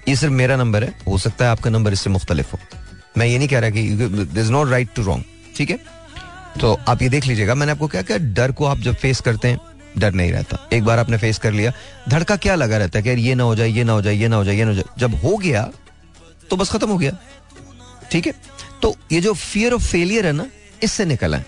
[0.07, 0.93] ये सिर्फ़ मेरा नंबर है.
[1.07, 2.59] हो सकता है आपका नंबर इससे मुख्तलिफ़ हो.
[3.17, 3.81] मैं ये नहीं कह रहा कि
[4.39, 5.23] is not right to wrong
[5.57, 5.77] ठीक है?
[6.59, 8.17] तो आप ये देख लीजिएगा, मैंने आपको क्या कहा?
[8.17, 9.59] डर को आप जब फेस करते हैं,
[9.97, 10.57] डर नहीं रहता.
[10.73, 11.71] एक बार आपने फेस कर लिया,
[12.09, 14.27] धड़का क्या लगा रहता है कि ये ना हो जाए, ये ना हो जाए, ये
[14.27, 14.95] ना हो जाए, ये ना हो जाए.
[14.97, 15.69] जब हो गया
[16.49, 17.11] तो बस खत्म हो गया.
[18.11, 18.33] ठीक है?
[18.81, 20.45] तो ये जो फियर ऑफ़ फेलियर है ना
[20.84, 21.45] इससे निकला है।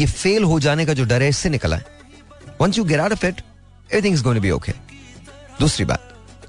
[0.00, 1.84] ये फेल हो जाने का जो डर है इससे निकला है।
[2.60, 3.40] Once you get out of it
[3.92, 4.72] everything is going be okay
[5.60, 6.04] दूसरी बात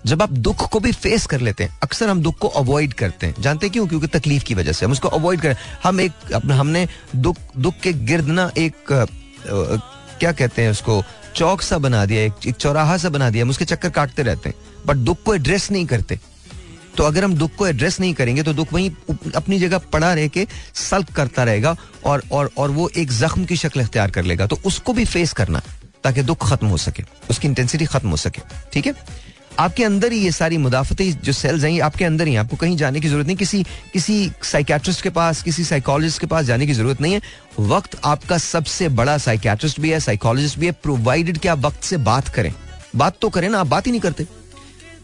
[0.05, 3.27] जब आप दुख को भी फेस कर लेते हैं अक्सर हम दुख को अवॉइड करते
[3.27, 3.87] हैं। जानते हैं क्यों?
[3.87, 6.11] क्योंकि तकलीफ़ की वजह से। हम उसको अवॉइड करें। हम एक
[6.51, 9.05] हमने दुख दुख के गिर्द ना एक आ,
[10.19, 11.03] क्या कहते हैं उसको
[11.35, 14.49] चौक सा बना दिया एक, एक चौराहा सा बना दिया। हम उसके चक्कर काटते रहते
[14.49, 16.19] हैं। बट दुख को एड्रेस नहीं करते।
[16.99, 18.89] तो अगर हम दुख को एड्रेस नहीं करेंगे तो दुख वहीं
[19.35, 20.45] अपनी जगह पड़ा रह के
[20.75, 24.57] सल्क करता रहेगा और और और वो एक जख्म की शक्ल अख्तियार कर लेगा। तो
[24.65, 25.61] उसको भी फेस करना,
[26.03, 28.41] ताकि दुख खत्म हो सके, उसकी इंटेंसिटी खत्म हो सके,
[28.73, 28.93] ठीक है?
[29.59, 32.99] आपके अंदर ही ये सारी मुदाफती जो सेल्स हैं आपके अंदर ही आपको कहीं जाने
[32.99, 33.63] की ज़रूरत नहीं, किसी
[33.93, 37.21] किसी साइकेट्रिस्ट के पास, किसी साइकोलॉजिस्ट के पास जाने की ज़रूरत नहीं है।
[37.69, 41.97] वक्त आपका सबसे बड़ा साइकेट्रिस्ट भी है साइकोलॉजिस्ट भी है प्रोवाइडेड कि आप वक्त से
[42.03, 42.53] बात करें।
[42.95, 44.27] बात तो करें ना, आप बात ही नहीं करते।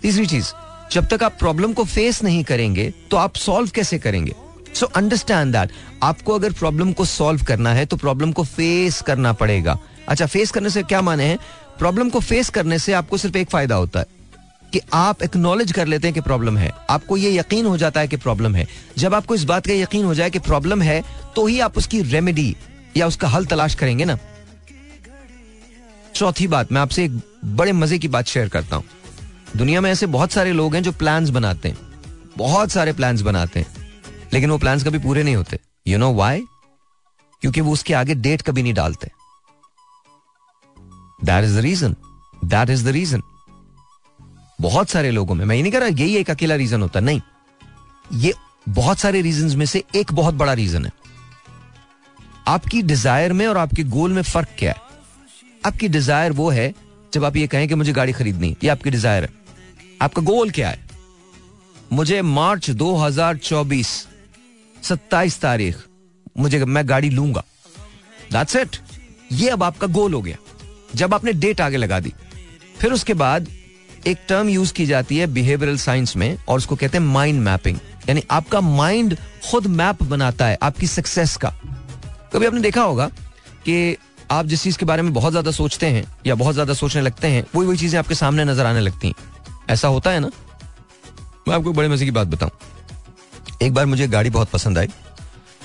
[0.01, 0.53] तीसरी चीज़
[0.95, 4.33] जब तक आप प्रॉब्लम को फेस नहीं करेंगे तो आप सॉल्व कैसे करेंगे?
[4.75, 5.71] सो अंडरस्टैंड दैट
[6.03, 9.77] आपको अगर प्रॉब्लम को सॉल्व करना है तो प्रॉब्लम को फेस करना पड़ेगा।
[10.07, 11.37] अच्छा फेस करने से क्या माने हैं?
[11.79, 14.05] प्रॉब्लम को फेस करने से आपको सिर्फ़ एक फ़ायदा होता है
[14.73, 18.07] कि आप एक्नॉलेज कर लेते हैं कि प्रॉब्लम है। आपको ये यकीन हो जाता है
[18.07, 18.67] कि प्रॉब्लम है।
[18.97, 21.03] जब आपको इस बात का यकीन हो जाए कि प्रॉब्लम है
[21.35, 22.55] तो ही आप उसकी रेमेडी
[22.97, 24.17] या उसका हल तलाश करेंगे ना।
[26.15, 28.85] चौथी बात, मैं आपसे एक बड़े मज़े की बात शेयर करता हूँ।
[29.55, 31.77] दुनिया में ऐसे बहुत सारे लोग हैं जो प्लान्स बनाते हैं।
[32.37, 33.67] बहुत सारे प्लान्स बनाते हैं।
[34.33, 36.41] लेकिन वो प्लान्स कभी पूरे नहीं होते। यू नो वाई
[37.43, 39.09] क्योंकि वो उसके आगे डेट कभी नहीं डालते।
[41.23, 41.95] That is the reason
[42.45, 43.21] that is the reason
[44.61, 47.21] बहुत सारे लोगों में, मैं ये नहीं कह रहा यही एक अकेला रीजन होता, नहीं।
[48.13, 48.33] ये
[48.69, 50.91] बहुत सारे रीजन में से एक बहुत बड़ा रीजन है।
[52.47, 54.81] आपकी डिज़ायर में और आपके गोल में फ़र्क क्या है?
[55.65, 56.73] आपकी डिज़ायर वो है,
[57.13, 59.44] जब आप ये कहें कि मुझे गाड़ी खरीदनी ये आपकी डिज़ायर है।
[60.01, 60.79] आपका गोल क्या है?
[61.93, 63.95] मुझे मार्च 2024
[64.77, 65.75] 27 तारीख,
[66.37, 67.43] मुझे मैं गाड़ी लूँगा।
[68.31, 68.77] दैट्स इट
[69.31, 70.37] ये अब आपका गोल हो गया।
[70.95, 72.13] जब आपने डेट आगे लगा दी।
[72.79, 73.47] फिर उसके बाद
[74.07, 77.77] एक टर्म यूज़ की जाती है बिहेवियरल साइंस में, और उसको कहते हैं माइंड मैपिंग
[78.09, 79.15] यानी आपका माइंड
[79.49, 81.53] खुद मैप बनाता है आपकी सक्सेस का।
[82.33, 83.07] कभी आपने देखा होगा
[83.65, 83.95] कि
[84.31, 87.27] आप जिस चीज़ के बारे में बहुत ज़्यादा सोचते हैं या बहुत ज़्यादा सोचने लगते
[87.27, 89.15] हैं वही वही चीज़ें आपके सामने नज़र आने लगती हैं।
[89.69, 90.29] ऐसा होता है ना?
[91.47, 92.51] मैं आपको बड़े मज़े की बात बताऊँ।
[93.61, 94.87] एक बार मुझे गाड़ी बहुत पसंद आई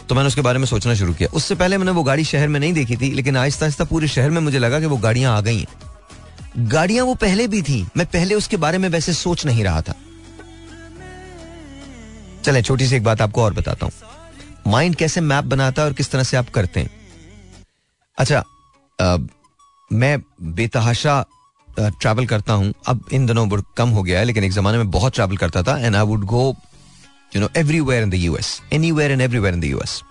[0.09, 2.59] तो मैंने उसके बारे में सोचना शुरू किया। उससे पहले मैंने वो गाड़ी शहर में
[2.61, 5.41] नहीं देखी थी लेकिन आहिस्ता आहिस्ता पूरे शहर में मुझे लगा कि वो गाड़ियाँ आ
[5.41, 9.65] गई हैं। गाड़ियाँ वो पहले भी थी। मैं पहले उसके बारे में वैसे सोच नहीं
[9.65, 9.95] रहा था।
[12.45, 13.93] चले छोटी सी एक बात आपको और बताता हूँ।
[14.67, 16.91] माइंड कैसे मैप बनाता है और किस तरह से आप करते हैं?
[18.19, 18.43] अच्छा
[18.99, 19.17] आ,
[19.91, 20.19] मैं
[20.55, 21.25] बेतहाशा
[21.79, 25.15] ट्रैवल करता हूँ। अब इन दिनों कम हो गया है, लेकिन एक जमाने में बहुत
[25.15, 26.55] ट्रैवल करता था and I would go
[27.33, 27.49] you know
[27.81, 28.15] everywhere in the
[28.93, 30.03] anywhere and everywhere in the US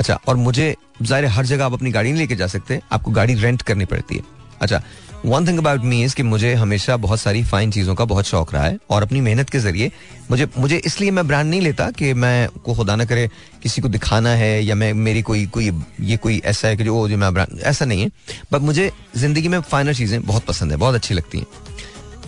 [0.00, 3.34] अच्छा और मुझे, ज़ाहिर हर जगह आप अपनी गाड़ी नहीं लेके जा सकते, आपको गाड़ी
[3.34, 4.22] रेंट करनी पड़ती है।
[4.60, 4.82] अच्छा
[5.24, 8.52] one thing about me is कि मुझे हमेशा बहुत सारी फाइन चीज़ों का बहुत शौक
[8.54, 9.90] रहा है और अपनी मेहनत के ज़रिए
[10.30, 13.28] मुझे मुझे इसलिए मैं ब्रांड नहीं लेता कि मैं को खुदा ना करे
[13.62, 15.70] किसी को दिखाना है या मैं मेरी कोई कोई
[16.00, 18.10] ये कोई ऐसा है कि जो जो मैं ब्रांड ऐसा नहीं है।
[18.52, 21.46] बट मुझे ज़िंदगी में फाइनल चीज़ें बहुत पसंद है बहुत अच्छी लगती हैं।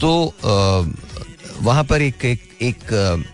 [0.00, 0.34] तो
[1.62, 3.24] वहाँ पर एक एक, एक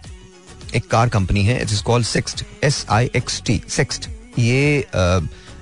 [0.74, 4.08] एक कार कंपनी है it is called Sixt S I X T Sixt
[4.38, 4.86] ये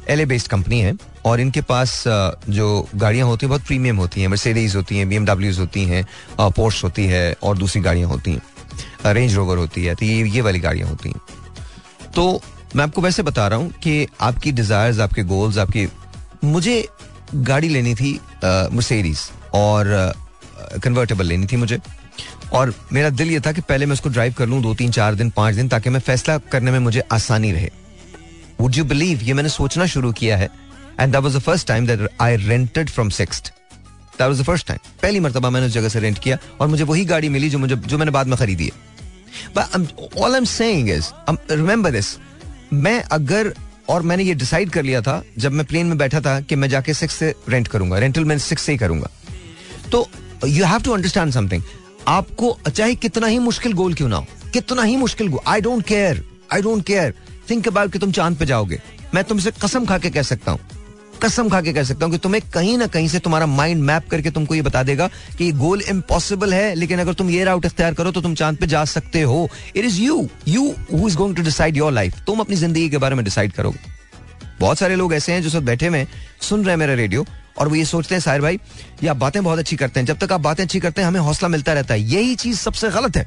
[0.09, 4.21] एल ए बेस्ड कंपनी है। और इनके पास जो गाड़ियाँ होती हैं, बहुत प्रीमियम होती
[4.21, 6.05] हैं। मर्सिडीज होती हैं बी होती हैं
[6.39, 8.43] पोर्स होती है और दूसरी गाड़ियाँ होती हैं।
[9.07, 11.21] रेंज रोवर होती है तो ये ये वाली गाड़ियाँ होती हैं।
[12.15, 12.41] तो
[12.77, 15.87] मैं आपको वैसे बता रहा हूँ कि आपकी डिजायर्स आपके गोल्स आपकी,
[16.45, 16.89] मुझे
[17.35, 18.13] गाड़ी लेनी थी
[18.45, 19.21] मर्सिडीज
[19.55, 20.13] और
[20.85, 21.79] कन्वर्टेबल लेनी थी मुझे।
[22.53, 25.15] और मेरा दिल ये था कि पहले मैं उसको ड्राइव कर लूँ दो तीन चार
[25.15, 27.71] दिन, पाँच दिन, ताकि मैं फैसला करने में मुझे आसानी रहे।
[28.61, 30.49] वुड यू बिलीव ये मैंने सोचना शुरू किया है।
[31.01, 33.53] And that was the first time that I rented from Sixt
[34.13, 36.85] that was the first time पहली मर्तबा मैंने उस जगह से रेंट किया और मुझे
[36.85, 38.89] वही गाड़ी मिली जो मुझे, जो मैंने बाद में खरीदी है।
[39.57, 41.11] But all I am saying is
[41.51, 42.17] remember this
[42.73, 43.53] मैं अगर,
[43.89, 46.69] और मैंने ये डिसाइड कर लिया था, जब मैं प्लेन में बैठा था कि मैं
[46.69, 49.11] जाके सिक्स से रेंट करूँगा। रेंटल मैं सिक्स से ही करूँगा।
[49.93, 50.09] तो
[50.47, 51.63] you have to understand something
[52.09, 55.85] आपको, चाहे कितना ही मुश्किल गोल क्यों ना हो, कितना ही मुश्किल goal I don't
[55.87, 56.25] care
[56.55, 57.15] I don't care
[57.51, 58.81] think about कि तुम चाँद पे जाओगे।
[59.15, 60.61] मैं तुमसे कसम खा के कह सकता हूँ।
[61.23, 64.09] कसम खा के कह सकता हूँ कि तुम्हें कहीं ना कहीं से तुम्हारा माइंड मैप
[64.11, 67.65] करके तुमको ये बता देगा कि ये गोल इम्पॉसिबल है, लेकिन अगर तुम ये राउट
[67.65, 71.17] इख्तियार करो तो तुम चाँद पे जा सकते हो। It is you you who is
[71.17, 73.79] going to decide your life तुम अपनी ज़िंदगी के बारे में डिसाइड करोगे।
[74.61, 76.07] बहुत सारे लोग ऐसे हैं जो सब बैठे में
[76.41, 77.25] सुन रहे हैं मेरा रेडियो
[77.59, 78.59] और वो ये सोचते हैं, साहिर भाई,
[79.03, 81.21] ये आप बातें बहुत अच्छी करते हैं। जब तक आप बातें अच्छी करते हैं, हमें
[81.21, 83.27] हौसला मिलता रहता है। यही चीज़ सबसे गलत है।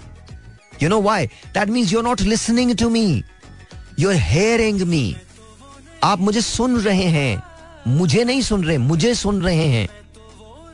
[0.84, 3.24] You know why that means you're not listening to me
[4.00, 5.16] you are hearing me
[6.04, 7.44] आप मुझे सुन रहे हैं।
[7.88, 9.88] मुझे नहीं सुन रहे, मुझे सुन रहे हैं।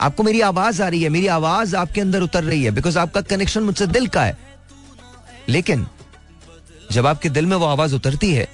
[0.01, 3.21] आपको मेरी आवाज़ आ रही है, मेरी आवाज़ आपके अंदर उतर रही है बिकॉज़ आपका
[3.21, 4.37] कनेक्शन मुझसे दिल का है।
[5.49, 5.85] लेकिन,
[6.91, 8.47] जब आपके दिल में वो आवाज़ उतरती है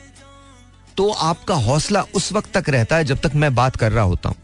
[0.97, 4.29] तो आपका हौसला उस वक्त तक रहता है जब तक मैं बात कर रहा होता
[4.29, 4.35] हूँ।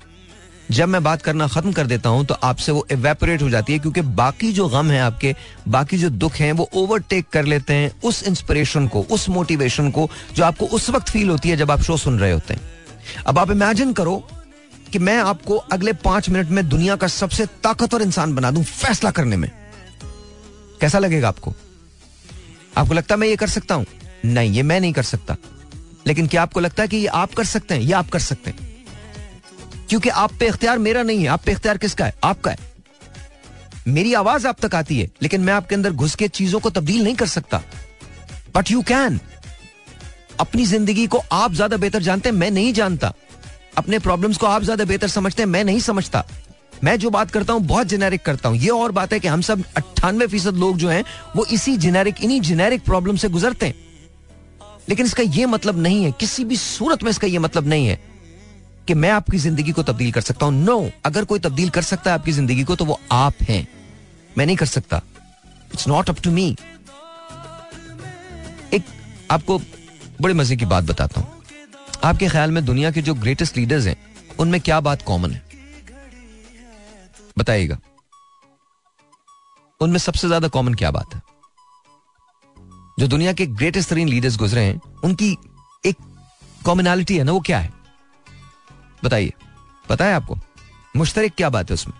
[0.71, 3.79] जब मैं बात करना खत्म कर देता हूँ तो आपसे वो इवेपोरेट हो जाती है,
[3.79, 5.35] क्योंकि बाकी जो गम है आपके,
[5.67, 10.09] बाकी जो दुख हैं, वो ओवरटेक कर लेते हैं उस इंस्पिरेशन को, उस मोटिवेशन को,
[10.35, 12.61] जो आपको उस वक्त फील होती है जब आप शो सुन रहे होते हैं।
[13.27, 14.27] अब आप इमेजिन करो
[14.91, 19.11] कि मैं आपको अगले पाँच मिनट में दुनिया का सबसे ताकतवर इंसान बना दूँ फैसला
[19.11, 19.51] करने में।
[20.81, 21.53] कैसा लगेगा आपको?
[22.77, 23.85] आपको लगता है मैं ये कर सकता हूँ?
[24.25, 25.37] नहीं, ये मैं नहीं कर सकता।
[26.07, 27.81] लेकिन क्या आपको लगता है कि ये आप कर सकते हैं?
[27.81, 28.85] ये आप कर सकते हैं?
[29.89, 32.15] क्योंकि आप पे इख्तियार मेरा नहीं है। आप पे इख्तियार किसका है?
[32.23, 32.57] आपका है।
[33.87, 37.03] मेरी आवाज़ आप तक आती है, लेकिन मैं आपके अंदर घुस के चीज़ों को तब्दील
[37.03, 37.61] नहीं कर सकता।
[38.55, 39.19] बट यू कैन
[40.41, 43.13] अपनी ज़िंदगी को आप ज़्यादा बेहतर जानते हैं मैं नहीं जानता।
[43.77, 46.23] अपने प्रॉब्लम्स को आप ज़्यादा बेहतर समझते हैं मैं नहीं समझता।
[46.83, 49.41] मैं जो बात करता हूँ बहुत जेनेरिक करता हूँ। ये और बात है कि हम
[49.41, 51.03] सब अट्ठानवे फ़ीसद लोग जो हैं
[51.35, 53.75] वो इसी जेनेरिक इन्हीं जेनेरिक प्रॉब्लम से गुजरते हैं।
[54.89, 57.99] लेकिन इसका यह मतलब नहीं है किसी भी सूरत में इसका यह मतलब नहीं है
[58.87, 61.81] कि मैं आपकी ज़िंदगी को तब्दील कर सकता हूँ। नो no, अगर कोई तब्दील कर
[61.83, 63.67] सकता है आपकी ज़िंदगी को तो वो आप हैं।
[64.37, 65.01] मैं नहीं कर सकता।
[65.73, 66.55] It's not up to me
[68.73, 68.83] एक
[69.31, 69.61] आपको
[70.21, 71.43] बड़े मज़े की बात बताता हूँ।
[72.03, 75.43] आपके ख्याल में दुनिया के जो ग्रेटेस्ट लीडर्स हैं, उनमें क्या बात कॉमन है?
[77.37, 77.79] बताइएगा।
[79.81, 81.21] उनमें सबसे ज़्यादा कॉमन क्या बात है?
[82.99, 85.37] जो दुनिया के ग्रेटेस्ट तरीन लीडर्स गुजरे हैं, उनकी
[85.85, 85.95] एक
[86.65, 87.73] कॉमनैलिटी है ना, वो क्या है?
[89.03, 89.33] बताइए।
[89.89, 90.37] पता है आपको?
[90.95, 91.95] मुश्तरक क्या बात है उसमें?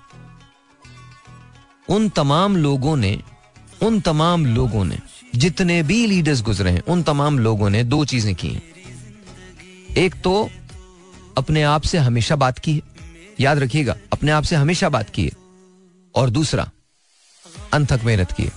[1.89, 3.21] उन तमाम लोगों ने,
[3.83, 4.97] उन तमाम लोगों ने
[5.35, 8.61] जितने भी लीडर्स गुजरे हैं, उन तमाम लोगों ने दो चीज़ें की।
[9.97, 10.49] एक तो
[11.37, 12.81] अपने आप से हमेशा बात की है।
[13.39, 15.31] याद रखिएगा, अपने आप से हमेशा बात की है।
[16.15, 16.71] और दूसरा
[17.73, 18.51] अनथक मेहनत की है।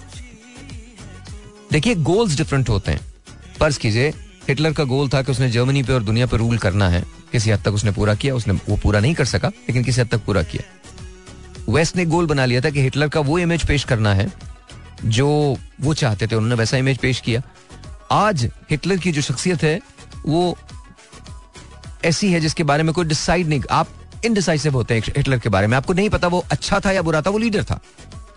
[1.73, 3.15] देखिए गोल्स डिफरेंट होते हैं।
[3.59, 4.09] फ़र्ज़ कीजिए,
[4.49, 7.51] हिटलर का गोल था कि उसने जर्मनी पे और दुनिया पे रूल करना है। किसी
[7.51, 10.19] हद तक उसने पूरा किया, उसने वो पूरा नहीं कर सका, लेकिन किसी हद तक
[10.19, 10.63] पूरा किया।
[11.73, 14.54] वेस्ट ने गोल बना लिया था कि हिटलर का वो इमेज पेश करना है
[15.05, 17.43] जो वो चाहते थे, उन्होंने वैसा इमेज पेश किया।
[18.13, 19.81] आज हिटलर की जो शख्सियत है,
[20.27, 20.59] वो
[22.05, 23.89] ऐसी है जिसके बारे में कोई डिसाइड नहीं। आप
[24.25, 27.23] इनडिसाइसिव होते हैं हिटलर के बारे में। आपको नहीं पता वो अच्छा था या बुरा
[27.23, 27.81] था, वो लीडर था।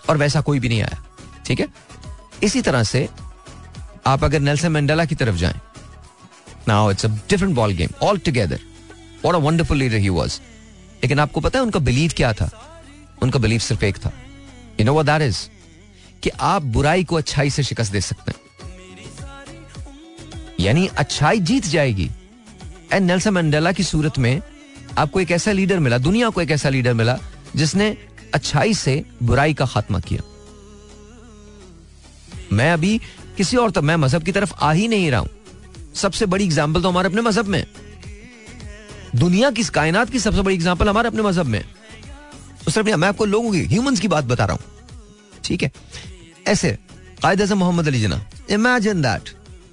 [0.09, 1.03] और वैसा कोई भी नहीं आया।
[1.45, 1.67] ठीक है?
[2.43, 3.09] इसी तरह से
[4.07, 5.59] आप अगर नेल्सन मंडेला की तरफ़ जाएँ
[6.67, 8.59] now it's a different ball game altogether
[9.23, 10.41] what a wonderful leader he was
[11.03, 12.49] लेकिन आपको पता है उनका बिलीव क्या था?
[13.21, 14.11] उनका बिलीव सिर्फ़ एक था।
[14.79, 15.37] You know what that is
[16.23, 18.39] कि आप बुराई को अच्छाई से शिकस्त दे सकते हैं।
[20.59, 22.09] यानी अच्छाई जीत जाएगी।
[22.93, 24.41] एंड नेल्सन मंडेला की सूरत में
[24.97, 27.17] आपको एक ऐसा लीडर मिला, दुनिया को एक ऐसा लीडर मिला,
[27.55, 27.95] जिसने
[28.33, 30.21] अच्छाई से बुराई का खात्मा किया।
[32.53, 32.97] मैं अभी
[33.37, 35.29] किसी और तब मैं मज़हब की तरफ़ आ ही नहीं रहा हूँ।
[35.95, 37.65] सबसे बड़ी एग्ज़ाम्पल तो हमारे अपने मज़हब में।
[39.15, 41.63] दुनिया की कायनात की सबसे बड़ी एग्ज़ाम्पल हमारे अपने मज़हब में।
[42.67, 44.76] उस मैं आपको लोगों की ह्यूमंस की बात बता रहा हूँ।
[45.47, 45.71] ठीक है?
[46.47, 46.77] ऐसे,
[47.21, 49.29] कायद अजम मोहम्मद अली जना इमेजिन दैट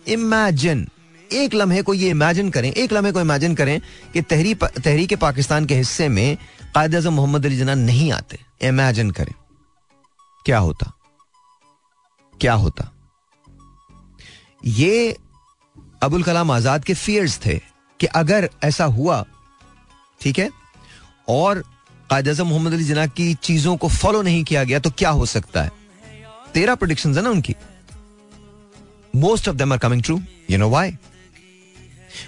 [0.08, 0.88] इमेजिन
[1.32, 3.80] एक लम्हे को ये इमेजिन करें, एक लम्हे को इमेजिन करें
[4.12, 6.36] कि तहरी तहरीक पाकिस्तान के हिस्से में
[6.74, 9.34] कायद अजम मोहम्मद अली जना नहीं आते। इमेजिन करें।
[10.46, 10.92] क्या होता?
[12.40, 12.90] क्या होता?
[14.64, 15.16] ये
[16.02, 17.58] अबुल कलाम आज़ाद के फियर्स थे
[18.00, 19.24] कि अगर ऐसा हुआ,
[20.20, 20.50] ठीक है?
[21.28, 21.64] और
[22.10, 25.26] कायद अजम मोहम्मद अली जना की चीज़ों को फॉलो नहीं किया गया तो क्या हो
[25.28, 25.70] सकता है?
[26.54, 27.54] तेरह प्रोडिक्शन है ना उनकी।
[29.14, 30.20] Most of them are coming true
[30.50, 30.96] you know why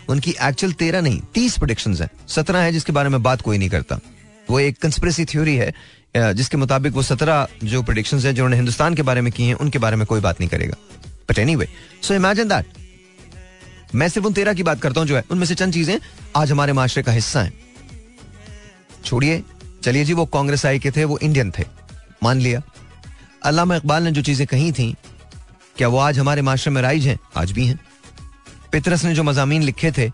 [0.09, 3.69] उनकी एक्चुअल तेरह नहीं, तीस प्रोडिक्शन है। सत्रह है जिसके बारे में बात कोई नहीं
[3.69, 3.99] करता।
[4.49, 5.73] वो एक कंस्पिरेसी थ्योरी है
[6.35, 9.55] जिसके मुताबिक वो सत्रह जो प्रोडिक्शन है जो उन्होंने हिंदुस्तान के बारे में की हैं,
[9.57, 10.77] उनके बारे में कोई बात नहीं करेगा।
[11.29, 11.69] But anyway
[12.03, 12.67] so imagine that
[13.95, 15.99] मैं सिर्फ़ उन तेरह की बात करता हूँ जो है, उनमें से चंद चीज़ें
[16.37, 17.53] आज हमारे माशरे का हिस्सा है।
[19.05, 19.43] छोड़िए
[19.87, 21.65] चलिए जी, वो कांग्रेस आई के थे, वो इंडियन थे।
[22.23, 22.63] मान लिया।
[23.43, 24.97] अल्लाह इकबाल ने जो चीज़ें कही थी,
[25.77, 27.19] क्या वो आज हमारे माशरे में राइज हैं?
[27.37, 27.81] आज भी हैं।
[28.73, 30.11] पितरस ने जो मजामी लिखे थे,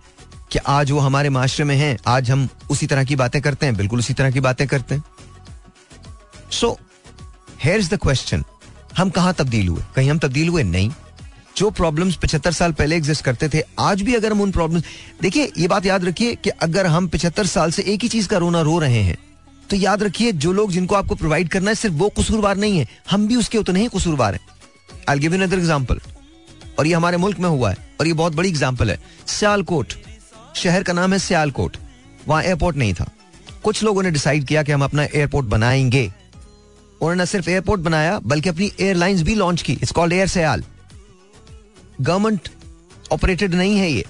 [0.52, 3.76] कि आज वो हमारे माशरे में हैं, आज हम उसी तरह की बातें करते हैं,
[3.76, 5.04] बिल्कुल उसी तरह की बातें करते हैं।
[6.50, 6.78] So
[7.64, 8.44] here is the question
[8.96, 9.82] हम कहाँ तब्दील हुए?
[9.96, 10.62] कहीं हम तब्दील हुए?
[10.62, 10.90] नहीं।
[11.56, 14.84] जो प्रॉब्लम्स पिछहत्तर साल पहले एग्जिस्ट करते थे, आज भी अगर हम उन प्रॉब्लम्स
[15.22, 18.36] देखिए, ये बात याद रखिए कि अगर हम पिछहत्तर साल से एक ही चीज़ का
[18.36, 19.31] रोना रो रहे हैं
[19.72, 22.88] तो याद रखिए, जो लोग जिनको आपको प्रोवाइड करना है, सिर्फ़ वो कसूरवार नहीं है।
[23.10, 24.40] हम भी उसके उतने ही कसूरवार हैं।
[25.08, 26.00] I give you other example
[26.78, 29.92] और ये हमारे मुल्क में हुआ है, और ये बहुत बड़ी एग्जांपल है। सियालकोट,
[30.54, 31.76] शहर का नाम है सियालकोट।
[32.28, 33.10] वहाँ एयरपोर्ट नहीं था।
[33.62, 36.12] कुछ लोगों ने डिसाइड किया कि हम अपना एयरपोर्ट बनाएँगे।
[37.00, 40.64] उन्होंने सिर्फ़ एयरपोर्ट बनाया, बल्कि अपनी एयरलाइंस भी लॉन्च की। It's called Air Sial
[42.00, 42.48] government
[43.12, 44.04] operated नहीं है ये।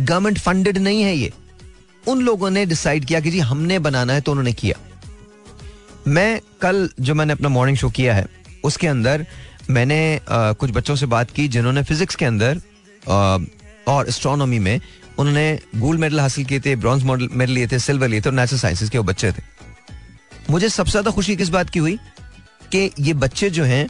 [0.00, 1.32] गवर्नमेंट फंडेड नहीं है ये।
[2.04, 4.78] उन लोगों ने डिसाइड किया कि जी हमने बनाना है तो उन्होंने किया।
[6.08, 8.26] मैं कल जो मैंने अपना मॉर्निंग शो किया है
[8.64, 9.26] उसके अंदर
[9.70, 12.60] मैंने आ, कुछ बच्चों से बात की जिन्होंने फिजिक्स के अंदर
[13.08, 13.38] आ,
[13.88, 14.80] और एस्ट्रोनॉमी में
[15.18, 18.60] उन्होंने गोल्ड मेडल हासिल किए थे ब्रॉन्ज मेडल लिए थे सिल्वर लिए थे और नेचुरल
[18.60, 19.42] साइंसेज के वो बच्चे थे।
[20.50, 21.98] मुझे सबसे ज़्यादा खुशी किस बात की हुई
[22.72, 23.88] कि ये बच्चे जो हैं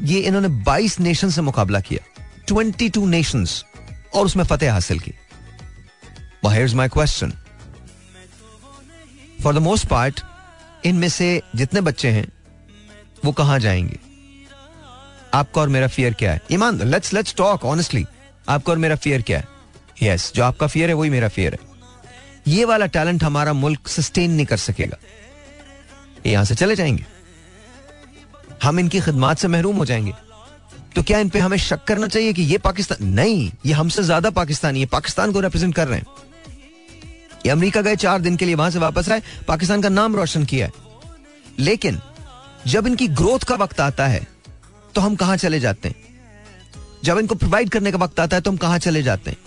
[0.00, 2.04] ये इन्होंने 22 नेशन से मुकाबला किया।
[2.48, 3.64] 22 नेशंस
[4.14, 5.12] और उसमें फतेह हासिल की।
[6.50, 7.32] Here's my question
[9.42, 10.20] for the most part
[10.84, 12.32] इनमें से जितने बच्चे हैं
[13.24, 13.98] वो कहाँ जाएँगे?
[15.34, 16.40] आपका और मेरा फियर क्या है?
[16.52, 18.04] ईमान लेट्स लेट्स टॉक ऑनेस्टली
[18.48, 19.48] आपका और मेरा फियर क्या है?
[20.02, 21.58] यस yes, जो आपका फियर है वही मेरा फियर है.
[22.48, 24.96] ये वाला टैलेंट हमारा मुल्क सस्टेन नहीं कर सकेगा.
[26.26, 27.06] यहाँ से चले जाएँगे.
[28.62, 30.12] हम इनकी खिदमात से महरूम हो जाएँगे.
[30.94, 34.30] तो क्या इन पे हमें शक करना चाहिए कि ये पाकिस्तान नहीं ये हमसे ज़्यादा
[34.30, 36.06] पाकिस्तानी है पाकिस्तान को रिप्रेजेंट कर रहे हैं.
[37.46, 40.44] ये अमेरिका गए चार दिन के लिए, वहाँ से वापस आए, पाकिस्तान का नाम रोशन
[40.44, 40.72] किया है।
[41.58, 42.00] लेकिन,
[42.66, 44.26] जब इनकी ग्रोथ का वक्त आता है
[44.94, 45.96] तो हम कहाँ चले जाते हैं?
[47.04, 49.38] जब इनको प्रोवाइड करने का वक्त आता है तो हम कहाँ चले जाते हैं?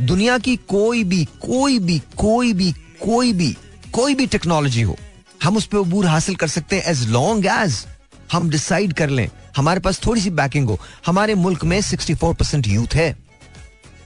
[0.00, 3.56] दुनिया की कोई भी कोई भी कोई भी कोई भी
[3.92, 4.96] कोई भी टेक्नोलॉजी हो,
[5.42, 7.86] हम उस पर अबूर हासिल कर सकते हैं एज लॉन्ग एज
[8.32, 12.66] हम डिसाइड कर लें। हमारे पास थोड़ी सी बैकिंग हो। हमारे मुल्क में 64 परसेंट
[12.66, 13.16] यूथ है।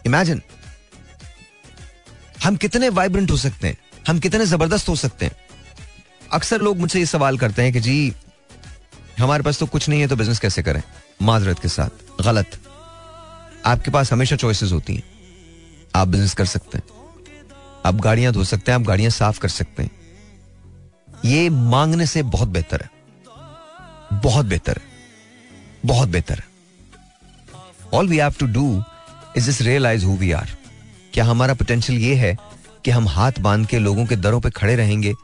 [0.06, 0.43] इमेजिन
[2.44, 3.76] हम कितने वाइब्रेंट हो सकते हैं?
[4.08, 5.36] हम कितने ज़बरदस्त हो सकते हैं?
[6.32, 8.14] अक्सर लोग मुझसे ये सवाल करते हैं कि जी,
[9.18, 10.82] हमारे पास तो कुछ नहीं है तो बिज़नेस कैसे करें?
[11.22, 12.58] माजरत के साथ। गलत।
[13.66, 15.02] आपके पास हमेशा चॉइसेस होती हैं।
[15.94, 16.84] आप बिज़नेस कर सकते हैं।
[17.86, 19.90] आप गाड़ियाँ धो सकते हैं, आप गाड़ियाँ साफ़ कर सकते हैं।
[21.24, 22.90] ये मांगने से बहुत बेहतर है।
[24.12, 24.82] बहुत बेहतर है।
[25.84, 26.42] बहुत बेहतर
[27.94, 28.84] all we have to do
[29.36, 30.56] is this realize who we are
[31.16, 32.36] क्या हमारा पोटेंशियल ये है
[32.84, 35.14] कि हम हाथ बाँध के लोगों के दरों पे खड़े रहेंगे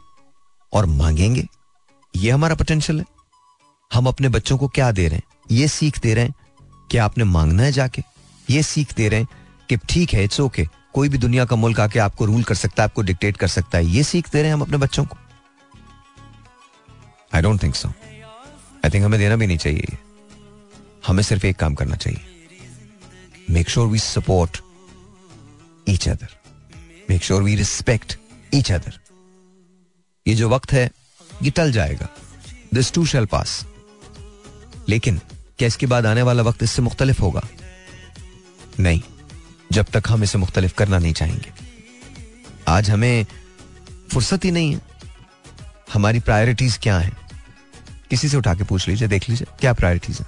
[0.72, 1.44] और मांगेंगे?
[2.16, 3.04] ये हमारा पोटेंशियल है।
[3.92, 5.22] हम अपने बच्चों को क्या दे रहे हैं?
[5.50, 6.34] ये सीख दे रहे हैं
[6.90, 8.02] कि आपने मांगना है जाके।
[8.50, 9.28] ये सीख दे रहे हैं
[9.68, 12.82] कि ठीक है इट्स ओके कोई भी दुनिया का मुल्क आके आपको रूल कर सकता
[12.82, 15.16] है, आपको डिक्टेट कर सकता है। ये सीख दे रहे हैं हम अपने बच्चों को।
[17.34, 19.98] I don't think so I think हमें देना भी नहीं चाहिए।
[21.06, 22.20] हमें सिर्फ़ एक काम करना चाहिए।
[23.50, 24.62] Make sure we support
[25.88, 26.28] each other
[27.10, 28.18] make sure we respect
[28.54, 28.98] each other
[30.26, 30.90] ये जो वक्त है,
[31.42, 32.08] ये टल जाएगा।
[32.74, 33.66] दिस टू शेल पास
[34.88, 35.20] लेकिन,
[35.58, 37.42] क्या इसके बाद आने वाला वक्त इससे मुख्तलिफ़ होगा?
[38.80, 39.02] नहीं।
[39.72, 41.52] जब तक हम इसे मुख्तलिफ़ करना नहीं चाहेंगे।
[42.68, 43.26] आज हमें
[44.12, 44.80] फुर्सत ही नहीं है।
[45.92, 47.16] हमारी प्रायोरिटीज क्या हैं?
[48.10, 50.26] किसी से उठा के पूछ लीजिए, देख लीजिए, क्या प्रायोरिटीज है?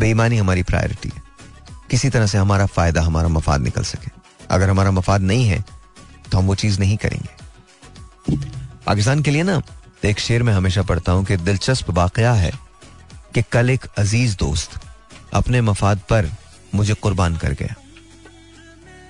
[0.00, 1.22] बेईमानी हमारी प्रायोरिटी है।
[1.90, 4.17] किसी तरह से हमारा फ़ायदा, हमारा मफाद निकल सके।
[4.50, 5.64] अगर हमारा मफाद नहीं है
[6.32, 7.28] तो हम वो चीज़ नहीं करेंगे।
[8.86, 9.62] पाकिस्तान के लिए ना,
[10.04, 12.52] एक शेर में हमेशा पढ़ता हूँ कि दिलचस्प वाकया है
[13.34, 14.80] कि कल एक अज़ीज़ दोस्त
[15.34, 16.30] अपने मफाद पर
[16.74, 17.74] मुझे कुर्बान कर गया।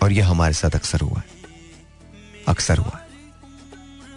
[0.03, 1.25] और यह हमारे साथ अक्सर हुआ है।
[2.49, 3.09] अक्सर हुआ है।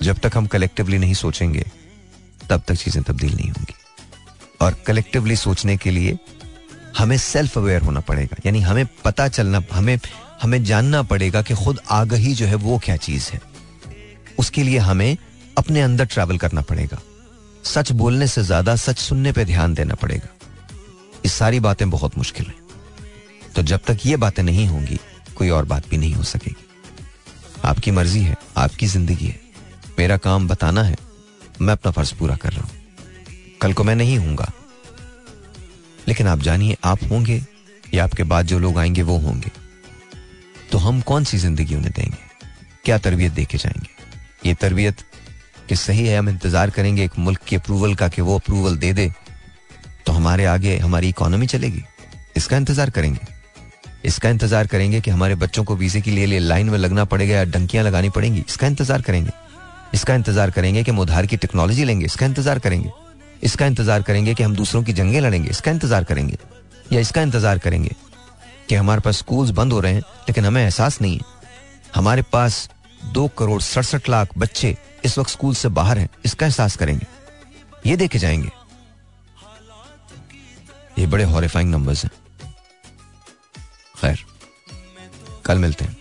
[0.01, 1.65] जब तक हम कलेक्टिवली नहीं सोचेंगे,
[2.49, 3.73] तब तक चीज़ें तब्दील नहीं होंगी।
[4.61, 6.17] और कलेक्टिवली सोचने के लिए
[6.97, 9.99] हमें सेल्फ अवेयर होना पड़ेगा। यानी हमें पता चलना, हमें
[10.41, 13.41] हमें जानना पड़ेगा कि खुद आगही जो है वो क्या चीज़ है।
[14.39, 15.17] उसके लिए हमें
[15.57, 17.01] अपने अंदर ट्रैवल करना पड़ेगा।
[17.63, 20.29] सच बोलने से ज़्यादा सच सुनने पे ध्यान देना पड़ेगा।
[21.15, 22.55] ये सारी बातें बहुत मुश्किल है।
[23.55, 24.99] तो जब तक ये बातें नहीं होंगी,
[25.35, 26.65] कोई और बात भी नहीं हो सकेगी।
[27.65, 29.39] आपकी मर्ज़ी है, आपकी ज़िंदगी है।
[29.99, 30.95] मेरा काम बताना है।
[31.61, 32.71] मैं अपना फ़र्ज़ पूरा कर रहा हूँ।
[33.61, 34.51] कल को मैं नहीं हूँगा
[36.07, 37.41] लेकिन आप जानिए, आप होंगे
[37.93, 39.51] या आपके बाद जो लोग आएँगे वो होंगे।
[40.71, 42.17] तो हम कौन सी ज़िंदगी उन्हें देंगे?
[42.85, 43.89] क्या तरबियत दे के जाएँगे?
[44.45, 45.01] ये तरबियत
[45.69, 48.93] कि सही है, हम इंतज़ार करेंगे एक मुल्क की अप्रूवल का कि वो अप्रूवल दे
[48.93, 49.11] दे
[50.05, 51.83] तो हमारे आगे हमारी इकोनॉमी चलेगी।
[52.37, 53.19] इसका इंतज़ार करेंगे।
[54.05, 57.43] इसका इंतज़ार करेंगे कि हमारे बच्चों को वीजे के लिए लाइन में लगना पड़ेगा या
[57.45, 59.31] डंकियाँ लगानी पड़ेंगी। इसका इंतज़ार करेंगे।
[59.93, 62.91] इसका इंतज़ार करेंगे कि हम उधार की टेक्नोलॉजी लेंगे। इसका इंतज़ार करेंगे।
[63.43, 66.37] इसका इंतज़ार करेंगे कि हम दूसरों की जंगें लड़ेंगे। इसका इंतज़ार करेंगे।
[66.93, 67.95] या इसका इंतज़ार करेंगे।
[68.71, 71.23] कि हमारे पास स्कूल्स बंद हो रहे हैं, लेकिन हमें एहसास नहीं है।
[71.95, 72.69] हमारे पास
[73.05, 77.07] दो करोड़ सड़सठ लाख बच्चे इस वक्त स्कूल से बाहर हैं, इसका एहसास करेंगे।
[77.85, 78.51] ये देखे जाएँगे।
[80.99, 82.11] ये बड़े हॉरिफाइंग नंबर्स हैं।
[84.01, 84.25] खैर,
[85.45, 86.00] कल मिलते हैं।